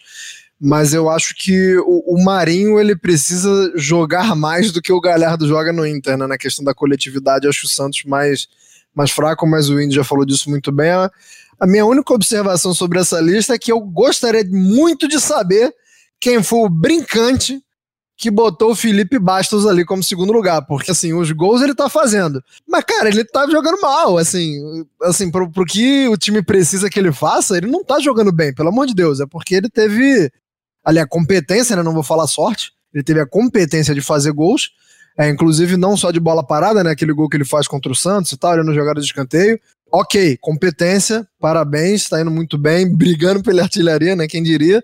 Mas 0.61 0.93
eu 0.93 1.09
acho 1.09 1.33
que 1.35 1.75
o, 1.77 2.15
o, 2.15 2.23
Marinho 2.23 2.79
ele 2.79 2.95
precisa 2.95 3.73
jogar 3.75 4.35
mais 4.35 4.71
do 4.71 4.81
que 4.81 4.93
o 4.93 5.01
Galhardo 5.01 5.47
joga 5.47 5.73
no 5.73 5.85
Inter, 5.85 6.15
né? 6.15 6.27
Na 6.27 6.37
questão 6.37 6.63
da 6.63 6.75
coletividade, 6.75 7.47
acho 7.47 7.65
o 7.65 7.69
Santos 7.69 8.03
mais, 8.05 8.47
mais 8.93 9.09
fraco, 9.09 9.47
mas 9.47 9.67
o 9.69 9.81
Indy 9.81 9.95
já 9.95 10.03
falou 10.03 10.25
disso 10.25 10.49
muito 10.49 10.71
bem. 10.71 10.91
A, 10.91 11.11
a 11.59 11.65
minha 11.65 11.85
única 11.85 12.13
observação 12.13 12.73
sobre 12.73 12.99
essa 12.99 13.19
lista 13.19 13.55
é 13.55 13.57
que 13.57 13.71
eu 13.71 13.79
gostaria 13.79 14.45
muito 14.45 15.07
de 15.07 15.19
saber 15.19 15.73
quem 16.19 16.43
foi 16.43 16.59
o 16.59 16.69
brincante 16.69 17.62
que 18.24 18.32
botou 18.32 18.71
o 18.71 18.76
Felipe 18.76 19.19
Bastos 19.19 19.67
ali 19.67 19.84
como 19.84 20.01
segundo 20.01 20.32
lugar, 20.32 20.61
porque 20.65 20.91
assim, 20.91 21.11
os 21.11 21.30
gols 21.34 21.61
ele 21.61 21.76
tá 21.76 21.89
fazendo. 21.89 22.41
Mas, 22.65 22.86
cara, 22.86 23.09
ele 23.09 23.26
tá 23.26 23.45
jogando 23.49 23.82
mal, 23.82 24.17
assim, 24.17 24.86
assim, 25.01 25.30
pro, 25.30 25.51
pro 25.51 25.65
que 25.65 26.07
o 26.07 26.15
time 26.15 26.41
precisa 26.41 26.89
que 26.89 26.97
ele 26.97 27.11
faça, 27.11 27.57
ele 27.57 27.67
não 27.67 27.84
tá 27.84 27.99
jogando 27.99 28.32
bem, 28.32 28.53
pelo 28.53 28.69
amor 28.69 28.88
de 28.88 28.95
Deus, 28.95 29.19
é 29.19 29.26
porque 29.26 29.55
ele 29.55 29.67
teve 29.67 30.32
ali 30.86 30.99
a 30.99 31.05
competência, 31.05 31.76
né, 31.76 31.84
não 31.84 31.93
vou 31.93 32.01
falar 32.01 32.26
sorte, 32.28 32.71
ele 32.93 33.03
teve 33.03 33.19
a 33.19 33.28
competência 33.28 33.93
de 33.93 33.99
fazer 33.99 34.32
gols, 34.32 34.71
é, 35.17 35.28
inclusive 35.28 35.76
não 35.76 35.97
só 35.97 36.09
de 36.09 36.19
bola 36.21 36.47
parada, 36.47 36.82
né, 36.82 36.91
aquele 36.91 37.11
gol 37.11 37.28
que 37.28 37.36
ele 37.36 37.43
faz 37.43 37.67
contra 37.67 37.91
o 37.91 37.95
Santos 37.95 38.32
e 38.32 38.38
tal, 38.38 38.63
no 38.63 38.74
jogada 38.74 39.01
de 39.01 39.05
escanteio, 39.05 39.59
ok, 39.91 40.38
competência, 40.39 41.28
parabéns, 41.41 42.07
tá 42.07 42.21
indo 42.21 42.32
muito 42.32 42.57
bem, 42.57 42.88
brigando 42.95 43.43
pela 43.43 43.63
artilharia, 43.63 44.15
né, 44.15 44.28
quem 44.28 44.41
diria, 44.41 44.82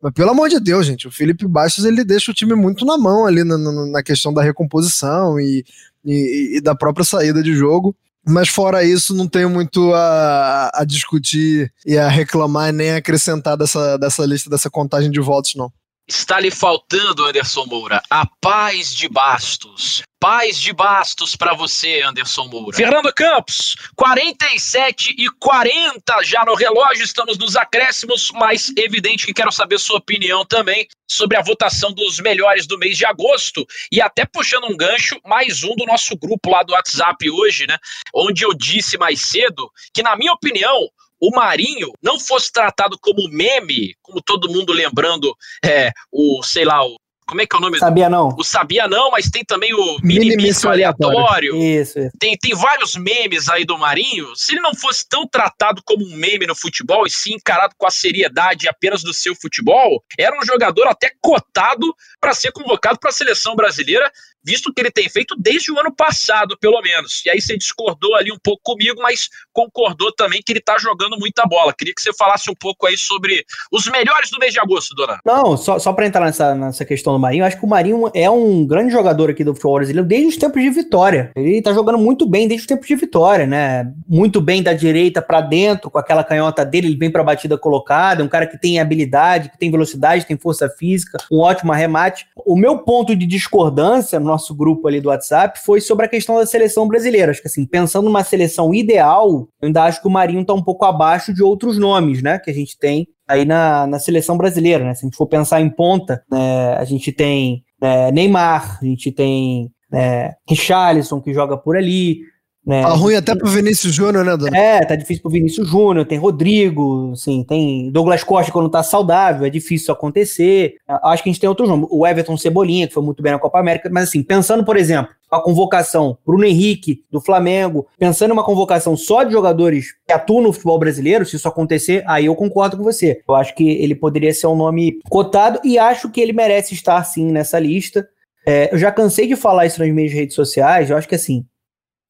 mas 0.00 0.12
pelo 0.12 0.30
amor 0.30 0.48
de 0.48 0.60
Deus, 0.60 0.86
gente, 0.86 1.08
o 1.08 1.10
Felipe 1.10 1.46
Bastos 1.46 1.84
ele 1.84 2.04
deixa 2.04 2.30
o 2.30 2.34
time 2.34 2.54
muito 2.54 2.84
na 2.84 2.96
mão 2.96 3.26
ali 3.26 3.42
na, 3.42 3.58
na 3.58 4.02
questão 4.02 4.32
da 4.32 4.42
recomposição 4.42 5.40
e, 5.40 5.64
e, 6.04 6.58
e, 6.58 6.60
da 6.60 6.74
própria 6.74 7.04
saída 7.04 7.42
de 7.42 7.54
jogo. 7.54 7.94
Mas 8.26 8.48
fora 8.48 8.84
isso, 8.84 9.14
não 9.14 9.26
tenho 9.26 9.48
muito 9.48 9.92
a, 9.94 10.70
a 10.74 10.84
discutir 10.84 11.72
e 11.86 11.96
a 11.96 12.08
reclamar 12.08 12.72
nem 12.72 12.92
acrescentar 12.92 13.56
dessa, 13.56 13.96
dessa 13.96 14.24
lista, 14.26 14.50
dessa 14.50 14.68
contagem 14.68 15.10
de 15.10 15.20
votos, 15.20 15.54
não. 15.54 15.72
Está 16.08 16.40
lhe 16.40 16.50
faltando, 16.50 17.26
Anderson 17.26 17.66
Moura, 17.66 18.02
a 18.08 18.24
paz 18.40 18.94
de 18.94 19.10
Bastos. 19.10 20.02
Paz 20.18 20.58
de 20.58 20.72
Bastos 20.72 21.36
para 21.36 21.52
você, 21.52 22.00
Anderson 22.00 22.46
Moura. 22.46 22.74
Fernando 22.74 23.12
Campos, 23.12 23.76
47 23.94 25.14
e 25.18 25.28
40 25.38 26.22
já 26.24 26.46
no 26.46 26.54
relógio, 26.54 27.04
estamos 27.04 27.36
nos 27.36 27.56
acréscimos, 27.56 28.30
mas 28.32 28.72
evidente 28.78 29.26
que 29.26 29.34
quero 29.34 29.52
saber 29.52 29.78
sua 29.78 29.98
opinião 29.98 30.46
também 30.46 30.88
sobre 31.06 31.36
a 31.36 31.42
votação 31.42 31.92
dos 31.92 32.18
melhores 32.20 32.66
do 32.66 32.78
mês 32.78 32.96
de 32.96 33.04
agosto 33.04 33.66
e 33.92 34.00
até 34.00 34.24
puxando 34.24 34.64
um 34.64 34.76
gancho, 34.78 35.20
mais 35.26 35.62
um 35.62 35.76
do 35.76 35.84
nosso 35.84 36.16
grupo 36.16 36.50
lá 36.50 36.62
do 36.62 36.72
WhatsApp 36.72 37.30
hoje, 37.30 37.66
né? 37.66 37.76
Onde 38.14 38.46
eu 38.46 38.54
disse 38.54 38.96
mais 38.96 39.20
cedo 39.20 39.70
que, 39.92 40.02
na 40.02 40.16
minha 40.16 40.32
opinião, 40.32 40.88
o 41.20 41.30
Marinho 41.30 41.92
não 42.02 42.18
fosse 42.18 42.52
tratado 42.52 42.98
como 43.00 43.28
meme, 43.28 43.94
como 44.02 44.22
todo 44.22 44.50
mundo 44.50 44.72
lembrando, 44.72 45.34
é, 45.64 45.90
o, 46.10 46.42
sei 46.42 46.64
lá, 46.64 46.84
o 46.84 46.96
como 47.28 47.42
é 47.42 47.46
que 47.46 47.54
é 47.54 47.58
o 47.58 47.60
nome? 47.60 47.78
Sabia 47.78 48.08
não. 48.08 48.34
O 48.38 48.42
Sabia 48.42 48.88
não, 48.88 49.10
mas 49.10 49.28
tem 49.28 49.44
também 49.44 49.74
o 49.74 49.98
Minimício 50.02 50.70
aleatório. 50.70 51.54
Isso, 51.56 51.98
isso. 51.98 52.16
Tem, 52.18 52.36
tem 52.38 52.54
vários 52.54 52.96
memes 52.96 53.50
aí 53.50 53.66
do 53.66 53.76
Marinho. 53.76 54.34
Se 54.34 54.52
ele 54.52 54.62
não 54.62 54.74
fosse 54.74 55.06
tão 55.06 55.26
tratado 55.26 55.82
como 55.84 56.04
um 56.06 56.16
meme 56.16 56.46
no 56.46 56.54
futebol 56.54 57.06
e 57.06 57.10
sim 57.10 57.34
encarado 57.34 57.74
com 57.76 57.86
a 57.86 57.90
seriedade 57.90 58.66
apenas 58.66 59.02
do 59.02 59.12
seu 59.12 59.34
futebol, 59.34 60.02
era 60.18 60.36
um 60.38 60.44
jogador 60.44 60.88
até 60.88 61.12
cotado 61.20 61.94
para 62.18 62.32
ser 62.32 62.50
convocado 62.50 62.98
para 62.98 63.10
a 63.10 63.12
seleção 63.12 63.54
brasileira 63.54 64.10
visto 64.48 64.72
que 64.72 64.80
ele 64.80 64.90
tem 64.90 65.08
feito 65.10 65.34
desde 65.38 65.70
o 65.70 65.78
ano 65.78 65.94
passado, 65.94 66.56
pelo 66.58 66.80
menos. 66.80 67.22
E 67.26 67.30
aí 67.30 67.40
você 67.40 67.56
discordou 67.56 68.14
ali 68.14 68.32
um 68.32 68.38
pouco 68.42 68.62
comigo, 68.62 69.00
mas 69.02 69.28
concordou 69.52 70.10
também 70.12 70.40
que 70.44 70.52
ele 70.52 70.60
tá 70.60 70.78
jogando 70.78 71.18
muita 71.18 71.44
bola. 71.44 71.74
Queria 71.76 71.94
que 71.94 72.00
você 72.00 72.14
falasse 72.14 72.50
um 72.50 72.54
pouco 72.54 72.86
aí 72.86 72.96
sobre 72.96 73.44
os 73.70 73.86
melhores 73.86 74.30
do 74.30 74.38
mês 74.38 74.52
de 74.54 74.60
agosto, 74.60 74.94
dona. 74.94 75.20
Não, 75.24 75.56
só, 75.56 75.78
só 75.78 75.92
para 75.92 76.06
entrar 76.06 76.24
nessa, 76.24 76.54
nessa 76.54 76.84
questão 76.84 77.17
Marinho, 77.18 77.44
acho 77.44 77.58
que 77.58 77.64
o 77.64 77.68
Marinho 77.68 78.10
é 78.14 78.30
um 78.30 78.66
grande 78.66 78.92
jogador 78.92 79.30
aqui 79.30 79.44
do 79.44 79.54
futebol 79.54 79.76
brasileiro 79.76 80.06
desde 80.06 80.28
os 80.28 80.36
tempos 80.36 80.62
de 80.62 80.70
vitória. 80.70 81.30
Ele 81.36 81.62
tá 81.62 81.72
jogando 81.72 81.98
muito 81.98 82.26
bem 82.26 82.46
desde 82.46 82.62
os 82.62 82.66
tempos 82.66 82.86
de 82.86 82.94
vitória, 82.94 83.46
né? 83.46 83.92
Muito 84.08 84.40
bem 84.40 84.62
da 84.62 84.72
direita 84.72 85.20
para 85.20 85.40
dentro, 85.40 85.90
com 85.90 85.98
aquela 85.98 86.24
canhota 86.24 86.64
dele, 86.64 86.88
ele 86.88 86.96
vem 86.96 87.10
pra 87.10 87.24
batida 87.24 87.58
colocada, 87.58 88.22
é 88.22 88.24
um 88.24 88.28
cara 88.28 88.46
que 88.46 88.58
tem 88.58 88.80
habilidade, 88.80 89.50
que 89.50 89.58
tem 89.58 89.70
velocidade, 89.70 90.26
tem 90.26 90.36
força 90.36 90.68
física, 90.68 91.18
um 91.30 91.40
ótimo 91.40 91.72
arremate. 91.72 92.26
O 92.46 92.56
meu 92.56 92.78
ponto 92.78 93.14
de 93.14 93.26
discordância 93.26 94.18
no 94.18 94.26
nosso 94.26 94.54
grupo 94.54 94.88
ali 94.88 95.00
do 95.00 95.08
WhatsApp 95.08 95.60
foi 95.64 95.80
sobre 95.80 96.06
a 96.06 96.08
questão 96.08 96.36
da 96.36 96.46
seleção 96.46 96.86
brasileira. 96.86 97.30
Acho 97.30 97.42
que 97.42 97.48
assim, 97.48 97.66
pensando 97.66 98.04
numa 98.04 98.24
seleção 98.24 98.74
ideal, 98.74 99.48
eu 99.60 99.66
ainda 99.66 99.84
acho 99.84 100.00
que 100.00 100.08
o 100.08 100.10
Marinho 100.10 100.42
está 100.42 100.54
um 100.54 100.62
pouco 100.62 100.84
abaixo 100.84 101.32
de 101.32 101.42
outros 101.42 101.78
nomes, 101.78 102.22
né, 102.22 102.38
que 102.38 102.50
a 102.50 102.54
gente 102.54 102.78
tem 102.78 103.06
aí 103.28 103.44
na, 103.44 103.86
na 103.86 103.98
seleção 103.98 104.36
brasileira, 104.36 104.84
né? 104.84 104.94
Se 104.94 105.04
a 105.04 105.06
gente 105.06 105.16
for 105.16 105.26
pensar 105.26 105.60
em 105.60 105.68
ponta, 105.68 106.22
né, 106.30 106.74
a 106.74 106.84
gente 106.84 107.12
tem 107.12 107.62
né, 107.80 108.10
Neymar, 108.10 108.78
a 108.80 108.84
gente 108.84 109.12
tem 109.12 109.70
né, 109.90 110.34
Richarlison 110.48 111.20
que 111.20 111.34
joga 111.34 111.56
por 111.56 111.76
ali, 111.76 112.20
né? 112.68 112.82
Tá 112.82 112.90
ruim 112.90 113.14
até 113.14 113.34
pro 113.34 113.48
Vinícius 113.48 113.94
Júnior, 113.94 114.22
né, 114.22 114.36
Dona? 114.36 114.54
É, 114.54 114.84
tá 114.84 114.94
difícil 114.94 115.22
pro 115.22 115.30
Vinícius 115.30 115.66
Júnior, 115.66 116.04
tem 116.04 116.18
Rodrigo, 116.18 117.12
assim, 117.12 117.42
tem 117.42 117.90
Douglas 117.90 118.22
Costa 118.22 118.52
quando 118.52 118.68
tá 118.68 118.82
saudável, 118.82 119.46
é 119.46 119.50
difícil 119.50 119.76
isso 119.76 119.92
acontecer. 119.92 120.74
Acho 120.86 121.22
que 121.22 121.30
a 121.30 121.32
gente 121.32 121.40
tem 121.40 121.48
outros 121.48 121.66
nomes. 121.66 121.88
O 121.90 122.06
Everton 122.06 122.36
Cebolinha, 122.36 122.86
que 122.86 122.92
foi 122.92 123.02
muito 123.02 123.22
bem 123.22 123.32
na 123.32 123.38
Copa 123.38 123.58
América, 123.58 123.88
mas 123.90 124.08
assim, 124.08 124.22
pensando, 124.22 124.66
por 124.66 124.76
exemplo, 124.76 125.10
a 125.30 125.40
convocação 125.40 126.18
Bruno 126.26 126.44
Henrique 126.44 127.02
do 127.10 127.22
Flamengo, 127.22 127.86
pensando 127.98 128.30
em 128.30 128.34
uma 128.34 128.44
convocação 128.44 128.98
só 128.98 129.22
de 129.22 129.32
jogadores 129.32 129.94
que 130.06 130.12
atuam 130.12 130.42
no 130.42 130.52
futebol 130.52 130.78
brasileiro, 130.78 131.24
se 131.24 131.36
isso 131.36 131.48
acontecer, 131.48 132.04
aí 132.06 132.26
eu 132.26 132.36
concordo 132.36 132.76
com 132.76 132.82
você. 132.82 133.22
Eu 133.26 133.34
acho 133.34 133.54
que 133.54 133.66
ele 133.66 133.94
poderia 133.94 134.34
ser 134.34 134.46
um 134.46 134.56
nome 134.56 134.98
cotado 135.08 135.58
e 135.64 135.78
acho 135.78 136.10
que 136.10 136.20
ele 136.20 136.34
merece 136.34 136.74
estar 136.74 137.02
sim 137.04 137.32
nessa 137.32 137.58
lista. 137.58 138.06
É, 138.46 138.74
eu 138.74 138.78
já 138.78 138.92
cansei 138.92 139.26
de 139.26 139.36
falar 139.36 139.64
isso 139.64 139.80
nas 139.80 139.90
minhas 139.90 140.12
redes 140.12 140.34
sociais, 140.34 140.90
eu 140.90 140.96
acho 140.98 141.08
que 141.08 141.14
assim, 141.14 141.46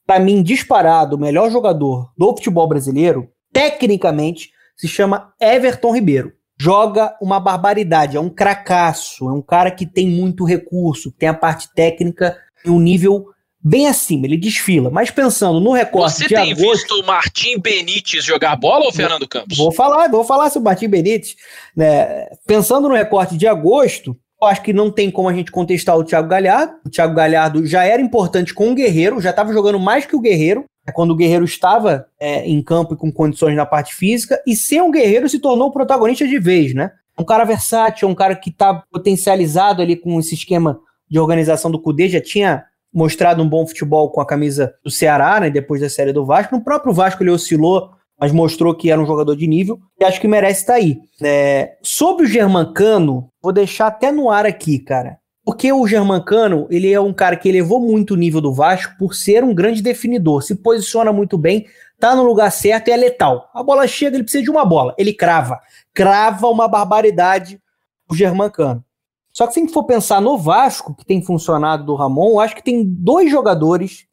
para 0.09 0.21
mim, 0.21 0.43
disparado, 0.43 1.17
o 1.17 1.19
melhor 1.19 1.51
jogador 1.51 2.11
do 2.17 2.29
futebol 2.29 2.67
brasileiro, 2.67 3.29
tecnicamente, 3.53 4.49
se 4.75 4.89
chama 4.89 5.35
Everton 5.39 5.95
Ribeiro. 5.95 6.33
Joga 6.59 7.15
uma 7.21 7.39
barbaridade, 7.39 8.17
é 8.17 8.21
um 8.21 8.31
cracaço, 8.31 9.29
é 9.29 9.33
um 9.33 9.43
cara 9.43 9.71
que 9.71 9.85
tem 9.85 10.09
muito 10.09 10.47
recurso, 10.47 11.13
tem 11.13 11.29
a 11.29 11.35
parte 11.35 11.69
técnica 11.75 12.39
em 12.65 12.71
um 12.71 12.81
nível 12.81 13.27
bem 13.63 13.87
acima, 13.87 14.25
ele 14.25 14.39
desfila. 14.39 14.89
Mas 14.89 15.11
pensando 15.11 15.61
no 15.61 15.73
recorte 15.73 16.17
Você 16.17 16.23
de 16.27 16.35
tem 16.35 16.53
agosto, 16.53 16.73
visto 16.73 17.01
o 17.03 17.07
Martim 17.07 17.59
Benítez 17.61 18.25
jogar 18.25 18.57
bola 18.57 18.87
ou 18.87 18.93
Fernando 18.93 19.29
Campos? 19.29 19.59
Vou 19.59 19.71
falar, 19.71 20.09
vou 20.09 20.25
falar 20.25 20.49
sobre 20.49 20.61
o 20.61 20.71
Martim 20.71 20.89
Benítez. 20.89 21.37
Né? 21.77 22.29
Pensando 22.47 22.89
no 22.89 22.95
recorte 22.95 23.37
de 23.37 23.47
agosto, 23.47 24.17
eu 24.41 24.47
acho 24.47 24.63
que 24.63 24.73
não 24.73 24.91
tem 24.91 25.11
como 25.11 25.29
a 25.29 25.33
gente 25.33 25.51
contestar 25.51 25.97
o 25.97 26.05
Thiago 26.05 26.29
Galhardo. 26.29 26.75
O 26.87 26.91
Thiago 26.91 27.15
Galhardo 27.15 27.67
já 27.67 27.85
era 27.85 28.01
importante 28.01 28.55
com 28.55 28.71
o 28.71 28.75
Guerreiro, 28.75 29.21
já 29.21 29.31
estava 29.31 29.53
jogando 29.53 29.81
mais 29.81 30.07
que 30.07 30.15
o 30.15 30.21
Guerreiro, 30.21 30.65
é 30.87 30.93
quando 30.93 31.11
o 31.11 31.17
Guerreiro 31.17 31.45
estava 31.45 32.07
é, 32.19 32.49
em 32.49 32.63
campo 32.63 32.95
e 32.95 32.97
com 32.97 33.13
condições 33.13 33.57
na 33.57 33.67
parte 33.67 33.95
física, 33.95 34.41
e 34.47 34.55
sem 34.55 34.81
o 34.81 34.91
Guerreiro 34.91 35.29
se 35.29 35.39
tornou 35.39 35.69
o 35.69 35.73
protagonista 35.73 36.27
de 36.27 36.39
vez, 36.39 36.73
né? 36.73 36.93
Um 37.19 37.25
cara 37.25 37.45
versátil, 37.45 38.09
um 38.09 38.15
cara 38.15 38.37
que 38.37 38.49
está 38.49 38.83
potencializado 38.91 39.83
ali 39.83 39.97
com 39.97 40.19
esse 40.21 40.35
esquema 40.35 40.79
de 41.11 41.19
organização 41.19 41.71
do 41.71 41.81
Cudê, 41.81 42.09
já 42.09 42.21
tinha 42.21 42.65
mostrado 42.95 43.43
um 43.43 43.49
bom 43.49 43.67
futebol 43.67 44.11
com 44.11 44.21
a 44.21 44.27
camisa 44.27 44.73
do 44.85 44.91
Ceará, 44.91 45.41
né, 45.41 45.51
depois 45.51 45.81
da 45.81 45.91
série 45.91 46.13
do 46.13 46.25
Vasco. 46.25 46.55
No 46.55 46.65
próprio 46.65 46.93
Vasco 46.93 47.23
ele 47.23 47.31
oscilou 47.31 47.91
mas 48.19 48.33
mostrou 48.33 48.75
que 48.75 48.91
era 48.91 49.01
um 49.01 49.07
jogador 49.07 49.37
de 49.37 49.47
nível 49.47 49.79
e 49.99 50.05
acho 50.05 50.21
que 50.21 50.29
merece 50.29 50.61
estar 50.61 50.75
aí. 50.75 50.99
É, 51.23 51.77
sobre 51.83 52.25
o 52.25 52.29
Germancano, 52.29 53.31
vou 53.43 53.53
deixar 53.53 53.87
até 53.87 54.11
no 54.11 54.31
ar 54.31 54.45
aqui, 54.45 54.79
cara. 54.79 55.19
Porque 55.45 55.73
o 55.73 55.87
Germancano, 55.87 56.67
ele 56.71 56.93
é 56.93 57.01
um 57.01 57.13
cara 57.13 57.37
que 57.37 57.49
elevou 57.49 57.81
muito 57.81 58.13
o 58.15 58.17
nível 58.17 58.41
do 58.41 58.53
Vasco 58.53 58.95
por 58.99 59.15
ser 59.15 59.43
um 59.43 59.55
grande 59.55 59.81
definidor, 59.81 60.43
se 60.43 60.55
posiciona 60.55 61.11
muito 61.11 61.39
bem, 61.39 61.65
tá 61.99 62.15
no 62.15 62.23
lugar 62.23 62.51
certo 62.53 62.89
e 62.89 62.91
é 62.91 62.97
letal. 62.97 63.49
A 63.55 63.63
bola 63.63 63.87
chega, 63.87 64.17
ele 64.17 64.25
precisa 64.25 64.45
de 64.45 64.51
uma 64.51 64.65
bola, 64.65 64.95
ele 64.99 65.13
crava. 65.13 65.59
Crava 65.95 66.49
uma 66.49 66.69
barbaridade 66.69 67.59
o 68.11 68.15
Germancano. 68.15 68.85
Só 69.33 69.47
que 69.47 69.53
se 69.53 69.61
a 69.61 69.63
gente 69.63 69.73
for 69.73 69.85
pensar 69.85 70.21
no 70.21 70.37
Vasco, 70.37 70.95
que 70.95 71.05
tem 71.05 71.23
funcionado 71.23 71.85
do 71.85 71.95
Ramon, 71.95 72.41
acho 72.41 72.57
que 72.57 72.65
tem 72.65 72.83
dois 72.85 73.31
jogadores, 73.31 74.07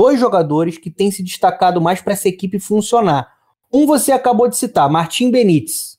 dois 0.00 0.18
jogadores 0.18 0.78
que 0.78 0.90
têm 0.90 1.10
se 1.10 1.22
destacado 1.22 1.78
mais 1.78 2.00
para 2.00 2.14
essa 2.14 2.26
equipe 2.26 2.58
funcionar. 2.58 3.30
Um 3.70 3.84
você 3.84 4.12
acabou 4.12 4.48
de 4.48 4.56
citar, 4.56 4.88
Martim 4.88 5.30
Benítez. 5.30 5.98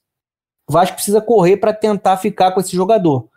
O 0.68 0.74
Vasco 0.74 0.95
precisa 0.95 1.22
correr 1.22 1.58
para 1.58 1.72
tentar 1.72 2.18
ficar 2.18 2.52
com 2.52 2.60
esse 2.60 2.76
jogador. 2.76 3.30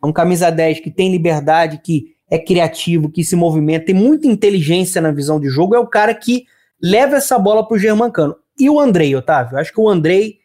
É 0.00 0.06
um 0.06 0.12
camisa 0.12 0.48
10 0.48 0.78
que 0.78 0.92
tem 0.92 1.10
liberdade, 1.10 1.78
que 1.78 2.14
é 2.30 2.38
criativo, 2.38 3.10
que 3.10 3.24
se 3.24 3.34
movimenta, 3.34 3.86
tem 3.86 3.96
muita 3.96 4.28
inteligência 4.28 5.00
na 5.00 5.10
visão 5.10 5.40
de 5.40 5.48
jogo, 5.48 5.74
é 5.74 5.80
o 5.80 5.88
cara 5.88 6.14
que 6.14 6.46
leva 6.80 7.16
essa 7.16 7.36
bola 7.36 7.66
para 7.66 7.74
o 7.74 7.78
Germancano. 7.78 8.36
E 8.56 8.70
o 8.70 8.78
Andrei, 8.78 9.16
Otávio? 9.16 9.58
Acho 9.58 9.72
que 9.72 9.80
o 9.80 9.88
Andrei 9.88 10.36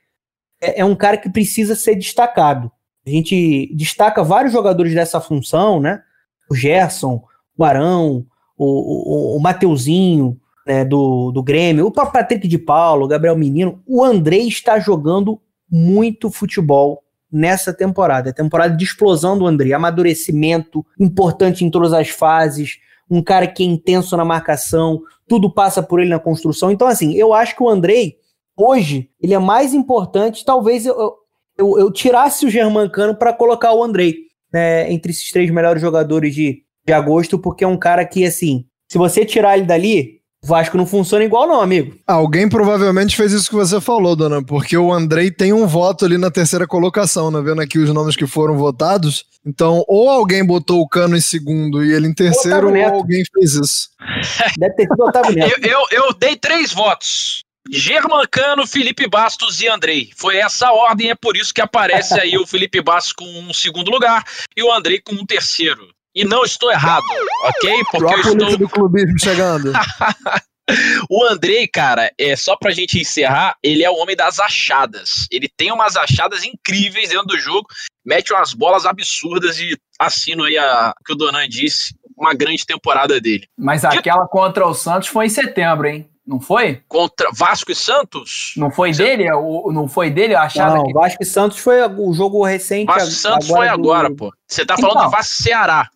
é, 0.59 0.81
é 0.81 0.85
um 0.85 0.95
cara 0.95 1.17
que 1.17 1.29
precisa 1.29 1.75
ser 1.75 1.93
destacado. 1.93 2.71
A 3.05 3.09
gente 3.11 3.71
destaca 3.75 4.23
vários 4.23 4.51
jogadores 4.51 4.95
dessa 4.95 5.21
função, 5.21 5.79
né? 5.79 6.01
O 6.49 6.55
Gerson, 6.55 7.23
o 7.55 7.63
Arão, 7.63 8.25
o, 8.57 9.35
o, 9.35 9.37
o 9.37 9.39
Mateuzinho, 9.39 10.39
né, 10.65 10.83
do, 10.83 11.31
do 11.31 11.41
Grêmio, 11.41 11.85
o 11.85 11.91
Patrick 11.91 12.47
de 12.47 12.57
Paulo, 12.57 13.05
o 13.05 13.07
Gabriel 13.07 13.37
Menino. 13.37 13.81
O 13.87 14.03
Andrei 14.03 14.47
está 14.47 14.79
jogando 14.79 15.39
muito 15.71 16.29
futebol 16.29 17.03
nessa 17.31 17.73
temporada. 17.73 18.29
É 18.29 18.33
temporada 18.33 18.75
de 18.75 18.83
explosão 18.83 19.37
do 19.37 19.45
André, 19.45 19.73
amadurecimento 19.73 20.85
importante 20.99 21.63
em 21.63 21.69
todas 21.69 21.93
as 21.93 22.09
fases, 22.09 22.79
um 23.09 23.21
cara 23.21 23.47
que 23.47 23.63
é 23.63 23.65
intenso 23.65 24.17
na 24.17 24.25
marcação, 24.25 25.01
tudo 25.27 25.53
passa 25.53 25.81
por 25.81 25.99
ele 25.99 26.09
na 26.09 26.19
construção. 26.19 26.71
Então, 26.71 26.87
assim, 26.87 27.13
eu 27.13 27.33
acho 27.33 27.55
que 27.55 27.63
o 27.63 27.69
Andrei, 27.69 28.17
hoje, 28.55 29.09
ele 29.21 29.33
é 29.33 29.39
mais 29.39 29.73
importante. 29.73 30.43
Talvez 30.43 30.85
eu, 30.85 31.13
eu, 31.57 31.79
eu 31.79 31.91
tirasse 31.91 32.45
o 32.45 32.49
Germancano 32.49 33.15
para 33.15 33.33
colocar 33.33 33.73
o 33.73 33.83
Andrei 33.83 34.27
né, 34.51 34.91
entre 34.91 35.11
esses 35.11 35.31
três 35.31 35.49
melhores 35.49 35.81
jogadores 35.81 36.33
de, 36.33 36.63
de 36.87 36.93
agosto, 36.93 37.37
porque 37.37 37.65
é 37.65 37.67
um 37.67 37.77
cara 37.77 38.05
que, 38.05 38.25
assim, 38.25 38.65
se 38.89 38.97
você 38.97 39.25
tirar 39.25 39.57
ele 39.57 39.67
dali, 39.67 40.21
o 40.43 40.47
Vasco 40.47 40.77
não 40.77 40.85
funciona 40.85 41.25
igual, 41.25 41.45
não, 41.45 41.59
amigo. 41.59 41.97
Alguém 42.07 42.47
provavelmente 42.47 43.15
fez 43.15 43.33
isso 43.33 43.49
que 43.49 43.55
você 43.55 43.81
falou, 43.81 44.15
dona, 44.15 44.41
porque 44.41 44.77
o 44.77 44.93
Andrei 44.93 45.29
tem 45.29 45.51
um 45.51 45.67
voto 45.67 46.05
ali 46.05 46.17
na 46.17 46.31
terceira 46.31 46.65
colocação, 46.65 47.29
né? 47.29 47.41
Vendo 47.41 47.61
aqui 47.61 47.77
os 47.77 47.93
nomes 47.93 48.15
que 48.15 48.25
foram 48.25 48.57
votados. 48.57 49.25
Então, 49.45 49.83
ou 49.87 50.09
alguém 50.09 50.45
botou 50.45 50.81
o 50.81 50.87
Cano 50.87 51.17
em 51.17 51.21
segundo 51.21 51.83
e 51.83 51.91
ele 51.91 52.07
em 52.07 52.13
terceiro, 52.13 52.69
ou 52.69 52.85
alguém 52.85 53.23
fez 53.33 53.55
isso. 53.55 53.89
Deve 54.57 54.75
ter 54.75 54.87
sido 54.87 55.03
Otávio 55.03 55.35
Neto. 55.35 55.59
eu, 55.61 55.69
eu, 55.69 56.05
eu 56.05 56.13
dei 56.13 56.37
três 56.37 56.71
votos. 56.71 57.41
Germancano, 57.69 58.65
Felipe 58.65 59.09
Bastos 59.09 59.59
e 59.59 59.67
Andrei. 59.67 60.11
Foi 60.15 60.37
essa 60.37 60.67
a 60.67 60.73
ordem, 60.73 61.09
é 61.09 61.15
por 61.15 61.35
isso 61.35 61.53
que 61.53 61.59
aparece 61.59 62.17
aí 62.17 62.37
o 62.37 62.47
Felipe 62.47 62.81
Bastos 62.81 63.11
com 63.11 63.25
um 63.25 63.53
segundo 63.53 63.91
lugar 63.91 64.23
e 64.55 64.63
o 64.63 64.71
Andrei 64.71 65.01
com 65.01 65.13
um 65.13 65.25
terceiro. 65.25 65.96
E 66.17 66.25
não 66.25 66.43
estou 66.43 66.71
errado, 66.71 67.05
ok? 67.43 67.83
Porque 67.91 68.11
eu 68.11 68.33
estou... 68.33 68.57
do 68.57 68.67
clubismo 68.67 69.19
chegando. 69.19 69.71
o 71.07 71.23
Andrei, 71.23 71.67
cara, 71.67 72.11
é 72.17 72.35
só 72.35 72.55
pra 72.55 72.71
gente 72.71 72.99
encerrar, 72.99 73.55
ele 73.61 73.83
é 73.83 73.89
o 73.91 73.97
homem 73.97 74.15
das 74.15 74.39
achadas. 74.39 75.27
Ele 75.31 75.47
tem 75.55 75.71
umas 75.71 75.95
achadas 75.95 76.43
incríveis 76.43 77.09
dentro 77.09 77.27
do 77.27 77.37
jogo, 77.37 77.67
mete 78.03 78.33
umas 78.33 78.51
bolas 78.51 78.83
absurdas 78.87 79.59
e 79.59 79.77
assino 79.99 80.45
aí 80.45 80.57
a 80.57 80.91
que 81.05 81.13
o 81.13 81.15
Donan 81.15 81.47
disse, 81.47 81.93
uma 82.17 82.33
grande 82.33 82.65
temporada 82.65 83.21
dele. 83.21 83.47
Mas 83.55 83.85
aquela 83.85 84.27
contra 84.27 84.65
o 84.65 84.73
Santos 84.73 85.09
foi 85.09 85.27
em 85.27 85.29
setembro, 85.29 85.85
hein? 85.85 86.09
Não 86.25 86.41
foi? 86.41 86.81
Contra 86.87 87.29
Vasco 87.31 87.71
e 87.71 87.75
Santos? 87.75 88.53
Não 88.57 88.71
foi 88.71 88.91
dele? 88.91 89.31
O, 89.31 89.71
não 89.71 89.87
foi 89.87 90.09
dele 90.09 90.33
a 90.33 90.41
achada? 90.41 90.77
Não, 90.77 90.83
que... 90.83 90.93
Vasco 90.93 91.21
e 91.21 91.25
Santos 91.25 91.59
foi 91.59 91.87
o 91.87 92.11
jogo 92.11 92.43
recente. 92.43 92.87
Vasco 92.87 93.09
e 93.09 93.11
Santos 93.13 93.47
foi 93.47 93.67
agora, 93.67 94.09
do... 94.09 94.15
pô. 94.15 94.33
Você 94.47 94.65
tá 94.65 94.75
falando 94.75 94.97
então, 94.97 95.05
de 95.05 95.15
Vasco 95.15 95.35
Ceará. 95.35 95.87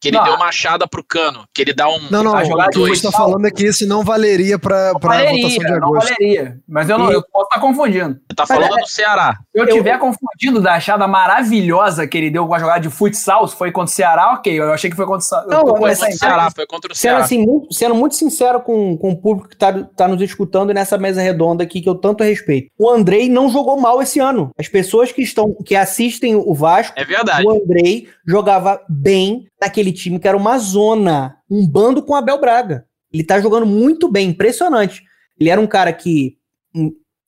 Que 0.00 0.08
ele 0.08 0.16
não, 0.16 0.24
deu 0.24 0.34
uma 0.34 0.46
achada 0.46 0.88
pro 0.88 1.04
cano. 1.04 1.44
Que 1.52 1.60
ele 1.60 1.74
dá 1.74 1.86
um. 1.88 2.00
Não, 2.10 2.22
não. 2.22 2.32
O 2.32 2.68
que 2.70 2.78
você 2.78 2.92
está 2.92 3.12
falando 3.12 3.46
é 3.46 3.50
que 3.50 3.64
esse 3.64 3.84
não 3.84 4.02
valeria 4.02 4.58
pra, 4.58 4.94
pra 4.98 5.10
valeria, 5.10 5.42
votação 5.42 5.58
de 5.58 5.72
agosto. 5.74 5.92
Não 5.92 6.16
valeria. 6.16 6.58
Mas 6.66 6.88
eu, 6.88 6.98
não, 6.98 7.12
eu 7.12 7.22
posso 7.30 7.44
estar 7.44 7.60
confundindo. 7.60 8.14
Você 8.14 8.34
tá 8.34 8.46
falando 8.46 8.78
é, 8.78 8.80
do 8.80 8.88
Ceará. 8.88 9.38
Se 9.52 9.60
eu 9.60 9.64
estiver 9.66 9.98
confundindo 9.98 10.62
da 10.62 10.74
achada 10.74 11.06
maravilhosa 11.06 12.06
que 12.06 12.16
ele 12.16 12.30
deu 12.30 12.46
com 12.46 12.54
a 12.54 12.58
jogada 12.58 12.80
de 12.80 12.88
futsal, 12.88 13.46
se 13.46 13.54
foi 13.54 13.70
contra 13.70 13.92
o 13.92 13.94
Ceará, 13.94 14.32
ok. 14.32 14.58
Eu 14.58 14.72
achei 14.72 14.88
que 14.88 14.96
foi 14.96 15.04
contra 15.04 15.20
o 15.20 15.28
Ceará. 15.28 15.46
Não, 15.48 15.60
foi 15.60 15.74
contra 15.74 15.92
o 15.92 16.12
Ceará. 16.16 16.50
Foi 16.50 16.66
contra 16.66 16.92
o 16.92 16.96
Ceará. 16.96 17.16
Sendo, 17.18 17.24
assim, 17.24 17.46
muito, 17.46 17.74
sendo 17.74 17.94
muito 17.94 18.14
sincero 18.14 18.60
com, 18.62 18.96
com 18.96 19.10
o 19.10 19.16
público 19.20 19.50
que 19.50 19.56
tá, 19.56 19.70
tá 19.94 20.08
nos 20.08 20.22
escutando 20.22 20.72
nessa 20.72 20.96
mesa 20.96 21.20
redonda 21.20 21.62
aqui, 21.62 21.82
que 21.82 21.88
eu 21.88 21.94
tanto 21.94 22.24
respeito. 22.24 22.70
O 22.78 22.88
Andrei 22.88 23.28
não 23.28 23.50
jogou 23.50 23.78
mal 23.78 24.00
esse 24.00 24.18
ano. 24.18 24.50
As 24.58 24.68
pessoas 24.68 25.12
que 25.12 25.20
estão 25.20 25.54
que 25.62 25.76
assistem 25.76 26.34
o 26.34 26.54
Vasco. 26.54 26.94
É 26.96 27.04
verdade. 27.04 27.44
O 27.46 27.50
Andrei 27.50 28.08
jogava 28.26 28.80
bem 28.88 29.46
naquele 29.60 29.89
time 29.92 30.18
que 30.18 30.28
era 30.28 30.36
uma 30.36 30.58
zona, 30.58 31.36
um 31.50 31.66
bando 31.66 32.02
com 32.02 32.14
Abel 32.14 32.40
Braga. 32.40 32.84
Ele 33.12 33.24
tá 33.24 33.40
jogando 33.40 33.66
muito 33.66 34.10
bem, 34.10 34.30
impressionante. 34.30 35.02
Ele 35.38 35.50
era 35.50 35.60
um 35.60 35.66
cara 35.66 35.92
que, 35.92 36.36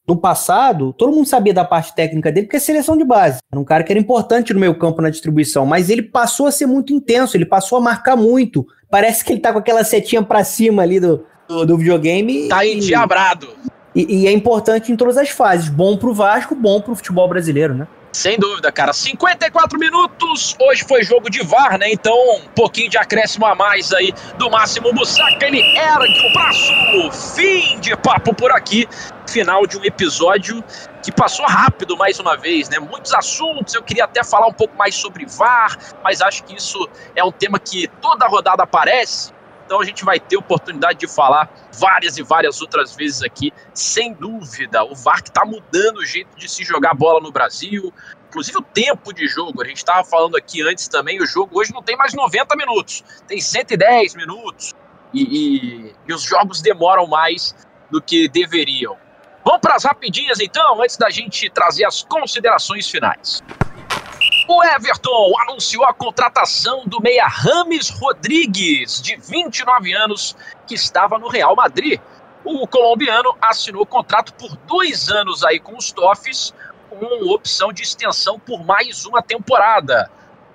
no 0.07 0.17
passado, 0.17 0.93
todo 0.93 1.13
mundo 1.13 1.27
sabia 1.27 1.55
da 1.55 1.65
parte 1.65 1.95
técnica 1.95 2.31
dele, 2.31 2.47
porque 2.47 2.57
é 2.57 2.61
seleção 2.61 2.97
de 2.97 3.05
base. 3.05 3.39
Era 3.51 3.61
um 3.61 3.65
cara 3.65 3.83
que 3.83 3.93
era 3.93 4.01
importante 4.01 4.53
no 4.53 4.61
meio 4.61 4.75
campo 4.79 5.01
na 5.01 5.11
distribuição, 5.11 5.65
mas 5.65 5.91
ele 5.91 6.03
passou 6.03 6.47
a 6.47 6.53
ser 6.53 6.67
muito 6.67 6.93
intenso, 6.93 7.37
ele 7.37 7.47
passou 7.47 7.79
a 7.79 7.81
marcar 7.81 8.17
muito. 8.17 8.67
Parece 8.91 9.25
que 9.25 9.33
ele 9.33 9.41
tá 9.41 9.53
com 9.53 9.59
aquela 9.59 9.83
setinha 9.85 10.23
pra 10.23 10.45
cima 10.45 10.83
ali 10.83 11.01
do, 11.01 11.25
do, 11.49 11.67
do 11.67 11.79
videogame. 11.79 12.49
Tá 12.49 12.67
endiabrado. 12.67 13.49
E, 13.95 14.23
e 14.23 14.27
é 14.27 14.33
importante 14.33 14.93
em 14.93 14.97
todas 14.97 15.17
as 15.17 15.31
fases. 15.31 15.69
Bom 15.69 15.97
pro 15.97 16.15
Vasco, 16.15 16.55
bom 16.55 16.81
pro 16.81 16.95
futebol 16.95 17.29
brasileiro, 17.29 17.75
né? 17.75 17.87
Sem 18.13 18.39
dúvida, 18.39 18.71
cara. 18.71 18.93
54 18.93 19.79
minutos. 19.79 20.55
Hoje 20.61 20.85
foi 20.87 21.03
jogo 21.03 21.31
de 21.31 21.43
VAR, 21.43 21.79
né? 21.79 21.91
Então, 21.91 22.15
um 22.37 22.49
pouquinho 22.55 22.91
de 22.91 22.99
acréscimo 22.99 23.47
a 23.47 23.55
mais 23.55 23.91
aí 23.91 24.13
do 24.37 24.51
Máximo 24.51 24.93
Bussaca. 24.93 25.47
Ele 25.47 25.61
ergue 25.61 26.27
o 26.29 26.33
braço. 26.35 27.35
Fim 27.35 27.81
de 27.81 27.97
papo 27.97 28.35
por 28.35 28.53
aqui. 28.53 28.87
Final 29.27 29.67
de 29.67 29.79
um 29.79 29.85
episódio 29.85 30.63
que 31.03 31.11
passou 31.11 31.47
rápido 31.47 31.97
mais 31.97 32.21
uma 32.21 32.37
vez, 32.37 32.69
né? 32.69 32.79
Muitos 32.79 33.15
assuntos. 33.15 33.73
Eu 33.73 33.83
queria 33.83 34.05
até 34.05 34.23
falar 34.23 34.47
um 34.47 34.53
pouco 34.53 34.77
mais 34.77 34.95
sobre 34.95 35.25
VAR, 35.25 35.79
mas 36.05 36.21
acho 36.21 36.45
que 36.45 36.55
isso 36.55 36.87
é 37.17 37.25
um 37.25 37.33
tema 37.33 37.59
que 37.59 37.89
toda 38.03 38.27
rodada 38.27 38.63
aparece. 38.63 39.33
Então 39.73 39.81
a 39.81 39.87
gente 39.87 40.05
vai 40.05 40.21
ter 40.21 40.37
oportunidade 40.37 40.99
de 40.99 41.09
falar 41.09 41.51
várias 41.73 42.19
e 42.19 42.23
várias 42.23 42.61
outras 42.61 42.95
vezes 42.95 43.23
aqui, 43.23 43.51
sem 43.73 44.13
dúvida. 44.13 44.85
O 44.85 44.95
VAR 44.95 45.23
que 45.23 45.31
está 45.31 45.47
mudando 45.47 45.97
o 45.97 46.05
jeito 46.05 46.37
de 46.37 46.47
se 46.47 46.63
jogar 46.63 46.93
bola 46.93 47.23
no 47.23 47.33
Brasil, 47.33 47.91
inclusive 48.29 48.59
o 48.59 48.61
tempo 48.61 49.15
de 49.15 49.27
jogo. 49.27 49.63
A 49.63 49.65
gente 49.67 49.79
estava 49.79 50.05
falando 50.05 50.37
aqui 50.37 50.61
antes 50.61 50.89
também, 50.89 51.23
o 51.23 51.27
jogo 51.27 51.59
hoje 51.59 51.73
não 51.73 51.83
tem 51.83 51.97
mais 51.97 52.13
90 52.13 52.55
minutos, 52.55 53.03
tem 53.27 53.41
110 53.41 54.15
minutos. 54.15 54.75
E, 55.11 55.23
e, 55.23 55.95
e 56.07 56.13
os 56.13 56.21
jogos 56.21 56.61
demoram 56.61 57.07
mais 57.07 57.55
do 57.91 57.99
que 57.99 58.29
deveriam. 58.29 58.99
Vamos 59.43 59.63
para 59.63 59.77
as 59.77 59.85
rapidinhas 59.85 60.39
então, 60.39 60.83
antes 60.83 60.99
da 60.99 61.09
gente 61.09 61.49
trazer 61.49 61.87
as 61.87 62.03
considerações 62.03 62.91
finais. 62.91 63.43
O 64.49 64.63
Everton 64.65 65.33
anunciou 65.43 65.85
a 65.85 65.95
contratação 65.95 66.83
do 66.87 67.01
meia 67.01 67.27
Rames 67.27 67.91
Rodrigues, 67.91 69.01
de 69.01 69.17
29 69.17 69.93
anos, 69.93 70.37
que 70.67 70.75
estava 70.75 71.19
no 71.19 71.29
Real 71.29 71.55
Madrid. 71.55 72.01
O 72.45 72.67
colombiano 72.67 73.37
assinou 73.41 73.87
contrato 73.87 74.35
por 74.35 74.57
dois 74.57 75.09
anos 75.09 75.45
aí 75.45 75.61
com 75.61 75.77
os 75.77 75.93
Toffs, 75.93 76.53
com 76.91 77.33
opção 77.33 77.73
de 77.73 77.83
extensão 77.83 78.39
por 78.39 78.65
mais 78.65 79.07
uma 79.07 79.23
temporada. 79.23 80.11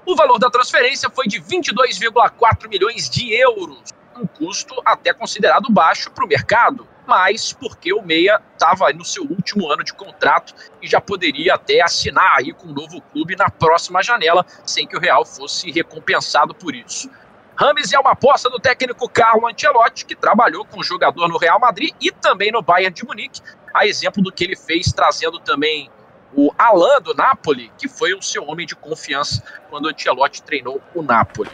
O 0.06 0.16
valor 0.16 0.38
da 0.38 0.50
transferência 0.50 1.10
foi 1.10 1.28
de 1.28 1.40
22,4 1.40 2.68
milhões 2.68 3.10
de 3.10 3.34
euros, 3.34 3.80
um 4.18 4.28
custo 4.28 4.76
até 4.86 5.14
considerado 5.14 5.72
baixo 5.72 6.12
para 6.12 6.26
o 6.26 6.28
mercado 6.28 6.88
mas 7.08 7.54
porque 7.54 7.94
o 7.94 8.02
Meia 8.02 8.42
estava 8.54 8.92
no 8.92 9.06
seu 9.06 9.24
último 9.24 9.72
ano 9.72 9.84
de 9.84 9.94
contrato 9.94 10.54
e 10.82 10.88
já 10.88 11.00
poderia 11.00 11.56
até 11.56 11.82
assinar 11.82 12.38
aí 12.38 12.54
com 12.54 12.68
um 12.68 12.74
novo 12.74 13.02
clube 13.02 13.36
na 13.36 13.50
próxima 13.50 14.04
janela, 14.04 14.46
sem 14.66 14.86
que 14.86 14.98
o 14.98 15.00
Real 15.00 15.26
fosse 15.26 15.72
recompensado 15.72 16.54
por 16.54 16.76
isso. 16.76 17.10
Rames 17.56 17.92
é 17.92 18.00
uma 18.00 18.12
aposta 18.12 18.50
do 18.50 18.60
técnico 18.60 19.10
Carlo 19.10 19.48
Ancelotti, 19.48 20.06
que 20.06 20.16
trabalhou 20.16 20.64
com 20.64 20.80
o 20.80 20.84
jogador 20.84 21.28
no 21.28 21.38
Real 21.38 21.60
Madrid 21.60 21.92
e 22.00 22.12
também 22.12 22.52
no 22.52 22.62
Bayern 22.62 22.94
de 22.94 23.04
Munique, 23.04 23.42
a 23.74 23.88
exemplo 23.88 24.22
do 24.22 24.32
que 24.32 24.44
ele 24.44 24.56
fez 24.56 24.92
trazendo 24.92 25.40
também 25.40 25.90
o 26.36 26.54
Alain 26.58 27.02
do 27.02 27.16
Napoli, 27.16 27.72
que 27.78 27.88
foi 27.88 28.14
o 28.14 28.22
seu 28.22 28.46
homem 28.46 28.68
de 28.68 28.76
confiança 28.76 29.42
quando 29.70 29.90
Ancelotti 29.90 30.44
treinou 30.44 30.82
o 30.94 31.02
Napoli. 31.02 31.50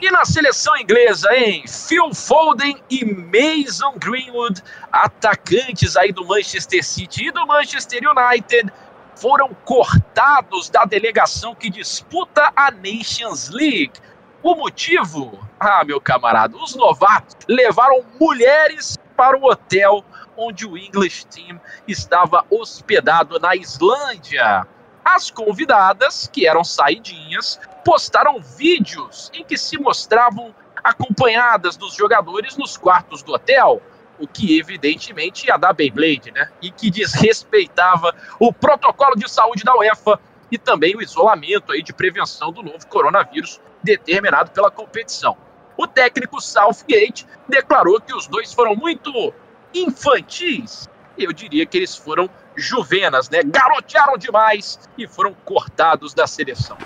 E 0.00 0.10
na 0.10 0.26
seleção 0.26 0.76
inglesa, 0.76 1.34
hein? 1.34 1.64
Phil 1.66 2.12
Foden 2.12 2.76
e 2.90 3.02
Mason 3.04 3.94
Greenwood, 3.98 4.62
atacantes 4.92 5.96
aí 5.96 6.12
do 6.12 6.26
Manchester 6.26 6.84
City 6.84 7.28
e 7.28 7.30
do 7.30 7.46
Manchester 7.46 8.02
United, 8.04 8.70
foram 9.14 9.48
cortados 9.64 10.68
da 10.68 10.84
delegação 10.84 11.54
que 11.54 11.70
disputa 11.70 12.52
a 12.54 12.70
Nations 12.70 13.48
League. 13.48 13.94
O 14.42 14.54
motivo? 14.54 15.42
Ah, 15.58 15.82
meu 15.82 15.98
camarada, 15.98 16.54
os 16.58 16.74
novatos 16.74 17.34
levaram 17.48 18.04
mulheres 18.20 18.98
para 19.16 19.38
o 19.38 19.44
hotel 19.44 20.04
onde 20.36 20.66
o 20.66 20.76
English 20.76 21.26
Team 21.26 21.58
estava 21.88 22.44
hospedado 22.50 23.40
na 23.40 23.56
Islândia. 23.56 24.66
As 25.08 25.30
convidadas, 25.30 26.28
que 26.32 26.48
eram 26.48 26.64
saidinhas, 26.64 27.60
postaram 27.84 28.40
vídeos 28.40 29.30
em 29.32 29.44
que 29.44 29.56
se 29.56 29.78
mostravam 29.78 30.52
acompanhadas 30.82 31.76
dos 31.76 31.94
jogadores 31.94 32.56
nos 32.56 32.76
quartos 32.76 33.22
do 33.22 33.32
hotel, 33.32 33.80
o 34.18 34.26
que 34.26 34.58
evidentemente 34.58 35.46
ia 35.46 35.56
dar 35.56 35.72
Beyblade, 35.74 36.32
né? 36.32 36.50
E 36.60 36.72
que 36.72 36.90
desrespeitava 36.90 38.12
o 38.40 38.52
protocolo 38.52 39.14
de 39.14 39.30
saúde 39.30 39.62
da 39.62 39.76
UEFA 39.76 40.18
e 40.50 40.58
também 40.58 40.96
o 40.96 41.00
isolamento 41.00 41.70
aí 41.70 41.84
de 41.84 41.92
prevenção 41.92 42.50
do 42.50 42.60
novo 42.60 42.84
coronavírus 42.88 43.60
determinado 43.84 44.50
pela 44.50 44.72
competição. 44.72 45.36
O 45.76 45.86
técnico 45.86 46.40
Southgate 46.40 47.24
declarou 47.48 48.00
que 48.00 48.12
os 48.12 48.26
dois 48.26 48.52
foram 48.52 48.74
muito 48.74 49.32
infantis. 49.72 50.90
Eu 51.16 51.32
diria 51.32 51.64
que 51.64 51.76
eles 51.76 51.94
foram 51.94 52.28
juvenas, 52.56 53.28
né? 53.28 53.42
Garotearam 53.44 54.16
demais 54.16 54.78
e 54.96 55.06
foram 55.06 55.34
cortados 55.44 56.14
da 56.14 56.26
seleção. 56.26 56.76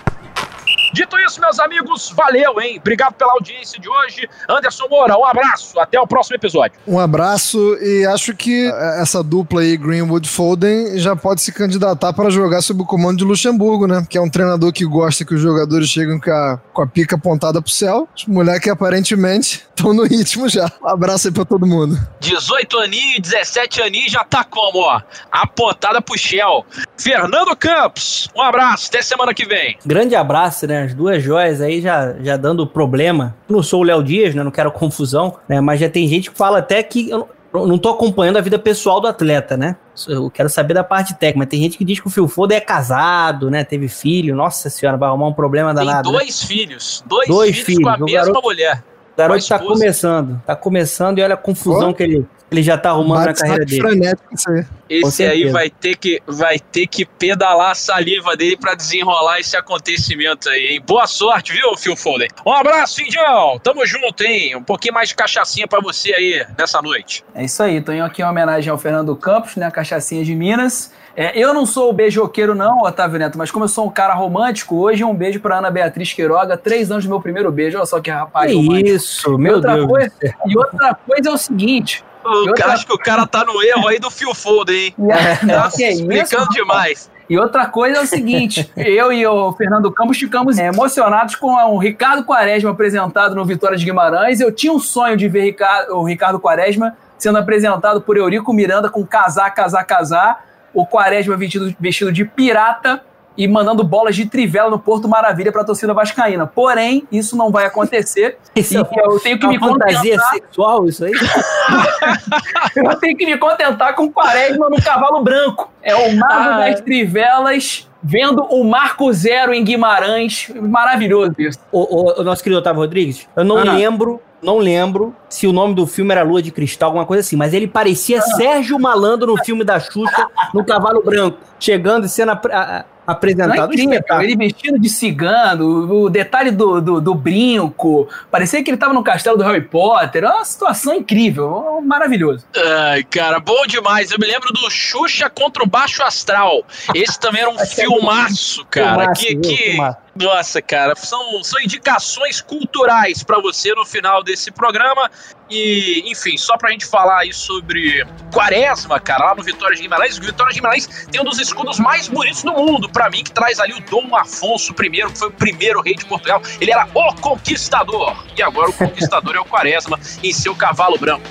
Dito 0.93 1.17
isso, 1.19 1.39
meus 1.39 1.59
amigos, 1.59 2.13
valeu, 2.15 2.59
hein? 2.59 2.77
Obrigado 2.79 3.13
pela 3.13 3.31
audiência 3.33 3.79
de 3.79 3.87
hoje. 3.89 4.29
Anderson 4.49 4.87
Moura, 4.89 5.17
um 5.17 5.25
abraço. 5.25 5.79
Até 5.79 5.99
o 5.99 6.07
próximo 6.07 6.35
episódio. 6.35 6.77
Um 6.87 6.99
abraço 6.99 7.57
e 7.81 8.05
acho 8.05 8.35
que 8.35 8.67
essa 8.99 9.23
dupla 9.23 9.61
aí, 9.61 9.77
Greenwood 9.77 10.27
Foden, 10.27 10.97
já 10.97 11.15
pode 11.15 11.41
se 11.41 11.51
candidatar 11.51 12.13
para 12.13 12.29
jogar 12.29 12.61
sob 12.61 12.81
o 12.81 12.85
comando 12.85 13.19
de 13.19 13.23
Luxemburgo, 13.23 13.87
né? 13.87 14.05
Que 14.09 14.17
é 14.17 14.21
um 14.21 14.29
treinador 14.29 14.71
que 14.73 14.85
gosta 14.85 15.23
que 15.23 15.33
os 15.33 15.41
jogadores 15.41 15.87
cheguem 15.89 16.19
com 16.19 16.31
a, 16.31 16.59
com 16.73 16.81
a 16.81 16.87
pica 16.87 17.15
apontada 17.15 17.61
pro 17.61 17.71
céu. 17.71 18.07
Os 18.15 18.25
moleques 18.25 18.71
aparentemente 18.71 19.65
estão 19.69 19.93
no 19.93 20.03
ritmo 20.03 20.49
já. 20.49 20.69
Um 20.81 20.87
abraço 20.87 21.27
aí 21.27 21.33
pra 21.33 21.45
todo 21.45 21.65
mundo. 21.65 21.97
18 22.19 22.77
aninhos, 22.79 23.19
17 23.21 23.81
aninhos, 23.81 24.11
já 24.11 24.23
tá 24.23 24.43
como, 24.43 24.79
ó? 24.79 25.01
Apontada 25.31 26.01
pro 26.01 26.17
Shell. 26.17 26.65
Fernando 26.97 27.55
Campos, 27.55 28.29
um 28.35 28.41
abraço. 28.41 28.87
Até 28.89 29.01
semana 29.01 29.33
que 29.33 29.45
vem. 29.45 29.77
Grande 29.85 30.15
abraço, 30.15 30.67
né? 30.67 30.80
As 30.83 30.93
duas 30.93 31.21
joias 31.23 31.61
aí 31.61 31.81
já, 31.81 32.13
já 32.21 32.37
dando 32.37 32.65
problema. 32.67 33.35
Eu 33.49 33.55
não 33.55 33.63
sou 33.63 33.81
o 33.81 33.83
Léo 33.83 34.03
Dias, 34.03 34.33
né? 34.35 34.43
Não 34.43 34.51
quero 34.51 34.71
confusão, 34.71 35.35
né? 35.47 35.59
Mas 35.61 35.79
já 35.79 35.89
tem 35.89 36.07
gente 36.07 36.31
que 36.31 36.37
fala 36.37 36.59
até 36.59 36.81
que 36.83 37.09
eu 37.09 37.27
não- 37.53 37.77
tô 37.77 37.89
acompanhando 37.89 38.37
a 38.37 38.41
vida 38.41 38.57
pessoal 38.57 39.01
do 39.01 39.07
atleta, 39.07 39.57
né? 39.57 39.75
Eu 40.07 40.29
quero 40.31 40.47
saber 40.49 40.73
da 40.73 40.83
parte 40.83 41.13
técnica, 41.15 41.39
mas 41.39 41.47
tem 41.49 41.61
gente 41.61 41.77
que 41.77 41.83
diz 41.83 41.99
que 41.99 42.07
o 42.07 42.09
Phil 42.09 42.27
Foden 42.27 42.57
é 42.57 42.61
casado, 42.61 43.51
né? 43.51 43.63
Teve 43.63 43.87
filho. 43.87 44.35
Nossa 44.35 44.69
senhora, 44.69 44.97
vai 44.97 45.09
arrumar 45.09 45.27
um 45.27 45.33
problema 45.33 45.73
Tem 45.75 45.85
danado. 45.85 46.11
né? 46.11 46.17
dois 46.19 46.41
filhos. 46.43 47.03
Dois, 47.05 47.27
Dois 47.27 47.57
filhos, 47.59 47.83
com 47.83 47.89
a 47.89 47.93
filhos, 47.95 48.11
mesma 48.11 48.25
garoto- 48.27 48.41
mulher. 48.47 48.83
O 49.13 49.17
garoto 49.17 49.47
tá 49.47 49.59
começando. 49.59 50.41
Tá 50.45 50.55
começando 50.55 51.19
e 51.19 51.21
olha 51.21 51.33
a 51.33 51.37
confusão 51.37 51.89
Ó. 51.89 51.93
que 51.93 52.01
ele, 52.03 52.25
ele 52.51 52.61
já 52.61 52.77
tá 52.77 52.89
arrumando 52.89 53.19
na 53.19 53.25
Bate-saque 53.27 53.49
carreira 53.49 53.65
dele. 53.65 53.81
frenético 53.81 54.33
isso 54.35 54.51
aí. 54.51 54.65
Esse 54.89 55.23
aí 55.25 55.49
vai 55.49 55.69
ter, 55.69 55.95
que, 55.95 56.21
vai 56.27 56.59
ter 56.59 56.85
que 56.85 57.05
pedalar 57.05 57.71
a 57.71 57.75
saliva 57.75 58.35
dele 58.35 58.57
pra 58.57 58.75
desenrolar 58.75 59.39
esse 59.39 59.55
acontecimento 59.55 60.49
aí, 60.49 60.65
hein? 60.73 60.83
Boa 60.85 61.07
sorte, 61.07 61.53
viu, 61.53 61.77
Phil 61.77 61.95
Foden? 61.95 62.27
Um 62.45 62.51
abraço, 62.51 63.01
Indião! 63.01 63.57
Tamo 63.63 63.85
junto, 63.85 64.21
hein? 64.23 64.57
Um 64.57 64.63
pouquinho 64.63 64.93
mais 64.93 65.07
de 65.07 65.15
cachaçinha 65.15 65.65
pra 65.65 65.79
você 65.79 66.13
aí 66.13 66.45
nessa 66.59 66.81
noite. 66.81 67.23
É 67.33 67.45
isso 67.45 67.63
aí, 67.63 67.79
tô 67.79 67.93
indo 67.93 68.03
aqui 68.03 68.21
em 68.21 68.25
homenagem 68.25 68.69
ao 68.69 68.77
Fernando 68.77 69.15
Campos, 69.15 69.55
né, 69.55 69.65
a 69.67 69.71
cachaçinha 69.71 70.25
de 70.25 70.35
Minas. 70.35 70.91
É, 71.15 71.37
eu 71.37 71.53
não 71.53 71.65
sou 71.65 71.89
o 71.89 71.93
beijoqueiro 71.93 72.53
não, 72.53 72.81
Otávio 72.83 73.17
Neto, 73.19 73.37
mas 73.37 73.49
como 73.49 73.63
eu 73.65 73.69
sou 73.69 73.85
um 73.85 73.89
cara 73.89 74.13
romântico, 74.13 74.75
hoje 74.77 75.03
um 75.05 75.13
beijo 75.15 75.39
pra 75.39 75.57
Ana 75.59 75.69
Beatriz 75.71 76.11
Queiroga, 76.13 76.57
três 76.57 76.91
anos 76.91 77.05
do 77.05 77.09
meu 77.09 77.21
primeiro 77.21 77.49
beijo, 77.51 77.77
olha 77.77 77.85
só 77.85 77.99
que 78.01 78.09
rapaz 78.09 78.49
Que 78.51 78.57
romântico. 78.57 78.89
isso, 78.89 79.33
E 79.33 79.37
meu 79.37 79.55
outra 79.55 79.75
Deus. 79.75 79.87
coisa- 79.87 80.11
e 80.47 80.57
outra 80.57 80.93
coisa 80.95 81.29
é 81.29 81.31
o 81.33 81.37
seguinte, 81.37 82.03
Eu 82.23 82.31
outra- 82.47 82.73
acho 82.73 82.85
que 82.85 82.93
o 82.93 82.97
cara 82.97 83.25
tá 83.25 83.43
no 83.43 83.61
erro 83.63 83.87
aí 83.87 83.99
do 83.99 84.09
Phil 84.11 84.33
Foden, 84.35 84.75
hein? 84.75 84.95
não, 85.43 85.55
Tá 85.55 85.69
é 85.79 85.91
explicando 85.91 86.43
isso, 86.43 86.51
demais. 86.53 87.11
E 87.29 87.37
outra 87.37 87.65
coisa 87.65 87.99
é 87.99 88.01
o 88.01 88.05
seguinte, 88.05 88.69
eu 88.75 89.11
e 89.13 89.25
o 89.25 89.53
Fernando 89.53 89.89
Campos 89.91 90.17
ficamos 90.17 90.57
é, 90.57 90.67
emocionados 90.67 91.35
com 91.35 91.47
o 91.53 91.77
Ricardo 91.77 92.23
Quaresma 92.25 92.71
apresentado 92.71 93.33
no 93.35 93.45
Vitória 93.45 93.77
de 93.77 93.85
Guimarães. 93.85 94.39
Eu 94.41 94.51
tinha 94.51 94.73
um 94.73 94.79
sonho 94.79 95.15
de 95.15 95.27
ver 95.29 95.55
o 95.89 96.03
Ricardo 96.03 96.39
Quaresma 96.39 96.95
sendo 97.17 97.37
apresentado 97.37 98.01
por 98.01 98.17
Eurico 98.17 98.51
Miranda 98.51 98.89
com 98.89 99.05
casar, 99.05 99.49
casar, 99.51 99.83
casar. 99.85 100.45
O 100.73 100.85
Quaresma 100.85 101.35
vestido, 101.37 101.73
vestido 101.79 102.11
de 102.11 102.25
pirata 102.25 103.01
e 103.37 103.47
mandando 103.47 103.83
bolas 103.83 104.15
de 104.15 104.25
trivela 104.25 104.69
no 104.69 104.77
Porto 104.79 105.07
Maravilha 105.07 105.51
para 105.51 105.61
a 105.61 105.65
torcida 105.65 105.93
vascaína. 105.93 106.45
Porém, 106.45 107.07
isso 107.11 107.35
não 107.37 107.49
vai 107.51 107.65
acontecer. 107.65 108.37
Isso 108.55 108.73
e 108.73 108.77
é 108.77 108.81
eu 109.05 109.19
tenho 109.19 109.39
que 109.39 109.45
uma 109.45 109.53
me 109.53 109.59
fantasia 109.59 110.17
contentar, 110.17 110.29
sexual, 110.33 110.85
isso 110.87 111.05
aí? 111.05 111.11
eu 112.75 112.95
tenho 112.99 113.17
que 113.17 113.25
me 113.25 113.37
contentar 113.37 113.95
com 113.95 114.03
o 114.05 114.11
Quaresma 114.11 114.69
no 114.69 114.81
cavalo 114.81 115.23
branco. 115.23 115.71
É 115.81 115.95
o 115.95 116.15
mago 116.17 116.33
Ah, 116.33 116.67
é. 116.67 116.71
das 116.71 116.81
trivelas 116.81 117.87
vendo 118.03 118.43
o 118.43 118.63
Marco 118.63 119.11
Zero 119.13 119.53
em 119.53 119.63
Guimarães. 119.63 120.51
Maravilhoso 120.55 121.33
isso. 121.37 121.59
O, 121.71 121.79
o- 121.79 122.21
o 122.21 122.23
nosso 122.23 122.43
querido 122.43 122.59
Otávio 122.59 122.81
Rodrigues, 122.81 123.27
eu 123.35 123.43
não 123.43 123.57
Ah. 123.57 123.63
lembro, 123.63 124.19
não 124.41 124.57
lembro 124.57 125.15
se 125.29 125.45
o 125.47 125.53
nome 125.53 125.75
do 125.75 125.85
filme 125.85 126.11
era 126.11 126.23
Lua 126.23 126.41
de 126.41 126.51
Cristal, 126.51 126.87
alguma 126.89 127.05
coisa 127.05 127.21
assim, 127.21 127.35
mas 127.35 127.53
ele 127.53 127.67
parecia 127.67 128.19
Ah. 128.19 128.21
Sérgio 128.21 128.79
Malandro 128.79 129.27
no 129.35 129.43
filme 129.45 129.63
da 129.63 129.79
Xuxa, 129.79 130.27
no 130.53 130.65
Cavalo 130.65 131.03
Branco, 131.03 131.37
chegando 131.59 132.05
e 132.05 132.09
sendo 132.09 132.31
apre- 132.31 132.51
a- 132.53 132.85
Não 133.11 133.53
é 133.55 133.57
apresentado. 133.57 133.73
Incrível, 133.73 133.93
espetáculo. 133.93 134.23
ele 134.23 134.35
vestido 134.35 134.79
de 134.79 134.89
cigano, 134.89 136.03
o, 136.03 136.09
detalhe 136.09 136.51
do, 136.51 136.81
do, 136.81 137.01
do 137.01 137.15
brinco, 137.15 138.07
parecia 138.29 138.63
que 138.63 138.69
ele 138.69 138.75
estava 138.75 138.93
no 138.93 139.03
castelo 139.03 139.37
do 139.37 139.43
Harry 139.43 139.61
Potter, 139.61 140.23
é 140.23 140.27
uma 140.27 140.45
situação 140.45 140.93
incrível, 140.93 141.81
maravilhoso. 141.83 142.45
Ai, 142.55 143.03
cara, 143.03 143.39
bom 143.39 143.65
demais. 143.67 144.11
Eu 144.11 144.17
me 144.19 144.27
lembro 144.27 144.51
do 144.53 144.69
Xuxa 144.69 145.29
contra 145.29 145.63
o 145.63 145.67
Baixo 145.67 146.03
Astral. 146.03 146.63
Esse 146.93 147.19
também 147.19 147.41
era 147.41 147.49
um 147.49 147.59
é 147.59 147.65
filmaço, 147.65 148.65
cara. 148.69 149.15
Filmaço, 149.15 149.21
que, 149.21 149.33
viu? 149.33 149.41
que... 149.41 149.57
Filmaço. 149.71 149.97
Nossa, 150.15 150.61
cara, 150.61 150.93
são, 150.95 151.41
são 151.41 151.59
indicações 151.61 152.41
culturais 152.41 153.23
pra 153.23 153.39
você 153.39 153.73
no 153.73 153.85
final 153.85 154.21
desse 154.23 154.51
programa. 154.51 155.09
E, 155.49 156.03
enfim, 156.05 156.37
só 156.37 156.57
pra 156.57 156.71
gente 156.71 156.85
falar 156.85 157.19
aí 157.19 157.33
sobre 157.33 158.05
Quaresma, 158.33 158.99
cara, 158.99 159.25
lá 159.25 159.35
no 159.35 159.43
Vitória 159.43 159.75
de 159.75 159.81
Guimarães. 159.81 160.17
O 160.17 160.21
Vitória 160.21 160.53
de 160.53 160.59
Guimarães 160.59 161.07
tem 161.11 161.21
um 161.21 161.23
dos 161.23 161.39
escudos 161.39 161.79
mais 161.79 162.07
bonitos 162.07 162.43
do 162.43 162.51
mundo, 162.53 162.89
pra 162.89 163.09
mim, 163.09 163.23
que 163.23 163.31
traz 163.31 163.59
ali 163.59 163.73
o 163.73 163.79
Dom 163.81 164.15
Afonso 164.15 164.73
I, 164.73 164.89
que 164.89 165.17
foi 165.17 165.29
o 165.29 165.31
primeiro 165.31 165.81
rei 165.81 165.95
de 165.95 166.05
Portugal. 166.05 166.41
Ele 166.59 166.71
era 166.71 166.87
o 166.93 167.15
conquistador. 167.15 168.25
E 168.37 168.43
agora 168.43 168.69
o 168.69 168.73
conquistador 168.73 169.35
é 169.37 169.39
o 169.39 169.45
Quaresma 169.45 169.99
em 170.21 170.33
seu 170.33 170.55
cavalo 170.55 170.97
branco. 170.97 171.25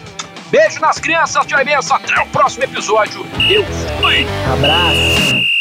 Beijo 0.51 0.81
nas 0.81 0.99
crianças, 0.99 1.47
tchau 1.47 1.64
benção. 1.64 1.97
Até 1.97 2.20
o 2.20 2.26
próximo 2.28 2.64
episódio. 2.64 3.24
Eu 3.49 3.64
fui! 4.01 4.26
Abraço. 4.53 5.59